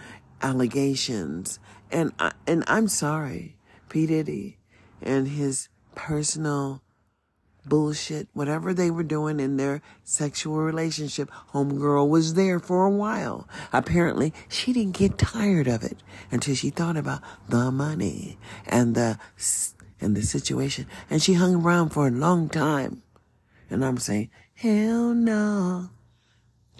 Allegations. 0.42 1.60
And, 1.92 2.14
I, 2.20 2.34
and 2.46 2.64
I'm 2.68 2.88
sorry, 2.88 3.56
P. 3.90 4.06
Diddy 4.06 4.58
and 5.02 5.28
his 5.28 5.70
personal 5.96 6.82
bullshit, 7.70 8.28
whatever 8.34 8.74
they 8.74 8.92
were 8.92 9.04
doing 9.04 9.40
in 9.40 9.58
their 9.58 9.82
sexual 10.04 10.58
relationship, 10.58 11.30
homegirl 11.54 12.10
was 12.10 12.34
there 12.34 12.60
for 12.60 12.86
a 12.86 12.90
while. 12.90 13.48
Apparently, 13.72 14.34
she 14.50 14.74
didn't 14.74 14.98
get 14.98 15.18
tired 15.18 15.68
of 15.68 15.84
it 15.84 15.98
until 16.32 16.56
she 16.56 16.70
thought 16.72 16.98
about 16.98 17.22
the 17.48 17.72
money 17.72 18.38
and 18.68 18.96
the 18.96 19.20
and 20.02 20.16
the 20.16 20.24
situation, 20.24 20.88
and 21.10 21.22
she 21.22 21.34
hung 21.34 21.56
around 21.56 21.90
for 21.90 22.08
a 22.08 22.12
long 22.12 22.50
time. 22.50 23.04
And 23.70 23.86
I'm 23.86 23.98
saying, 23.98 24.30
hell 24.56 25.14
no, 25.14 25.90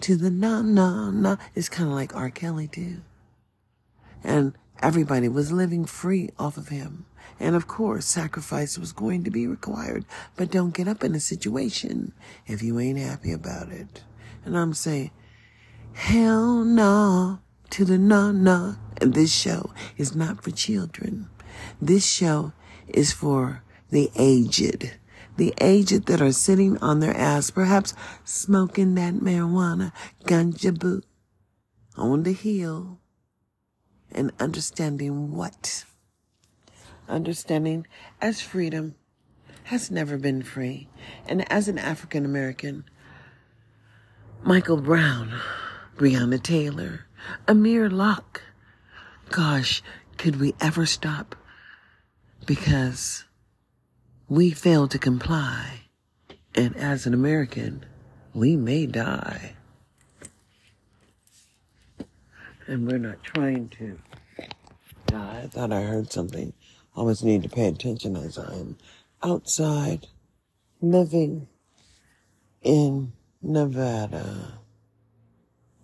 to 0.00 0.16
the 0.16 0.30
no, 0.30 0.62
no, 0.62 1.10
no. 1.10 1.36
It's 1.54 1.68
kind 1.68 1.88
of 1.88 1.94
like 1.94 2.16
R. 2.16 2.30
Kelly 2.30 2.66
too, 2.66 3.02
and 4.24 4.54
everybody 4.82 5.28
was 5.28 5.52
living 5.52 5.84
free 5.84 6.30
off 6.38 6.56
of 6.56 6.68
him. 6.68 7.06
And 7.40 7.56
of 7.56 7.66
course, 7.66 8.04
sacrifice 8.04 8.78
was 8.78 8.92
going 8.92 9.24
to 9.24 9.30
be 9.30 9.46
required, 9.46 10.04
but 10.36 10.50
don't 10.50 10.74
get 10.74 10.86
up 10.86 11.02
in 11.02 11.14
a 11.14 11.20
situation 11.20 12.12
if 12.46 12.62
you 12.62 12.78
ain't 12.78 12.98
happy 12.98 13.32
about 13.32 13.70
it. 13.70 14.04
And 14.44 14.56
I'm 14.56 14.74
saying, 14.74 15.10
hell 15.94 16.62
no 16.62 17.40
to 17.70 17.84
the 17.84 17.98
no, 17.98 18.30
no. 18.30 18.76
And 19.00 19.14
this 19.14 19.32
show 19.32 19.72
is 19.96 20.14
not 20.14 20.44
for 20.44 20.50
children. 20.50 21.30
This 21.80 22.06
show 22.06 22.52
is 22.86 23.12
for 23.12 23.62
the 23.90 24.10
aged. 24.16 24.98
The 25.36 25.54
aged 25.60 26.06
that 26.06 26.20
are 26.20 26.32
sitting 26.32 26.76
on 26.78 27.00
their 27.00 27.16
ass, 27.16 27.50
perhaps 27.50 27.94
smoking 28.24 28.94
that 28.96 29.14
marijuana, 29.14 29.92
ganja 30.24 30.78
boo, 30.78 31.02
on 31.96 32.24
the 32.24 32.32
hill, 32.32 32.98
and 34.12 34.32
understanding 34.38 35.32
what 35.32 35.84
understanding 37.10 37.86
as 38.20 38.40
freedom 38.40 38.94
has 39.64 39.90
never 39.90 40.16
been 40.16 40.42
free. 40.42 40.88
And 41.26 41.50
as 41.52 41.68
an 41.68 41.78
African 41.78 42.24
American, 42.24 42.84
Michael 44.42 44.78
Brown, 44.78 45.32
Breonna 45.96 46.42
Taylor, 46.42 47.06
Amir 47.46 47.90
Locke, 47.90 48.42
gosh, 49.28 49.82
could 50.16 50.40
we 50.40 50.54
ever 50.60 50.86
stop? 50.86 51.36
Because 52.46 53.24
we 54.28 54.50
failed 54.50 54.90
to 54.92 54.98
comply. 54.98 55.82
And 56.54 56.76
as 56.76 57.06
an 57.06 57.14
American, 57.14 57.84
we 58.34 58.56
may 58.56 58.86
die. 58.86 59.54
And 62.66 62.90
we're 62.90 62.98
not 62.98 63.22
trying 63.22 63.68
to. 63.70 63.98
I 65.12 65.48
thought 65.48 65.72
I 65.72 65.82
heard 65.82 66.12
something 66.12 66.52
always 66.94 67.22
need 67.22 67.42
to 67.42 67.48
pay 67.48 67.66
attention 67.66 68.16
as 68.16 68.38
I 68.38 68.52
am 68.54 68.76
outside 69.22 70.06
living 70.80 71.48
in 72.62 73.12
Nevada. 73.42 74.58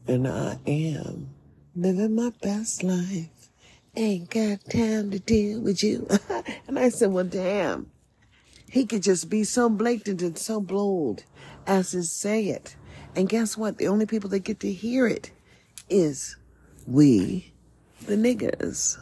And 0.09 0.29
I 0.29 0.59
am 0.67 1.31
living 1.75 2.15
my 2.15 2.33
best 2.41 2.83
life. 2.83 3.49
Ain't 3.97 4.31
got 4.31 4.71
time 4.71 5.11
to 5.11 5.19
deal 5.19 5.61
with 5.61 5.83
you. 5.83 6.07
and 6.69 6.79
I 6.79 6.91
said, 6.91 7.13
well, 7.13 7.25
damn. 7.25 7.91
He 8.71 8.85
could 8.85 9.03
just 9.03 9.31
be 9.31 9.43
so 9.45 9.69
blatant 9.69 10.23
and 10.23 10.39
so 10.39 10.61
bold 10.61 11.25
as 11.67 11.93
to 11.93 12.03
say 12.03 12.45
it. 12.47 12.77
And 13.15 13.29
guess 13.29 13.57
what? 13.57 13.79
The 13.79 13.89
only 13.89 14.07
people 14.07 14.29
that 14.31 14.41
get 14.41 14.61
to 14.61 14.73
hear 14.73 15.07
it 15.07 15.31
is 15.89 16.37
we, 16.87 17.53
the 18.07 18.17
niggas. 18.17 18.99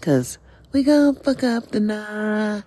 Cause 0.00 0.38
we 0.72 0.82
gonna 0.82 1.14
fuck 1.14 1.42
up 1.42 1.70
the 1.70 1.80
night 1.80 2.62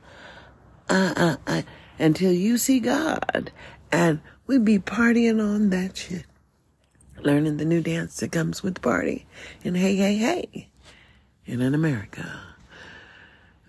uh, 0.89 1.13
uh, 1.15 1.35
uh, 1.47 1.61
until 1.99 2.31
you 2.31 2.57
see 2.57 2.79
God. 2.79 3.51
And 3.91 4.21
we 4.47 4.57
be 4.57 4.79
partying 4.79 5.41
on 5.41 5.69
that 5.69 5.97
shit. 5.97 6.25
Learning 7.21 7.57
the 7.57 7.65
new 7.65 7.81
dance 7.81 8.17
that 8.17 8.31
comes 8.31 8.63
with 8.63 8.75
the 8.75 8.81
party. 8.81 9.25
And 9.63 9.77
hey, 9.77 9.95
hey, 9.95 10.15
hey. 10.15 10.69
And 11.47 11.61
in 11.61 11.73
America, 11.73 12.41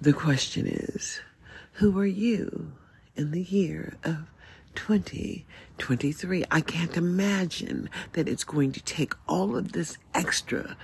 the 0.00 0.12
question 0.12 0.66
is, 0.66 1.20
who 1.74 1.98
are 1.98 2.06
you 2.06 2.72
in 3.16 3.30
the 3.30 3.42
year 3.42 3.96
of 4.02 4.26
2023. 4.74 6.44
I 6.50 6.60
can't 6.60 6.96
imagine 6.96 7.88
that 8.12 8.28
it's 8.28 8.44
going 8.44 8.72
to 8.72 8.82
take 8.82 9.14
all 9.28 9.56
of 9.56 9.72
this 9.72 9.98
extra 10.14 10.76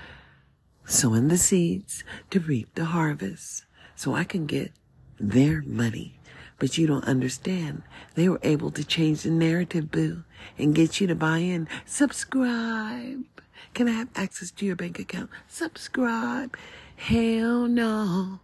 sowing 0.90 1.28
the 1.28 1.38
seeds 1.38 2.04
to 2.30 2.40
reap 2.40 2.74
the 2.74 2.86
harvest 2.86 3.64
so 3.94 4.14
I 4.14 4.24
can 4.24 4.46
get 4.46 4.72
their 5.18 5.62
money. 5.62 6.18
But 6.58 6.76
you 6.76 6.86
don't 6.86 7.04
understand. 7.04 7.82
They 8.14 8.28
were 8.28 8.40
able 8.42 8.70
to 8.72 8.84
change 8.84 9.22
the 9.22 9.30
narrative, 9.30 9.90
boo, 9.90 10.24
and 10.58 10.74
get 10.74 11.00
you 11.00 11.06
to 11.06 11.14
buy 11.14 11.38
in. 11.38 11.68
Subscribe. 11.86 13.24
Can 13.72 13.88
I 13.88 13.92
have 13.92 14.08
access 14.14 14.50
to 14.50 14.66
your 14.66 14.76
bank 14.76 14.98
account? 14.98 15.30
Subscribe. 15.48 16.56
Hell 16.96 17.66
no. 17.66 18.40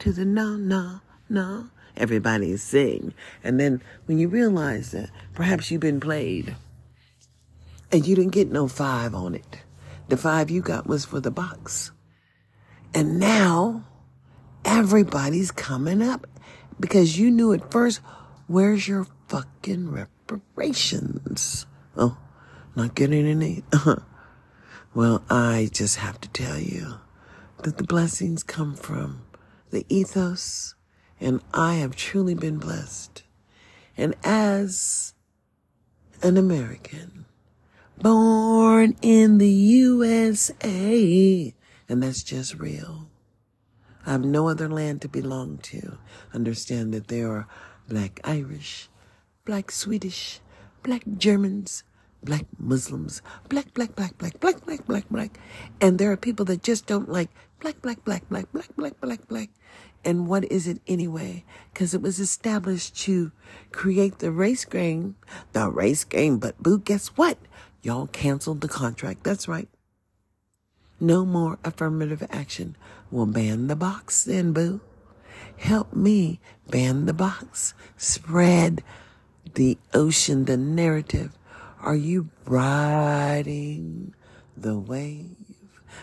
To 0.00 0.12
the 0.12 0.24
no, 0.24 0.56
no, 0.56 1.00
no. 1.28 1.68
Everybody 1.96 2.50
is 2.50 2.62
saying. 2.62 3.14
And 3.44 3.60
then 3.60 3.82
when 4.06 4.18
you 4.18 4.28
realize 4.28 4.92
that 4.92 5.10
perhaps 5.34 5.70
you've 5.70 5.82
been 5.82 6.00
played 6.00 6.56
and 7.92 8.06
you 8.06 8.16
didn't 8.16 8.32
get 8.32 8.50
no 8.50 8.68
five 8.68 9.14
on 9.14 9.34
it. 9.34 9.62
The 10.10 10.16
five 10.16 10.50
you 10.50 10.60
got 10.60 10.88
was 10.88 11.04
for 11.04 11.20
the 11.20 11.30
box. 11.30 11.92
And 12.92 13.20
now 13.20 13.84
everybody's 14.64 15.52
coming 15.52 16.02
up 16.02 16.26
because 16.80 17.16
you 17.16 17.30
knew 17.30 17.52
at 17.52 17.70
first, 17.70 18.00
where's 18.48 18.88
your 18.88 19.06
fucking 19.28 19.88
reparations? 19.88 21.64
Oh, 21.96 22.18
not 22.74 22.96
getting 22.96 23.24
any. 23.24 23.62
Uh-huh. 23.72 24.00
well, 24.94 25.22
I 25.30 25.70
just 25.72 25.98
have 25.98 26.20
to 26.22 26.28
tell 26.30 26.58
you 26.58 26.94
that 27.62 27.78
the 27.78 27.84
blessings 27.84 28.42
come 28.42 28.74
from 28.74 29.22
the 29.70 29.86
ethos, 29.88 30.74
and 31.20 31.40
I 31.54 31.74
have 31.74 31.94
truly 31.94 32.34
been 32.34 32.58
blessed. 32.58 33.22
And 33.96 34.16
as 34.24 35.14
an 36.20 36.36
American, 36.36 37.26
born 38.00 38.96
in 39.02 39.38
the 39.38 39.48
USA, 39.48 41.54
and 41.88 42.02
that's 42.02 42.22
just 42.22 42.54
real. 42.54 43.08
I 44.06 44.12
have 44.12 44.24
no 44.24 44.48
other 44.48 44.68
land 44.68 45.02
to 45.02 45.08
belong 45.08 45.58
to. 45.58 45.98
Understand 46.32 46.94
that 46.94 47.08
there 47.08 47.30
are 47.30 47.48
black 47.88 48.20
Irish, 48.24 48.88
black 49.44 49.70
Swedish, 49.70 50.40
black 50.82 51.02
Germans, 51.18 51.84
black 52.22 52.46
Muslims, 52.58 53.20
black, 53.48 53.74
black, 53.74 53.94
black, 53.94 54.16
black, 54.16 54.40
black, 54.40 54.64
black, 54.64 54.86
black, 54.86 55.08
black. 55.10 55.38
And 55.80 55.98
there 55.98 56.10
are 56.10 56.16
people 56.16 56.46
that 56.46 56.62
just 56.62 56.86
don't 56.86 57.10
like 57.10 57.28
black, 57.60 57.82
black, 57.82 58.02
black, 58.04 58.28
black, 58.30 58.50
black, 58.52 58.74
black, 58.76 59.00
black, 59.00 59.28
black. 59.28 59.50
And 60.02 60.26
what 60.26 60.50
is 60.50 60.66
it 60.66 60.80
anyway? 60.86 61.44
Because 61.72 61.92
it 61.92 62.00
was 62.00 62.18
established 62.18 62.96
to 63.02 63.32
create 63.70 64.18
the 64.18 64.32
race 64.32 64.64
game, 64.64 65.16
the 65.52 65.68
race 65.68 66.04
game. 66.04 66.38
But 66.38 66.62
boo, 66.62 66.78
guess 66.78 67.08
what? 67.08 67.36
Y'all 67.82 68.06
canceled 68.06 68.60
the 68.60 68.68
contract. 68.68 69.24
That's 69.24 69.48
right. 69.48 69.68
No 70.98 71.24
more 71.24 71.58
affirmative 71.64 72.26
action. 72.30 72.76
We'll 73.10 73.26
ban 73.26 73.68
the 73.68 73.76
box 73.76 74.24
then, 74.24 74.52
boo. 74.52 74.80
Help 75.56 75.94
me 75.94 76.40
ban 76.68 77.06
the 77.06 77.14
box. 77.14 77.74
Spread 77.96 78.82
the 79.54 79.78
ocean, 79.94 80.44
the 80.44 80.56
narrative. 80.56 81.38
Are 81.80 81.96
you 81.96 82.28
riding 82.44 84.14
the 84.56 84.78
wave? 84.78 85.36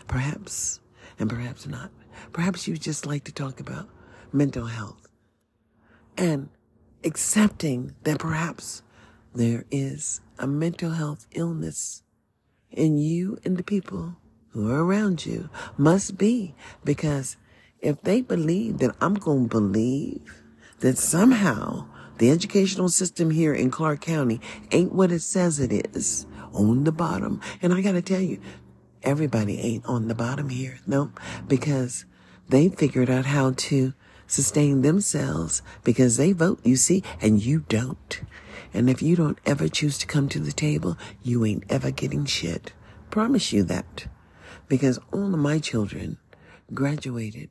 Perhaps, 0.07 0.80
and 1.19 1.30
perhaps 1.30 1.67
not. 1.67 1.91
Perhaps 2.34 2.67
you 2.67 2.78
just 2.78 3.05
like 3.05 3.23
to 3.25 3.32
talk 3.32 3.59
about 3.59 3.88
mental 4.34 4.65
health 4.65 5.07
and 6.17 6.49
accepting 7.03 7.95
that 8.03 8.19
perhaps 8.19 8.82
there 9.36 9.65
is 9.69 10.19
a 10.39 10.47
mental 10.47 10.91
health 10.91 11.27
illness 11.31 12.03
And 12.71 13.01
you 13.01 13.39
and 13.43 13.57
the 13.57 13.63
people 13.63 14.17
who 14.49 14.69
are 14.71 14.83
around 14.83 15.25
you 15.25 15.49
must 15.77 16.17
be 16.17 16.55
because 16.83 17.38
if 17.79 18.01
they 18.01 18.21
believe 18.21 18.79
that 18.79 18.95
I'm 18.99 19.13
going 19.13 19.49
to 19.49 19.49
believe 19.49 20.43
that 20.79 20.97
somehow 20.97 21.88
the 22.17 22.31
educational 22.31 22.89
system 22.89 23.31
here 23.31 23.53
in 23.53 23.71
Clark 23.71 24.01
County 24.01 24.41
ain't 24.71 24.93
what 24.93 25.11
it 25.11 25.21
says 25.21 25.59
it 25.59 25.71
is 25.95 26.25
on 26.53 26.83
the 26.83 26.91
bottom. 26.91 27.41
And 27.61 27.73
I 27.73 27.81
got 27.81 27.91
to 27.93 28.01
tell 28.01 28.21
you, 28.21 28.39
everybody 29.03 29.59
ain't 29.59 29.85
on 29.85 30.07
the 30.07 30.15
bottom 30.15 30.49
here. 30.49 30.79
No, 30.88 31.11
because 31.47 32.05
they 32.49 32.69
figured 32.69 33.09
out 33.09 33.25
how 33.25 33.51
to 33.51 33.93
sustain 34.28 34.82
themselves 34.82 35.61
because 35.84 36.17
they 36.17 36.32
vote, 36.34 36.59
you 36.63 36.75
see, 36.75 37.03
and 37.21 37.41
you 37.41 37.61
don't. 37.67 38.21
And 38.73 38.89
if 38.89 39.01
you 39.01 39.15
don't 39.15 39.39
ever 39.45 39.67
choose 39.67 39.97
to 39.99 40.07
come 40.07 40.30
to 40.30 40.39
the 40.39 40.51
table, 40.51 40.97
you 41.23 41.45
ain't 41.45 41.63
ever 41.69 41.89
getting 41.89 42.25
shit. 42.25 42.73
Promise 43.09 43.53
you 43.53 43.63
that 43.63 44.07
because 44.67 44.99
all 45.11 45.34
of 45.34 45.39
my 45.39 45.59
children 45.59 46.17
graduated 46.73 47.49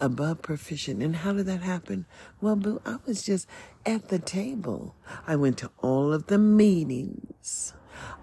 above 0.00 0.42
proficient. 0.42 1.02
And 1.02 1.16
how 1.16 1.32
did 1.32 1.46
that 1.46 1.62
happen? 1.62 2.06
Well, 2.40 2.56
boo, 2.56 2.80
I 2.84 2.96
was 3.06 3.22
just 3.22 3.46
at 3.86 4.08
the 4.08 4.18
table. 4.18 4.96
I 5.26 5.36
went 5.36 5.58
to 5.58 5.70
all 5.78 6.12
of 6.12 6.26
the 6.26 6.38
meetings. 6.38 7.74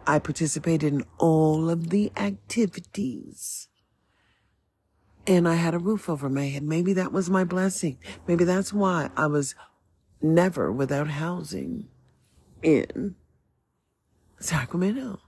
I 0.06 0.20
participated 0.20 0.94
in 0.94 1.06
all 1.18 1.70
of 1.70 1.90
the 1.90 2.12
activities. 2.18 3.68
And 5.28 5.48
I 5.48 5.56
had 5.56 5.74
a 5.74 5.80
roof 5.80 6.10
over 6.10 6.30
my 6.30 6.46
head. 6.46 6.64
Maybe 6.64 6.94
that 6.94 7.12
was 7.12 7.30
my 7.30 7.44
blessing. 7.44 7.98
Maybe 8.28 8.46
that's 8.46 8.72
why 8.72 9.10
I 9.18 9.28
was 9.28 9.56
never 10.22 10.72
without 10.72 11.10
housing 11.10 11.90
in 12.64 13.16
Sacramento. 14.40 15.20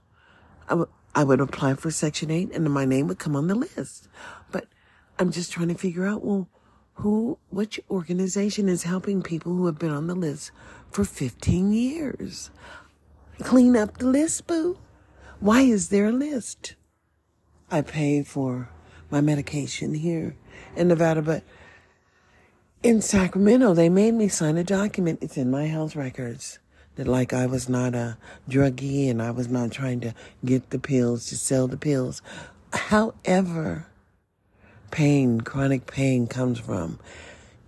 I, 0.66 0.70
w- 0.70 0.88
I 1.14 1.24
would 1.24 1.40
apply 1.40 1.74
for 1.74 1.90
Section 1.90 2.30
8 2.30 2.52
and 2.54 2.72
my 2.72 2.86
name 2.86 3.08
would 3.08 3.18
come 3.18 3.36
on 3.36 3.48
the 3.48 3.54
list. 3.54 4.08
But 4.50 4.66
I'm 5.18 5.30
just 5.30 5.52
trying 5.52 5.68
to 5.68 5.74
figure 5.74 6.06
out, 6.06 6.24
well, 6.24 6.48
who, 6.94 7.38
which 7.50 7.78
organization 7.90 8.68
is 8.68 8.84
helping 8.84 9.22
people 9.22 9.54
who 9.54 9.66
have 9.66 9.78
been 9.78 9.90
on 9.90 10.06
the 10.06 10.14
list 10.14 10.50
for 10.90 11.04
15 11.04 11.72
years? 11.72 12.50
Clean 13.40 13.76
up 13.76 13.98
the 13.98 14.06
list, 14.06 14.46
boo. 14.46 14.78
Why 15.40 15.62
is 15.62 15.88
there 15.88 16.06
a 16.06 16.12
list? 16.12 16.74
I 17.70 17.82
pay 17.82 18.22
for 18.22 18.68
my 19.10 19.20
medication 19.20 19.94
here 19.94 20.36
in 20.76 20.88
Nevada, 20.88 21.22
but 21.22 21.42
in 22.82 23.02
Sacramento, 23.02 23.74
they 23.74 23.88
made 23.88 24.14
me 24.14 24.28
sign 24.28 24.56
a 24.56 24.64
document. 24.64 25.18
It's 25.22 25.36
in 25.36 25.50
my 25.50 25.66
health 25.66 25.96
records 25.96 26.58
that 26.96 27.06
like 27.06 27.32
I 27.32 27.46
was 27.46 27.68
not 27.68 27.94
a 27.94 28.16
druggie 28.48 29.10
and 29.10 29.22
I 29.22 29.30
was 29.30 29.48
not 29.48 29.70
trying 29.70 30.00
to 30.00 30.14
get 30.44 30.70
the 30.70 30.78
pills 30.78 31.26
to 31.26 31.36
sell 31.36 31.66
the 31.68 31.76
pills. 31.76 32.22
However, 32.72 33.86
pain, 34.90 35.40
chronic 35.40 35.86
pain 35.86 36.26
comes 36.26 36.58
from, 36.58 36.98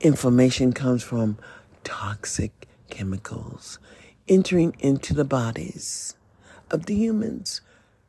inflammation 0.01 0.73
comes 0.73 1.03
from 1.03 1.39
toxic 1.85 2.69
chemicals 2.89 3.79
entering 4.29 4.75
into 4.79 5.15
the 5.15 5.25
bodies 5.25 6.15
of 6.71 6.87
the 6.87 6.95
humans 6.95 7.61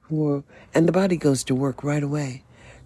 who 0.02 0.30
are, 0.30 0.44
and 0.74 0.88
the 0.88 0.92
body 0.92 1.18
goes 1.18 1.44
to 1.44 1.56
work 1.56 1.84
right 1.84 2.04
away, 2.04 2.44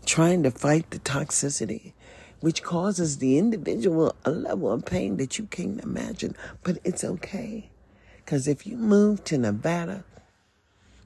trying 0.07 0.41
to 0.41 0.49
fight 0.49 0.89
the 0.89 0.99
toxicity, 0.99 1.93
which 2.39 2.63
causes 2.63 3.17
the 3.17 3.37
individual 3.37 4.15
a 4.25 4.31
level 4.31 4.71
of 4.71 4.85
pain 4.85 5.17
that 5.17 5.37
you 5.37 5.45
can't 5.45 5.83
imagine, 5.83 6.35
but 6.63 6.79
it's 6.83 7.03
okay. 7.03 7.69
Because 8.15 8.47
if 8.47 8.65
you 8.65 8.77
move 8.77 9.23
to 9.25 9.37
Nevada, 9.37 10.03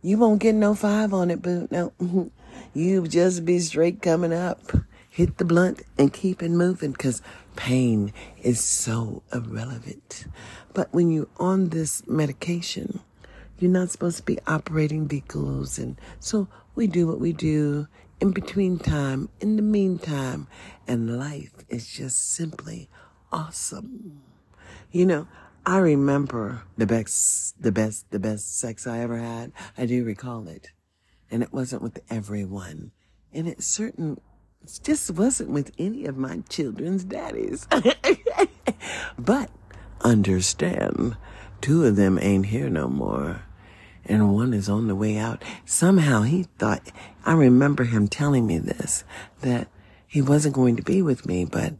you 0.02 0.18
won't 0.18 0.40
get 0.40 0.56
no 0.56 0.74
five 0.76 1.14
on 1.14 1.32
it, 1.32 1.42
boo. 1.42 1.68
No, 1.72 1.94
mm-hmm. 2.00 2.28
you 2.74 3.08
just 3.08 3.44
be 3.44 3.60
straight 3.60 4.02
coming 4.02 4.34
up. 4.34 4.72
Hit 5.10 5.38
the 5.38 5.46
blunt 5.46 5.84
and 5.98 6.14
keep 6.14 6.42
it 6.42 6.50
moving 6.50 6.92
because 6.92 7.22
pain 7.56 8.14
is 8.42 8.64
so 8.64 9.24
irrelevant. 9.34 10.26
But 10.74 10.94
when 10.94 11.12
you're 11.12 11.28
on 11.38 11.70
this 11.70 12.08
medication, 12.08 13.02
you're 13.60 13.72
not 13.72 13.90
supposed 13.92 14.18
to 14.18 14.24
be 14.24 14.40
operating 14.48 15.08
vehicles. 15.08 15.78
And 15.78 16.00
so 16.20 16.48
we 16.76 16.88
do 16.88 17.08
what 17.08 17.20
we 17.20 17.34
do 17.34 17.88
in 18.22 18.32
between 18.32 18.78
time, 18.78 19.30
in 19.40 19.56
the 19.56 19.64
meantime, 19.64 20.48
and 20.88 21.18
life 21.18 21.66
is 21.70 21.88
just 21.88 22.34
simply 22.34 22.88
awesome. 23.32 24.22
You 24.92 25.08
know, 25.08 25.28
I 25.66 25.80
remember 25.80 26.64
the 26.78 26.86
best, 26.86 27.62
the 27.62 27.72
best, 27.72 28.12
the 28.12 28.20
best 28.20 28.60
sex 28.60 28.86
I 28.86 29.00
ever 29.00 29.18
had. 29.18 29.52
I 29.76 29.88
do 29.88 30.04
recall 30.04 30.48
it. 30.48 30.72
And 31.32 31.42
it 31.42 31.52
wasn't 31.52 31.82
with 31.82 32.00
everyone. 32.10 32.92
And 33.34 33.48
it 33.48 33.64
certain, 33.64 34.22
it 34.64 34.80
just 34.84 35.10
wasn't 35.12 35.50
with 35.50 35.72
any 35.80 36.06
of 36.06 36.16
my 36.16 36.44
children's 36.48 37.04
daddies. 37.04 37.68
but 39.18 39.50
understand, 40.02 41.18
two 41.60 41.86
of 41.86 41.96
them 41.96 42.20
ain't 42.22 42.48
here 42.48 42.70
no 42.70 42.88
more. 42.88 43.42
And 44.06 44.34
one 44.34 44.54
is 44.54 44.68
on 44.68 44.88
the 44.88 44.96
way 44.96 45.18
out. 45.18 45.44
Somehow 45.66 46.24
he 46.24 46.44
thought, 46.58 46.92
I 47.26 47.34
remember 47.34 47.84
him 47.84 48.08
telling 48.08 48.48
me 48.48 48.58
this, 48.58 49.04
that 49.42 49.68
he 50.08 50.22
wasn't 50.22 50.56
going 50.56 50.76
to 50.76 50.84
be 50.84 51.02
with 51.02 51.26
me, 51.26 51.46
but 51.46 51.76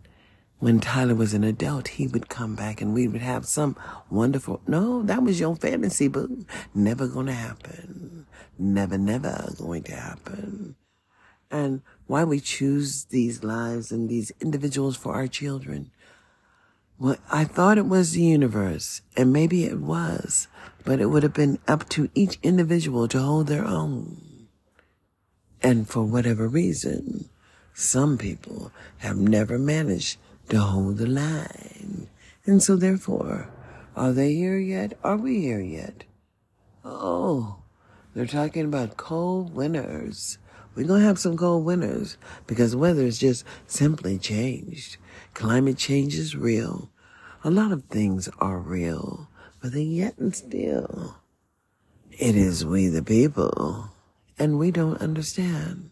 when 0.60 0.80
Tyler 0.80 1.16
was 1.16 1.34
an 1.34 1.44
adult, 1.44 1.88
he 1.88 2.06
would 2.06 2.30
come 2.30 2.56
back 2.56 2.82
and 2.82 2.94
we 2.94 3.08
would 3.08 3.24
have 3.24 3.46
some 3.48 3.76
wonderful. 4.12 4.62
No, 4.68 5.02
that 5.02 5.24
was 5.24 5.40
your 5.40 5.56
fantasy, 5.56 6.08
boo. 6.08 6.46
Never 6.76 7.08
gonna 7.08 7.34
happen. 7.34 8.28
Never, 8.60 8.98
never 9.00 9.52
going 9.58 9.82
to 9.84 9.96
happen. 9.96 10.76
And 11.50 11.82
why 12.06 12.24
we 12.24 12.40
choose 12.40 13.06
these 13.06 13.44
lives 13.44 13.92
and 13.92 14.08
these 14.08 14.32
individuals 14.40 14.96
for 14.96 15.16
our 15.16 15.28
children. 15.28 15.90
Well, 17.00 17.18
I 17.32 17.46
thought 17.46 17.80
it 17.80 17.88
was 17.88 18.12
the 18.12 18.22
universe, 18.22 19.02
and 19.18 19.34
maybe 19.34 19.66
it 19.66 19.80
was, 19.80 20.48
but 20.84 21.00
it 21.00 21.08
would 21.08 21.24
have 21.24 21.34
been 21.34 21.60
up 21.68 21.88
to 21.90 22.10
each 22.14 22.40
individual 22.44 23.08
to 23.08 23.20
hold 23.20 23.48
their 23.48 23.66
own. 23.66 24.48
And 25.64 25.88
for 25.88 26.04
whatever 26.04 26.48
reason, 26.48 27.30
some 27.74 28.18
people 28.18 28.72
have 29.00 29.18
never 29.18 29.58
managed 29.58 30.18
to 30.50 30.60
hold 30.60 30.98
the 30.98 31.08
line. 31.08 32.08
And 32.46 32.62
so 32.62 32.76
therefore, 32.76 33.50
are 33.96 34.12
they 34.12 34.34
here 34.34 34.58
yet? 34.58 34.98
Are 35.04 35.18
we 35.18 35.42
here 35.42 35.62
yet? 35.62 36.04
Oh, 36.84 37.58
they're 38.14 38.26
talking 38.26 38.66
about 38.66 38.98
cold 38.98 39.54
winters. 39.54 40.38
We're 40.74 40.88
going 40.88 41.02
to 41.02 41.08
have 41.08 41.20
some 41.20 41.38
cold 41.38 41.66
winters 41.66 42.18
because 42.48 42.72
the 42.72 42.78
weather 42.78 43.04
has 43.04 43.20
just 43.20 43.44
simply 43.68 44.18
changed. 44.18 44.98
Climate 45.34 45.78
change 45.78 46.16
is 46.16 46.36
real. 46.36 46.90
A 47.44 47.52
lot 47.52 47.72
of 47.72 47.84
things 47.86 48.30
are 48.40 48.60
real, 48.60 49.28
but 49.62 49.72
they 49.72 49.84
yet 49.84 50.18
and 50.18 50.36
still. 50.36 51.16
It 52.12 52.36
is 52.36 52.66
we 52.66 52.88
the 52.88 53.04
people, 53.04 53.90
and 54.38 54.60
we 54.60 54.72
don't 54.72 55.02
understand. 55.02 55.92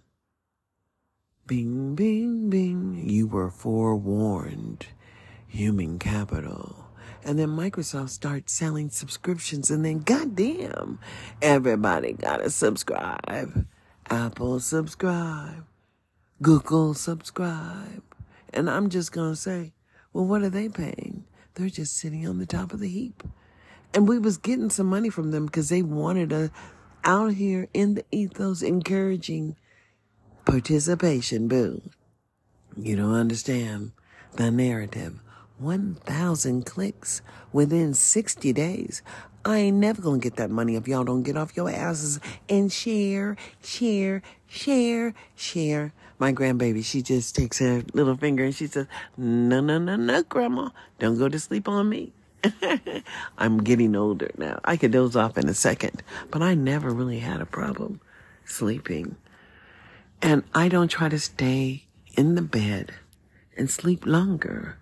Bing, 1.47 1.95
bing, 1.95 2.49
bing. 2.49 3.03
You 3.09 3.27
were 3.27 3.49
forewarned. 3.49 4.87
Human 5.47 5.97
capital. 5.97 6.85
And 7.23 7.39
then 7.39 7.49
Microsoft 7.49 8.09
starts 8.09 8.53
selling 8.53 8.89
subscriptions, 8.89 9.71
and 9.71 9.83
then 9.83 9.99
goddamn, 9.99 10.99
everybody 11.41 12.13
gotta 12.13 12.49
subscribe. 12.49 13.65
Apple 14.09 14.59
subscribe. 14.59 15.65
Google 16.41 16.93
subscribe. 16.93 18.03
And 18.53 18.69
I'm 18.69 18.89
just 18.89 19.11
gonna 19.11 19.35
say, 19.35 19.73
well, 20.13 20.25
what 20.25 20.41
are 20.41 20.49
they 20.49 20.69
paying? 20.69 21.25
They're 21.53 21.69
just 21.69 21.97
sitting 21.97 22.27
on 22.27 22.37
the 22.37 22.45
top 22.45 22.73
of 22.73 22.79
the 22.79 22.87
heap. 22.87 23.23
And 23.93 24.07
we 24.07 24.19
was 24.19 24.37
getting 24.37 24.69
some 24.69 24.87
money 24.87 25.09
from 25.09 25.31
them 25.31 25.45
because 25.45 25.69
they 25.69 25.81
wanted 25.81 26.31
us 26.31 26.49
out 27.03 27.33
here 27.33 27.67
in 27.73 27.95
the 27.95 28.05
ethos 28.11 28.61
encouraging 28.61 29.55
participation, 30.45 31.47
boo. 31.47 31.81
You 32.77 32.95
don't 32.95 33.13
understand 33.13 33.91
the 34.35 34.51
narrative. 34.51 35.19
1,000 35.57 36.65
clicks 36.65 37.21
within 37.51 37.93
60 37.93 38.53
days. 38.53 39.01
I 39.43 39.57
ain't 39.57 39.77
never 39.77 40.01
gonna 40.01 40.19
get 40.19 40.35
that 40.35 40.49
money 40.49 40.75
if 40.75 40.87
y'all 40.87 41.03
don't 41.03 41.23
get 41.23 41.37
off 41.37 41.55
your 41.55 41.69
asses 41.69 42.19
and 42.49 42.71
share, 42.71 43.37
share, 43.63 44.21
share, 44.47 45.13
share. 45.35 45.93
My 46.17 46.33
grandbaby, 46.33 46.83
she 46.83 47.01
just 47.01 47.35
takes 47.35 47.59
her 47.59 47.83
little 47.93 48.17
finger 48.17 48.43
and 48.43 48.55
she 48.55 48.67
says, 48.67 48.87
no, 49.17 49.61
no, 49.61 49.77
no, 49.77 49.95
no, 49.95 50.23
grandma, 50.23 50.69
don't 50.99 51.17
go 51.17 51.29
to 51.29 51.39
sleep 51.39 51.67
on 51.67 51.87
me. 51.89 52.13
I'm 53.37 53.63
getting 53.63 53.95
older 53.95 54.31
now. 54.37 54.59
I 54.63 54.77
could 54.77 54.91
doze 54.91 55.15
off 55.15 55.37
in 55.37 55.49
a 55.49 55.53
second, 55.53 56.03
but 56.31 56.41
I 56.41 56.53
never 56.53 56.89
really 56.89 57.19
had 57.19 57.41
a 57.41 57.45
problem 57.45 58.01
sleeping. 58.45 59.15
And 60.21 60.43
I 60.53 60.67
don't 60.67 60.89
try 60.89 61.09
to 61.09 61.19
stay 61.19 61.85
in 62.15 62.35
the 62.35 62.41
bed 62.41 62.93
and 63.55 63.69
sleep 63.69 64.05
longer 64.05 64.77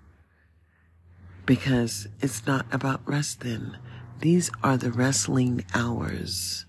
because 1.46 2.08
it's 2.22 2.46
not 2.46 2.66
about 2.72 3.08
rest 3.08 3.42
then. 3.42 3.78
These 4.20 4.50
are 4.64 4.78
the 4.78 4.92
wrestling 4.92 5.66
hours. 5.74 6.66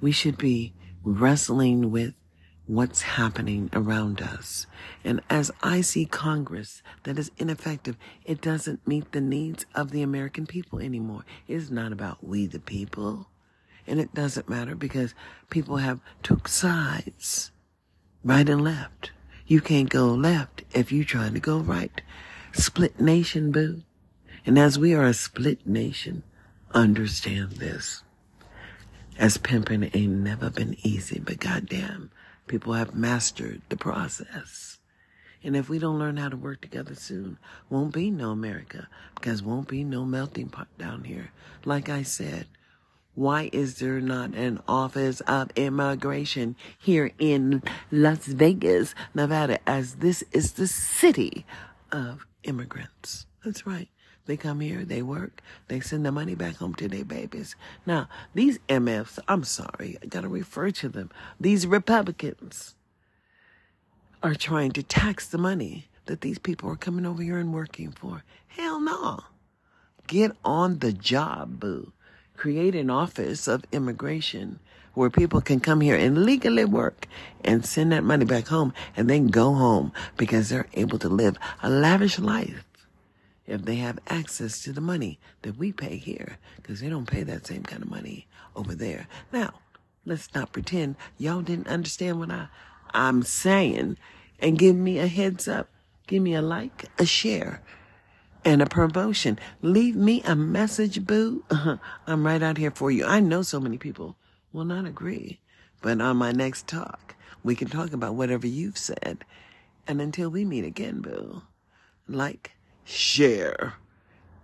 We 0.00 0.12
should 0.12 0.36
be 0.36 0.74
wrestling 1.02 1.90
with 1.90 2.14
what's 2.72 3.02
happening 3.02 3.68
around 3.74 4.22
us. 4.22 4.66
And 5.04 5.20
as 5.28 5.50
I 5.62 5.82
see 5.82 6.06
Congress 6.06 6.82
that 7.02 7.18
is 7.18 7.30
ineffective, 7.36 7.96
it 8.24 8.40
doesn't 8.40 8.86
meet 8.88 9.12
the 9.12 9.20
needs 9.20 9.66
of 9.74 9.90
the 9.90 10.00
American 10.00 10.46
people 10.46 10.78
anymore. 10.78 11.24
It's 11.46 11.70
not 11.70 11.92
about 11.92 12.24
we 12.24 12.46
the 12.46 12.58
people. 12.58 13.28
And 13.86 14.00
it 14.00 14.14
doesn't 14.14 14.48
matter 14.48 14.74
because 14.74 15.14
people 15.50 15.76
have 15.78 16.00
took 16.22 16.48
sides 16.48 17.50
right 18.24 18.48
and 18.48 18.64
left. 18.64 19.10
You 19.46 19.60
can't 19.60 19.90
go 19.90 20.06
left 20.06 20.62
if 20.72 20.90
you're 20.90 21.04
trying 21.04 21.34
to 21.34 21.40
go 21.40 21.58
right. 21.58 22.00
Split 22.52 22.98
nation, 22.98 23.52
boo. 23.52 23.82
And 24.46 24.58
as 24.58 24.78
we 24.78 24.94
are 24.94 25.04
a 25.04 25.12
split 25.12 25.66
nation, 25.66 26.22
understand 26.72 27.52
this. 27.52 28.02
As 29.18 29.36
pimping 29.36 29.90
ain't 29.92 30.12
never 30.12 30.48
been 30.48 30.76
easy, 30.82 31.20
but 31.20 31.38
goddamn, 31.38 32.10
people 32.46 32.72
have 32.72 32.94
mastered 32.94 33.62
the 33.68 33.76
process. 33.76 34.78
And 35.44 35.56
if 35.56 35.68
we 35.68 35.78
don't 35.78 35.98
learn 35.98 36.18
how 36.18 36.28
to 36.28 36.36
work 36.36 36.60
together 36.60 36.94
soon, 36.94 37.38
won't 37.68 37.92
be 37.92 38.10
no 38.10 38.30
America, 38.30 38.88
because 39.14 39.42
won't 39.42 39.68
be 39.68 39.82
no 39.82 40.04
melting 40.04 40.48
pot 40.48 40.68
down 40.78 41.04
here. 41.04 41.32
Like 41.64 41.88
I 41.88 42.02
said, 42.02 42.46
why 43.14 43.50
is 43.52 43.78
there 43.78 44.00
not 44.00 44.34
an 44.34 44.60
office 44.66 45.20
of 45.22 45.50
immigration 45.56 46.56
here 46.78 47.10
in 47.18 47.62
Las 47.90 48.26
Vegas, 48.26 48.94
Nevada, 49.14 49.58
as 49.68 49.96
this 49.96 50.24
is 50.32 50.52
the 50.52 50.66
city 50.66 51.44
of 51.90 52.24
immigrants? 52.44 53.26
That's 53.44 53.66
right. 53.66 53.88
They 54.26 54.36
come 54.36 54.60
here, 54.60 54.84
they 54.84 55.02
work, 55.02 55.42
they 55.66 55.80
send 55.80 56.06
the 56.06 56.12
money 56.12 56.34
back 56.34 56.56
home 56.56 56.74
to 56.76 56.88
their 56.88 57.04
babies. 57.04 57.56
Now, 57.84 58.08
these 58.34 58.58
MFs, 58.68 59.18
I'm 59.26 59.42
sorry, 59.42 59.98
I 60.02 60.06
gotta 60.06 60.28
refer 60.28 60.70
to 60.70 60.88
them. 60.88 61.10
These 61.40 61.66
Republicans 61.66 62.76
are 64.22 64.34
trying 64.34 64.70
to 64.72 64.82
tax 64.82 65.26
the 65.26 65.38
money 65.38 65.88
that 66.06 66.20
these 66.20 66.38
people 66.38 66.70
are 66.70 66.76
coming 66.76 67.04
over 67.04 67.22
here 67.22 67.38
and 67.38 67.52
working 67.52 67.90
for. 67.90 68.22
Hell 68.46 68.80
no. 68.80 69.24
Get 70.06 70.32
on 70.44 70.78
the 70.78 70.92
job, 70.92 71.58
boo. 71.58 71.92
Create 72.36 72.74
an 72.74 72.90
office 72.90 73.48
of 73.48 73.64
immigration 73.72 74.60
where 74.94 75.10
people 75.10 75.40
can 75.40 75.58
come 75.58 75.80
here 75.80 75.96
and 75.96 76.24
legally 76.24 76.64
work 76.64 77.06
and 77.44 77.64
send 77.64 77.92
that 77.92 78.04
money 78.04 78.24
back 78.24 78.48
home 78.48 78.72
and 78.96 79.08
then 79.08 79.28
go 79.28 79.54
home 79.54 79.92
because 80.16 80.48
they're 80.48 80.66
able 80.74 80.98
to 80.98 81.08
live 81.08 81.36
a 81.62 81.70
lavish 81.70 82.18
life 82.18 82.64
if 83.52 83.66
they 83.66 83.76
have 83.76 83.98
access 84.08 84.62
to 84.62 84.72
the 84.72 84.80
money 84.80 85.20
that 85.42 85.58
we 85.58 85.72
pay 85.72 85.96
here, 85.96 86.38
because 86.56 86.80
they 86.80 86.88
don't 86.88 87.10
pay 87.10 87.22
that 87.22 87.46
same 87.46 87.62
kind 87.62 87.82
of 87.82 87.90
money 87.90 88.26
over 88.56 88.74
there. 88.74 89.06
Now, 89.30 89.54
let's 90.06 90.34
not 90.34 90.52
pretend 90.52 90.96
y'all 91.18 91.42
didn't 91.42 91.68
understand 91.68 92.18
what 92.18 92.30
I, 92.30 92.48
I'm 92.94 93.22
saying 93.22 93.98
and 94.40 94.58
give 94.58 94.74
me 94.74 94.98
a 94.98 95.06
heads 95.06 95.46
up. 95.48 95.68
Give 96.06 96.22
me 96.22 96.34
a 96.34 96.42
like, 96.42 96.86
a 96.98 97.06
share, 97.06 97.62
and 98.44 98.60
a 98.62 98.66
promotion. 98.66 99.38
Leave 99.60 99.96
me 99.96 100.22
a 100.22 100.34
message, 100.34 101.06
boo. 101.06 101.44
Uh-huh. 101.50 101.76
I'm 102.06 102.26
right 102.26 102.42
out 102.42 102.56
here 102.56 102.72
for 102.72 102.90
you. 102.90 103.04
I 103.04 103.20
know 103.20 103.42
so 103.42 103.60
many 103.60 103.78
people 103.78 104.16
will 104.52 104.64
not 104.64 104.86
agree, 104.86 105.40
but 105.80 106.00
on 106.00 106.16
my 106.16 106.32
next 106.32 106.66
talk, 106.66 107.14
we 107.44 107.54
can 107.54 107.68
talk 107.68 107.92
about 107.92 108.14
whatever 108.14 108.46
you've 108.46 108.78
said. 108.78 109.24
And 109.86 110.00
until 110.00 110.30
we 110.30 110.44
meet 110.44 110.64
again, 110.64 111.00
boo, 111.02 111.42
like, 112.08 112.52
share, 112.84 113.74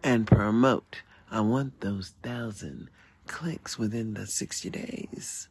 and 0.02 0.26
promote. 0.26 1.02
I 1.30 1.40
want 1.40 1.80
those 1.80 2.14
thousand 2.22 2.88
clicks 3.26 3.78
within 3.78 4.14
the 4.14 4.26
60 4.26 4.70
days. 4.70 5.48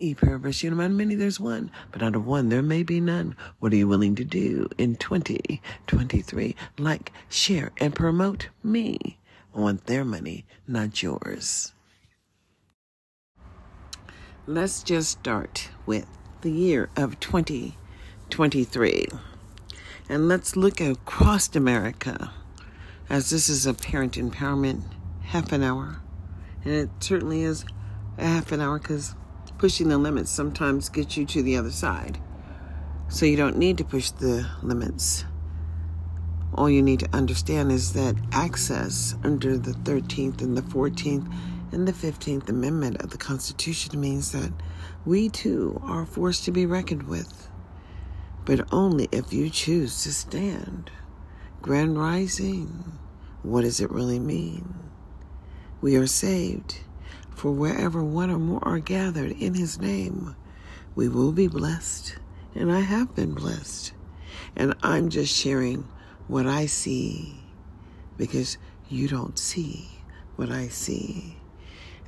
E 0.00 0.14
Paraverse, 0.14 0.62
you 0.62 0.70
know 0.70 0.80
how 0.80 0.88
many 0.88 1.16
there's 1.16 1.40
one, 1.40 1.72
but 1.90 2.02
out 2.02 2.14
of 2.14 2.24
one 2.26 2.50
there 2.50 2.62
may 2.62 2.82
be 2.84 3.00
none. 3.00 3.34
What 3.58 3.72
are 3.72 3.76
you 3.76 3.88
willing 3.88 4.14
to 4.16 4.24
do 4.24 4.68
in 4.78 4.94
2023? 4.94 6.54
Like, 6.78 7.12
share, 7.28 7.72
and 7.78 7.94
promote 7.94 8.48
me. 8.62 9.18
I 9.54 9.60
want 9.60 9.86
their 9.86 10.04
money, 10.04 10.44
not 10.68 11.02
yours. 11.02 11.72
Let's 14.46 14.82
just 14.84 15.10
start 15.10 15.70
with 15.84 16.06
the 16.42 16.52
year 16.52 16.90
of 16.96 17.18
2023. 17.18 19.06
And 20.10 20.26
let's 20.26 20.56
look 20.56 20.80
across 20.80 21.54
America, 21.54 22.32
as 23.10 23.28
this 23.28 23.50
is 23.50 23.66
a 23.66 23.74
parent 23.74 24.14
empowerment 24.14 24.82
half 25.24 25.52
an 25.52 25.62
hour. 25.62 26.00
And 26.64 26.72
it 26.72 26.88
certainly 27.00 27.42
is 27.42 27.66
a 28.16 28.26
half 28.26 28.50
an 28.50 28.62
hour 28.62 28.78
because 28.78 29.14
pushing 29.58 29.88
the 29.88 29.98
limits 29.98 30.30
sometimes 30.30 30.88
gets 30.88 31.18
you 31.18 31.26
to 31.26 31.42
the 31.42 31.58
other 31.58 31.70
side. 31.70 32.18
So 33.08 33.26
you 33.26 33.36
don't 33.36 33.58
need 33.58 33.76
to 33.78 33.84
push 33.84 34.10
the 34.10 34.48
limits. 34.62 35.26
All 36.54 36.70
you 36.70 36.82
need 36.82 37.00
to 37.00 37.08
understand 37.12 37.70
is 37.70 37.92
that 37.92 38.16
access 38.32 39.14
under 39.22 39.58
the 39.58 39.72
13th 39.72 40.40
and 40.40 40.56
the 40.56 40.62
14th 40.62 41.30
and 41.72 41.86
the 41.86 41.92
15th 41.92 42.48
Amendment 42.48 43.02
of 43.02 43.10
the 43.10 43.18
Constitution 43.18 44.00
means 44.00 44.32
that 44.32 44.52
we 45.04 45.28
too 45.28 45.80
are 45.84 46.06
forced 46.06 46.44
to 46.44 46.50
be 46.50 46.64
reckoned 46.64 47.02
with 47.02 47.47
but 48.48 48.66
only 48.72 49.06
if 49.12 49.30
you 49.30 49.50
choose 49.50 50.02
to 50.02 50.10
stand. 50.10 50.90
Grand 51.60 51.98
Rising. 51.98 52.98
What 53.42 53.60
does 53.60 53.78
it 53.78 53.90
really 53.90 54.18
mean? 54.18 54.74
We 55.82 55.96
are 55.96 56.06
saved, 56.06 56.80
for 57.28 57.52
wherever 57.52 58.02
one 58.02 58.30
or 58.30 58.38
more 58.38 58.66
are 58.66 58.78
gathered 58.78 59.32
in 59.32 59.52
his 59.52 59.78
name, 59.78 60.34
we 60.94 61.10
will 61.10 61.32
be 61.32 61.46
blessed. 61.46 62.16
And 62.54 62.72
I 62.72 62.80
have 62.80 63.14
been 63.14 63.34
blessed. 63.34 63.92
And 64.56 64.74
I'm 64.82 65.10
just 65.10 65.36
sharing 65.36 65.86
what 66.26 66.46
I 66.46 66.64
see 66.64 67.34
because 68.16 68.56
you 68.88 69.08
don't 69.08 69.38
see 69.38 69.90
what 70.36 70.50
I 70.50 70.68
see. 70.68 71.36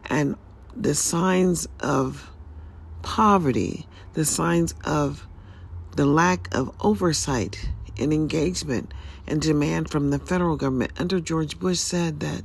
And 0.06 0.36
the 0.74 0.94
signs 0.94 1.68
of 1.80 2.30
poverty, 3.02 3.86
the 4.14 4.24
signs 4.24 4.74
of 4.84 5.26
the 6.00 6.06
lack 6.06 6.48
of 6.54 6.74
oversight 6.80 7.68
and 7.98 8.10
engagement 8.10 8.94
and 9.26 9.42
demand 9.42 9.90
from 9.90 10.08
the 10.08 10.18
federal 10.18 10.56
government 10.56 10.90
under 10.98 11.20
George 11.20 11.58
Bush 11.58 11.78
said 11.78 12.20
that 12.20 12.42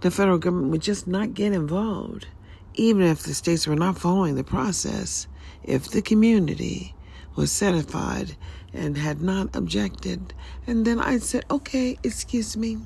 the 0.00 0.10
federal 0.10 0.38
government 0.38 0.72
would 0.72 0.82
just 0.82 1.06
not 1.06 1.32
get 1.32 1.52
involved, 1.52 2.26
even 2.74 3.02
if 3.02 3.22
the 3.22 3.32
states 3.32 3.68
were 3.68 3.76
not 3.76 3.96
following 3.96 4.34
the 4.34 4.42
process, 4.42 5.28
if 5.62 5.88
the 5.88 6.02
community 6.02 6.92
was 7.36 7.52
satisfied 7.52 8.36
and 8.74 8.98
had 8.98 9.22
not 9.22 9.54
objected. 9.54 10.34
And 10.66 10.84
then 10.84 10.98
I 10.98 11.18
said, 11.18 11.44
okay, 11.48 11.96
excuse 12.02 12.56
me, 12.56 12.78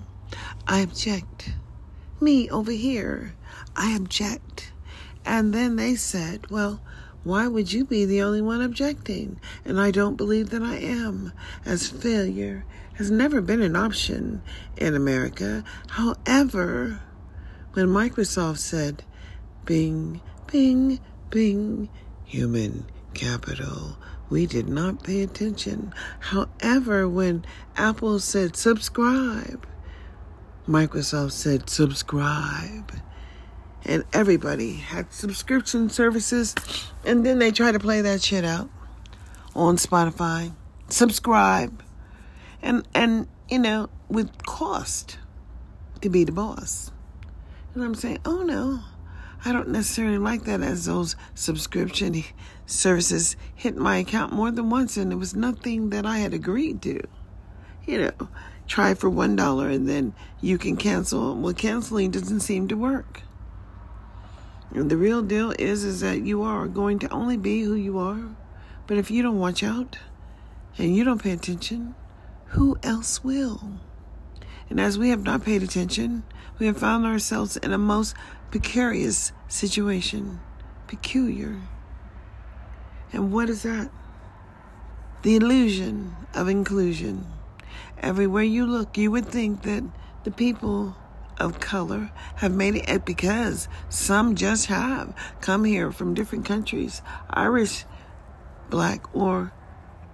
I 0.69 0.81
object. 0.81 1.55
Me 2.21 2.51
over 2.51 2.73
here, 2.73 3.35
I 3.75 3.97
object. 3.97 4.71
And 5.25 5.55
then 5.55 5.77
they 5.77 5.95
said, 5.95 6.51
well, 6.51 6.83
why 7.25 7.49
would 7.49 7.73
you 7.73 7.85
be 7.85 8.05
the 8.05 8.23
only 8.23 8.43
one 8.43 8.61
objecting? 8.61 9.41
And 9.65 9.81
I 9.81 9.91
don't 9.91 10.17
believe 10.17 10.51
that 10.51 10.63
I 10.63 10.77
am, 10.77 11.33
as 11.65 11.89
failure 11.89 12.65
has 12.95 13.11
never 13.11 13.41
been 13.41 13.63
an 13.63 13.75
option 13.75 14.43
in 14.77 14.95
America. 14.95 15.65
However, 15.89 17.01
when 17.73 17.87
Microsoft 17.87 18.59
said, 18.59 19.03
bing, 19.65 20.21
bing, 20.47 21.01
bing, 21.31 21.89
human 22.25 22.87
capital, 23.15 23.97
we 24.29 24.47
did 24.47 24.69
not 24.69 25.03
pay 25.03 25.23
attention. 25.23 25.93
However, 26.21 27.09
when 27.09 27.45
Apple 27.77 28.19
said 28.21 28.55
subscribe, 28.55 29.67
Microsoft 30.69 31.33
said 31.33 31.69
subscribe. 31.69 32.93
And 33.87 34.05
everybody 34.13 34.75
had 34.75 35.13
subscription 35.13 35.91
services, 35.91 36.55
and 37.05 37.25
then 37.25 37.39
they 37.39 37.51
try 37.51 37.71
to 37.71 37.79
play 37.79 38.01
that 38.01 38.23
shit 38.23 38.45
out 38.45 38.71
on 39.55 39.77
Spotify. 39.77 40.53
Subscribe 40.89 41.83
and 42.65 42.87
and 42.95 43.29
you 43.49 43.59
know 43.59 43.89
with 44.09 44.45
cost 44.45 45.19
to 46.01 46.09
be 46.09 46.25
the 46.25 46.33
boss. 46.33 46.91
And 47.75 47.85
I'm 47.85 47.95
saying, 47.95 48.19
oh 48.25 48.43
no, 48.43 48.81
I 49.45 49.53
don't 49.53 49.69
necessarily 49.69 50.19
like 50.19 50.45
that 50.45 50.63
as 50.63 50.87
those 50.87 51.17
subscription 51.35 52.25
services 52.67 53.37
hit 53.55 53.77
my 53.77 53.99
account 53.99 54.33
more 54.33 54.51
than 54.51 54.71
once, 54.71 54.97
and 54.97 55.13
it 55.13 55.17
was 55.17 55.35
nothing 55.35 55.91
that 55.91 56.07
I 56.07 56.19
had 56.19 56.33
agreed 56.33 56.83
to. 56.83 57.01
You 57.87 57.99
know, 57.99 58.29
try 58.67 58.95
for 58.95 59.11
one 59.11 59.37
dollar 59.37 59.69
and 59.69 59.89
then 59.89 60.15
you 60.41 60.57
can 60.57 60.77
cancel. 60.77 61.37
Well, 61.37 61.53
canceling 61.53 62.11
doesn't 62.11 62.41
seem 62.41 62.69
to 62.69 62.77
work. 62.77 63.21
And 64.75 64.91
the 64.91 64.97
real 64.97 65.23
deal 65.23 65.55
is 65.57 65.85
is 65.85 66.01
that 66.01 66.23
you 66.23 66.43
are 66.43 66.67
going 66.67 66.99
to 66.99 67.09
only 67.11 67.37
be 67.37 67.63
who 67.63 67.75
you 67.75 67.97
are. 67.99 68.37
But 68.87 68.99
if 68.99 69.11
you 69.11 69.23
don't 69.23 69.39
watch 69.39 69.63
out 69.63 69.99
and 70.77 70.95
you 70.95 71.05
don't 71.05 71.23
pay 71.23 71.31
attention, 71.31 71.95
who 72.47 72.77
else 72.83 73.23
will? 73.23 73.79
And 74.69 74.81
as 74.81 74.99
we 74.99 75.11
have 75.11 75.23
not 75.23 75.45
paid 75.45 75.63
attention, 75.63 76.25
we 76.59 76.67
have 76.67 76.79
found 76.79 77.07
ourselves 77.07 77.57
in 77.57 77.73
a 77.73 77.79
most 77.79 78.17
precarious 78.51 79.33
situation. 79.47 80.41
Peculiar. 80.89 81.61
And 83.13 83.33
what 83.33 83.49
is 83.49 83.63
that? 83.63 83.91
The 85.23 85.37
illusion 85.37 86.17
of 86.35 86.49
inclusion. 86.49 87.27
Everywhere 87.99 88.43
you 88.43 88.67
look, 88.67 88.99
you 88.99 89.11
would 89.13 89.27
think 89.27 89.63
that 89.63 89.85
the 90.25 90.31
people 90.31 90.97
of 91.39 91.61
color 91.61 92.11
have 92.37 92.53
made 92.53 92.77
it 92.77 93.05
because 93.05 93.69
some 93.89 94.35
just 94.35 94.67
have 94.67 95.15
come 95.41 95.65
here 95.65 95.91
from 95.91 96.15
different 96.15 96.45
countries 96.45 97.03
Irish, 97.31 97.85
black, 98.71 99.15
or 99.15 99.53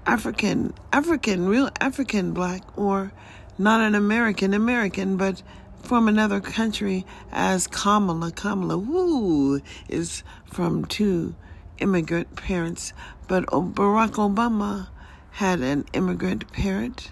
African, 0.07 0.75
African, 0.93 1.47
real 1.47 1.71
African 1.81 2.33
black, 2.33 2.63
or 2.79 3.13
not 3.59 3.81
an 3.81 3.95
American 3.95 4.55
American, 4.55 5.17
but 5.17 5.43
from 5.83 6.09
another 6.09 6.41
country 6.41 7.05
as 7.33 7.67
Kamala. 7.67 8.31
Kamala, 8.33 8.79
woo, 8.79 9.61
is 9.89 10.23
from 10.47 10.85
two 10.85 11.35
immigrant 11.79 12.37
parents, 12.37 12.93
but 13.29 13.47
Barack 13.47 14.13
Obama 14.13 14.89
had 15.33 15.61
an 15.61 15.85
immigrant 15.93 16.53
parent 16.53 17.11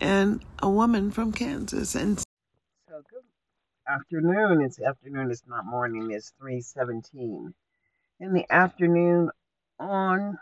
and 0.00 0.42
a 0.60 0.68
woman 0.68 1.10
from 1.10 1.32
Kansas. 1.32 1.94
And 1.94 2.22
afternoon. 3.88 4.60
It's 4.60 4.80
afternoon. 4.80 5.30
It's 5.30 5.44
not 5.46 5.64
morning. 5.64 6.10
It's 6.10 6.32
three 6.38 6.60
seventeen 6.60 7.54
in 8.20 8.34
the 8.34 8.44
afternoon 8.50 9.30
on 9.78 10.38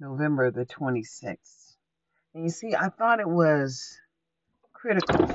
November 0.00 0.50
the 0.50 0.64
twenty 0.64 1.04
sixth. 1.04 1.76
And 2.34 2.44
you 2.44 2.50
see, 2.50 2.74
I 2.74 2.88
thought 2.88 3.20
it 3.20 3.28
was 3.28 3.98
critical 4.72 5.30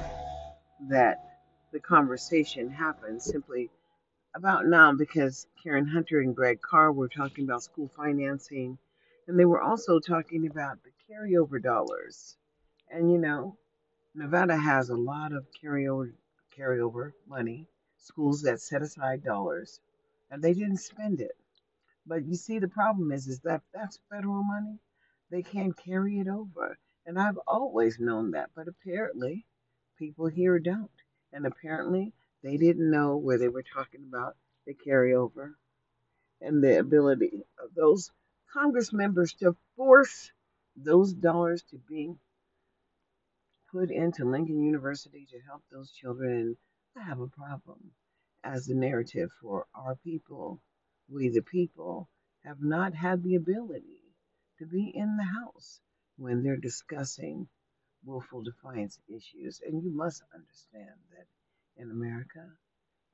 that 0.89 1.17
the 1.71 1.79
conversation 1.79 2.69
happened 2.69 3.21
simply 3.21 3.69
about 4.35 4.65
now 4.65 4.93
because 4.93 5.47
Karen 5.63 5.87
Hunter 5.87 6.19
and 6.19 6.35
Greg 6.35 6.59
Carr 6.61 6.91
were 6.91 7.07
talking 7.07 7.45
about 7.45 7.63
school 7.63 7.89
financing, 7.95 8.77
and 9.27 9.39
they 9.39 9.45
were 9.45 9.61
also 9.61 9.99
talking 9.99 10.47
about 10.47 10.79
the 10.83 10.91
carryover 11.09 11.61
dollars. 11.61 12.35
And 12.89 13.09
you 13.09 13.17
know, 13.17 13.57
Nevada 14.13 14.57
has 14.57 14.89
a 14.89 14.95
lot 14.95 15.31
of 15.31 15.45
carryover 15.63 16.11
carryover 16.57 17.13
money, 17.27 17.67
schools 17.97 18.41
that 18.43 18.61
set 18.61 18.81
aside 18.81 19.23
dollars, 19.23 19.79
and 20.29 20.43
they 20.43 20.53
didn't 20.53 20.77
spend 20.77 21.21
it. 21.21 21.35
But 22.05 22.25
you 22.25 22.35
see, 22.35 22.59
the 22.59 22.67
problem 22.67 23.11
is, 23.11 23.27
is 23.27 23.39
that 23.41 23.61
that's 23.73 23.99
federal 24.09 24.43
money. 24.43 24.79
They 25.29 25.43
can't 25.43 25.77
carry 25.77 26.19
it 26.19 26.27
over, 26.27 26.77
and 27.05 27.19
I've 27.19 27.39
always 27.47 27.99
known 27.99 28.31
that. 28.31 28.49
But 28.55 28.67
apparently, 28.67 29.45
people 29.97 30.27
here 30.27 30.59
don't, 30.59 30.91
and 31.31 31.45
apparently, 31.45 32.13
they 32.43 32.57
didn't 32.57 32.91
know 32.91 33.17
where 33.17 33.37
they 33.37 33.49
were 33.49 33.63
talking 33.63 34.01
about 34.07 34.35
the 34.65 34.73
carryover 34.73 35.53
and 36.41 36.63
the 36.63 36.79
ability 36.79 37.43
of 37.63 37.73
those 37.75 38.11
Congress 38.51 38.91
members 38.91 39.33
to 39.33 39.55
force 39.75 40.31
those 40.75 41.13
dollars 41.13 41.63
to 41.63 41.77
be 41.77 42.15
put 43.71 43.89
into 43.89 44.25
Lincoln 44.25 44.61
University 44.61 45.25
to 45.31 45.39
help 45.47 45.63
those 45.71 45.91
children. 45.91 46.57
I 46.97 47.03
have 47.03 47.19
a 47.19 47.27
problem 47.27 47.91
as 48.43 48.65
the 48.65 48.75
narrative 48.75 49.29
for 49.41 49.65
our 49.73 49.95
people. 49.95 50.61
We, 51.09 51.29
the 51.29 51.41
people, 51.41 52.09
have 52.43 52.61
not 52.61 52.93
had 52.93 53.23
the 53.23 53.35
ability 53.35 54.01
to 54.59 54.65
be 54.65 54.91
in 54.93 55.15
the 55.17 55.23
House 55.23 55.79
when 56.17 56.43
they're 56.43 56.57
discussing 56.57 57.47
willful 58.03 58.41
defiance 58.41 58.99
issues. 59.07 59.61
And 59.65 59.83
you 59.83 59.91
must 59.91 60.21
understand 60.33 60.97
that 61.11 61.81
in 61.81 61.91
America, 61.91 62.45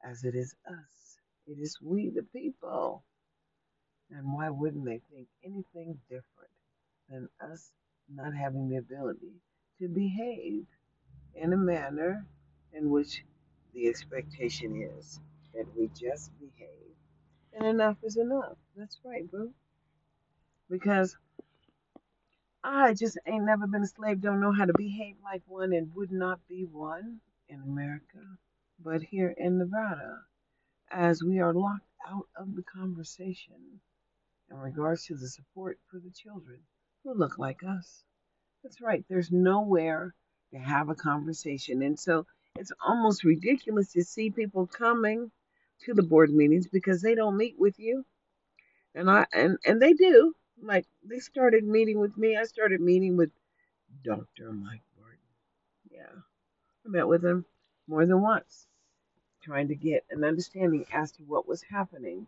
as 0.03 0.23
it 0.23 0.35
is 0.35 0.55
us, 0.67 1.19
it 1.45 1.59
is 1.59 1.77
we, 1.81 2.09
the 2.09 2.23
people. 2.23 3.03
And 4.09 4.33
why 4.33 4.49
wouldn't 4.49 4.85
they 4.85 5.01
think 5.11 5.27
anything 5.43 5.99
different 6.09 6.53
than 7.09 7.29
us 7.41 7.71
not 8.09 8.33
having 8.33 8.69
the 8.69 8.77
ability 8.77 9.41
to 9.79 9.87
behave 9.87 10.65
in 11.35 11.53
a 11.53 11.57
manner 11.57 12.25
in 12.73 12.89
which 12.89 13.23
the 13.73 13.87
expectation 13.87 14.89
is 14.97 15.19
that 15.53 15.65
we 15.77 15.89
just 15.99 16.31
behave? 16.39 16.95
And 17.53 17.65
enough 17.65 17.97
is 18.03 18.17
enough. 18.17 18.57
That's 18.75 18.97
right, 19.03 19.29
boo. 19.29 19.51
Because 20.69 21.15
I 22.63 22.93
just 22.93 23.17
ain't 23.25 23.45
never 23.45 23.67
been 23.67 23.83
a 23.83 23.87
slave, 23.87 24.21
don't 24.21 24.41
know 24.41 24.51
how 24.51 24.65
to 24.65 24.73
behave 24.73 25.15
like 25.23 25.43
one, 25.47 25.73
and 25.73 25.93
would 25.95 26.11
not 26.11 26.39
be 26.47 26.65
one 26.65 27.19
in 27.47 27.61
America. 27.61 28.19
But 28.83 29.01
here 29.01 29.33
in 29.37 29.57
Nevada, 29.57 30.19
as 30.91 31.23
we 31.23 31.39
are 31.39 31.53
locked 31.53 31.89
out 32.07 32.27
of 32.35 32.55
the 32.55 32.63
conversation 32.63 33.81
in 34.49 34.57
regards 34.57 35.05
to 35.05 35.15
the 35.15 35.27
support 35.27 35.79
for 35.89 35.99
the 35.99 36.11
children 36.11 36.59
who 37.03 37.13
look 37.13 37.37
like 37.37 37.61
us. 37.63 38.03
That's 38.63 38.81
right, 38.81 39.05
there's 39.07 39.31
nowhere 39.31 40.13
to 40.51 40.57
have 40.57 40.89
a 40.89 40.95
conversation. 40.95 41.81
And 41.83 41.99
so 41.99 42.25
it's 42.55 42.71
almost 42.85 43.23
ridiculous 43.23 43.91
to 43.93 44.03
see 44.03 44.31
people 44.31 44.67
coming 44.67 45.31
to 45.81 45.93
the 45.93 46.03
board 46.03 46.31
meetings 46.33 46.67
because 46.67 47.01
they 47.01 47.15
don't 47.15 47.37
meet 47.37 47.55
with 47.57 47.79
you. 47.79 48.05
And 48.95 49.09
I 49.09 49.25
and, 49.33 49.57
and 49.65 49.81
they 49.81 49.93
do. 49.93 50.33
Like 50.61 50.85
they 51.03 51.19
started 51.19 51.63
meeting 51.63 51.99
with 51.99 52.17
me. 52.17 52.35
I 52.35 52.45
started 52.45 52.81
meeting 52.81 53.15
with 53.15 53.29
Dr. 54.03 54.51
Mike 54.51 54.81
Barton. 54.99 55.19
Yeah. 55.91 56.21
I 56.85 56.89
met 56.89 57.07
with 57.07 57.23
him 57.23 57.45
more 57.87 58.05
than 58.05 58.21
once, 58.21 58.65
trying 59.43 59.67
to 59.67 59.75
get 59.75 60.03
an 60.09 60.23
understanding 60.23 60.85
as 60.91 61.11
to 61.13 61.23
what 61.23 61.47
was 61.47 61.61
happening. 61.61 62.27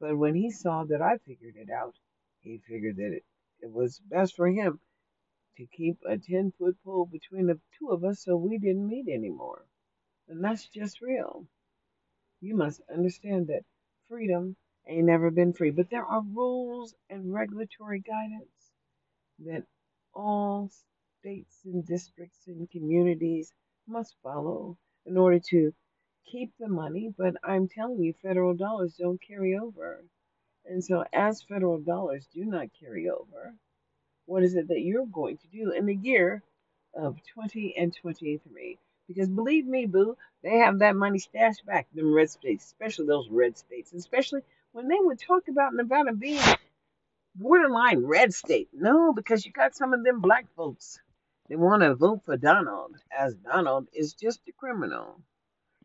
But 0.00 0.16
when 0.16 0.34
he 0.34 0.50
saw 0.50 0.84
that 0.84 1.02
I 1.02 1.18
figured 1.18 1.56
it 1.56 1.70
out, 1.70 1.94
he 2.40 2.58
figured 2.66 2.96
that 2.96 3.12
it, 3.12 3.24
it 3.60 3.70
was 3.70 3.98
best 3.98 4.36
for 4.36 4.48
him 4.48 4.80
to 5.60 5.66
keep 5.76 5.98
a 6.08 6.16
10 6.16 6.52
foot 6.58 6.74
pole 6.82 7.04
between 7.04 7.46
the 7.46 7.60
two 7.78 7.90
of 7.90 8.02
us 8.02 8.24
so 8.24 8.34
we 8.34 8.56
didn't 8.56 8.88
meet 8.88 9.08
anymore. 9.08 9.66
And 10.26 10.42
that's 10.42 10.66
just 10.68 11.02
real. 11.02 11.46
You 12.40 12.56
must 12.56 12.80
understand 12.90 13.48
that 13.48 13.64
freedom 14.08 14.56
ain't 14.88 15.06
never 15.06 15.30
been 15.30 15.52
free, 15.52 15.70
but 15.70 15.90
there 15.90 16.04
are 16.06 16.22
rules 16.22 16.94
and 17.10 17.32
regulatory 17.34 18.00
guidance 18.00 18.72
that 19.40 19.64
all 20.14 20.70
states 21.20 21.60
and 21.66 21.86
districts 21.86 22.46
and 22.46 22.70
communities 22.70 23.52
must 23.86 24.16
follow 24.22 24.78
in 25.06 25.18
order 25.18 25.40
to 25.50 25.74
keep 26.26 26.52
the 26.58 26.68
money. 26.68 27.12
But 27.18 27.34
I'm 27.44 27.68
telling 27.68 28.02
you, 28.02 28.14
federal 28.22 28.54
dollars 28.54 28.96
don't 28.98 29.20
carry 29.20 29.56
over. 29.56 30.04
And 30.64 30.84
so, 30.84 31.04
as 31.12 31.42
federal 31.42 31.80
dollars 31.80 32.26
do 32.32 32.44
not 32.46 32.68
carry 32.80 33.10
over, 33.10 33.54
what 34.30 34.44
is 34.44 34.54
it 34.54 34.68
that 34.68 34.80
you're 34.80 35.06
going 35.06 35.36
to 35.38 35.48
do 35.48 35.72
in 35.72 35.86
the 35.86 35.94
year 35.94 36.42
of 36.94 37.16
20 37.34 37.74
and 37.76 37.92
23? 37.94 38.78
Because 39.08 39.28
believe 39.28 39.66
me, 39.66 39.86
boo, 39.86 40.16
they 40.44 40.58
have 40.58 40.78
that 40.78 40.94
money 40.94 41.18
stashed 41.18 41.66
back, 41.66 41.88
them 41.92 42.14
red 42.14 42.30
states, 42.30 42.64
especially 42.66 43.06
those 43.06 43.28
red 43.28 43.58
states, 43.58 43.92
especially 43.92 44.42
when 44.70 44.86
they 44.86 44.98
would 45.00 45.18
talk 45.18 45.48
about 45.48 45.74
Nevada 45.74 46.12
being 46.12 46.40
borderline 47.34 48.04
red 48.04 48.32
state. 48.32 48.68
No, 48.72 49.12
because 49.12 49.44
you 49.44 49.50
got 49.50 49.74
some 49.74 49.92
of 49.94 50.04
them 50.04 50.20
black 50.20 50.46
folks. 50.56 51.00
They 51.48 51.56
want 51.56 51.82
to 51.82 51.96
vote 51.96 52.22
for 52.24 52.36
Donald, 52.36 52.94
as 53.10 53.34
Donald 53.34 53.88
is 53.92 54.14
just 54.14 54.40
a 54.48 54.52
criminal. 54.52 55.20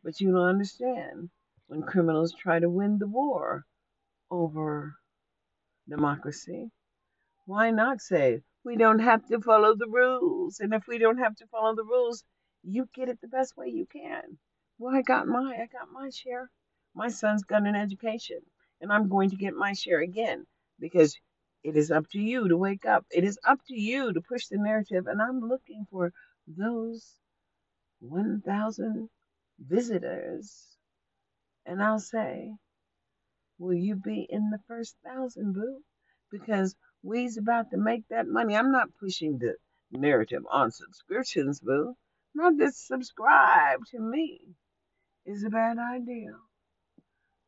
But 0.03 0.21
you 0.21 0.31
don't 0.31 0.49
understand 0.49 1.29
when 1.65 1.81
criminals 1.81 2.35
try 2.39 2.59
to 2.59 2.69
win 2.69 2.99
the 2.99 3.07
war 3.07 3.65
over 4.29 4.95
democracy. 5.89 6.69
Why 7.45 7.71
not 7.71 8.01
say 8.01 8.41
we 8.63 8.75
don't 8.75 8.99
have 8.99 9.25
to 9.27 9.39
follow 9.41 9.75
the 9.75 9.87
rules? 9.87 10.59
And 10.59 10.73
if 10.73 10.87
we 10.87 10.97
don't 10.97 11.19
have 11.19 11.35
to 11.37 11.47
follow 11.47 11.75
the 11.75 11.83
rules, 11.83 12.23
you 12.63 12.89
get 12.93 13.09
it 13.09 13.21
the 13.21 13.27
best 13.27 13.55
way 13.57 13.67
you 13.67 13.85
can. 13.85 14.39
Well, 14.79 14.95
I 14.95 15.01
got 15.01 15.27
my 15.27 15.55
I 15.55 15.67
got 15.67 15.91
my 15.91 16.09
share. 16.09 16.49
My 16.95 17.09
son's 17.09 17.43
got 17.43 17.67
an 17.67 17.75
education, 17.75 18.39
and 18.81 18.91
I'm 18.91 19.09
going 19.09 19.29
to 19.31 19.35
get 19.35 19.53
my 19.53 19.73
share 19.73 20.01
again 20.01 20.47
because 20.79 21.17
it 21.63 21.77
is 21.77 21.91
up 21.91 22.09
to 22.11 22.19
you 22.19 22.47
to 22.47 22.57
wake 22.57 22.85
up. 22.85 23.05
It 23.11 23.23
is 23.23 23.39
up 23.43 23.59
to 23.67 23.79
you 23.79 24.13
to 24.13 24.21
push 24.21 24.47
the 24.47 24.57
narrative, 24.57 25.07
and 25.07 25.21
I'm 25.21 25.41
looking 25.41 25.85
for 25.91 26.13
those 26.47 27.19
1,000 27.99 29.09
visitors. 29.59 30.77
And 31.65 31.81
I'll 31.81 31.99
say, 31.99 32.53
will 33.57 33.73
you 33.73 33.95
be 33.95 34.27
in 34.29 34.49
the 34.51 34.59
first 34.67 34.95
thousand, 35.03 35.53
boo? 35.53 35.81
Because 36.31 36.75
we's 37.05 37.37
about 37.37 37.69
to 37.69 37.77
make 37.77 38.07
that 38.09 38.27
money. 38.27 38.55
I'm 38.55 38.71
not 38.71 38.89
pushing 38.99 39.37
the 39.37 39.55
narrative 39.91 40.43
on 40.51 40.71
subscriptions, 40.71 41.59
boo. 41.59 41.95
Not 42.33 42.57
that 42.57 42.73
subscribe 42.75 43.79
to 43.91 43.99
me 43.99 44.41
is 45.25 45.43
a 45.43 45.49
bad 45.49 45.77
idea, 45.77 46.31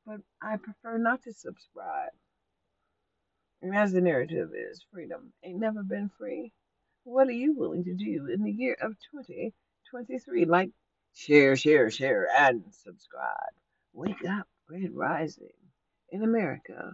but 0.05 0.18
I 0.41 0.58
prefer 0.58 0.97
not 0.97 1.24
to 1.24 1.34
subscribe. 1.34 2.12
And 3.62 3.76
as 3.76 3.91
the 3.91 4.01
narrative 4.01 4.51
is, 4.55 4.86
freedom 4.93 5.34
ain't 5.43 5.60
never 5.60 5.82
been 5.84 6.12
free. 6.18 6.53
What 7.03 7.28
are 7.28 7.32
you 7.32 7.55
willing 7.58 7.84
to 7.86 7.95
do 7.95 8.28
in 8.32 8.43
the 8.43 8.51
year 8.51 8.78
of 8.80 8.91
2023? 9.12 10.45
Like, 10.45 10.70
share, 11.16 11.55
share, 11.55 11.89
share, 11.89 12.28
and 12.38 12.64
subscribe. 12.72 13.53
Wake 13.93 14.24
up, 14.30 14.47
Red 14.70 14.91
Rising 14.93 15.49
in 16.12 16.24
America. 16.24 16.93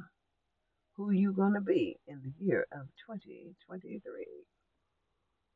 Who 0.97 1.11
you 1.11 1.33
gonna 1.33 1.61
be 1.61 1.99
in 2.07 2.21
the 2.21 2.33
year 2.45 2.67
of 2.71 2.87
2023? 3.07 4.52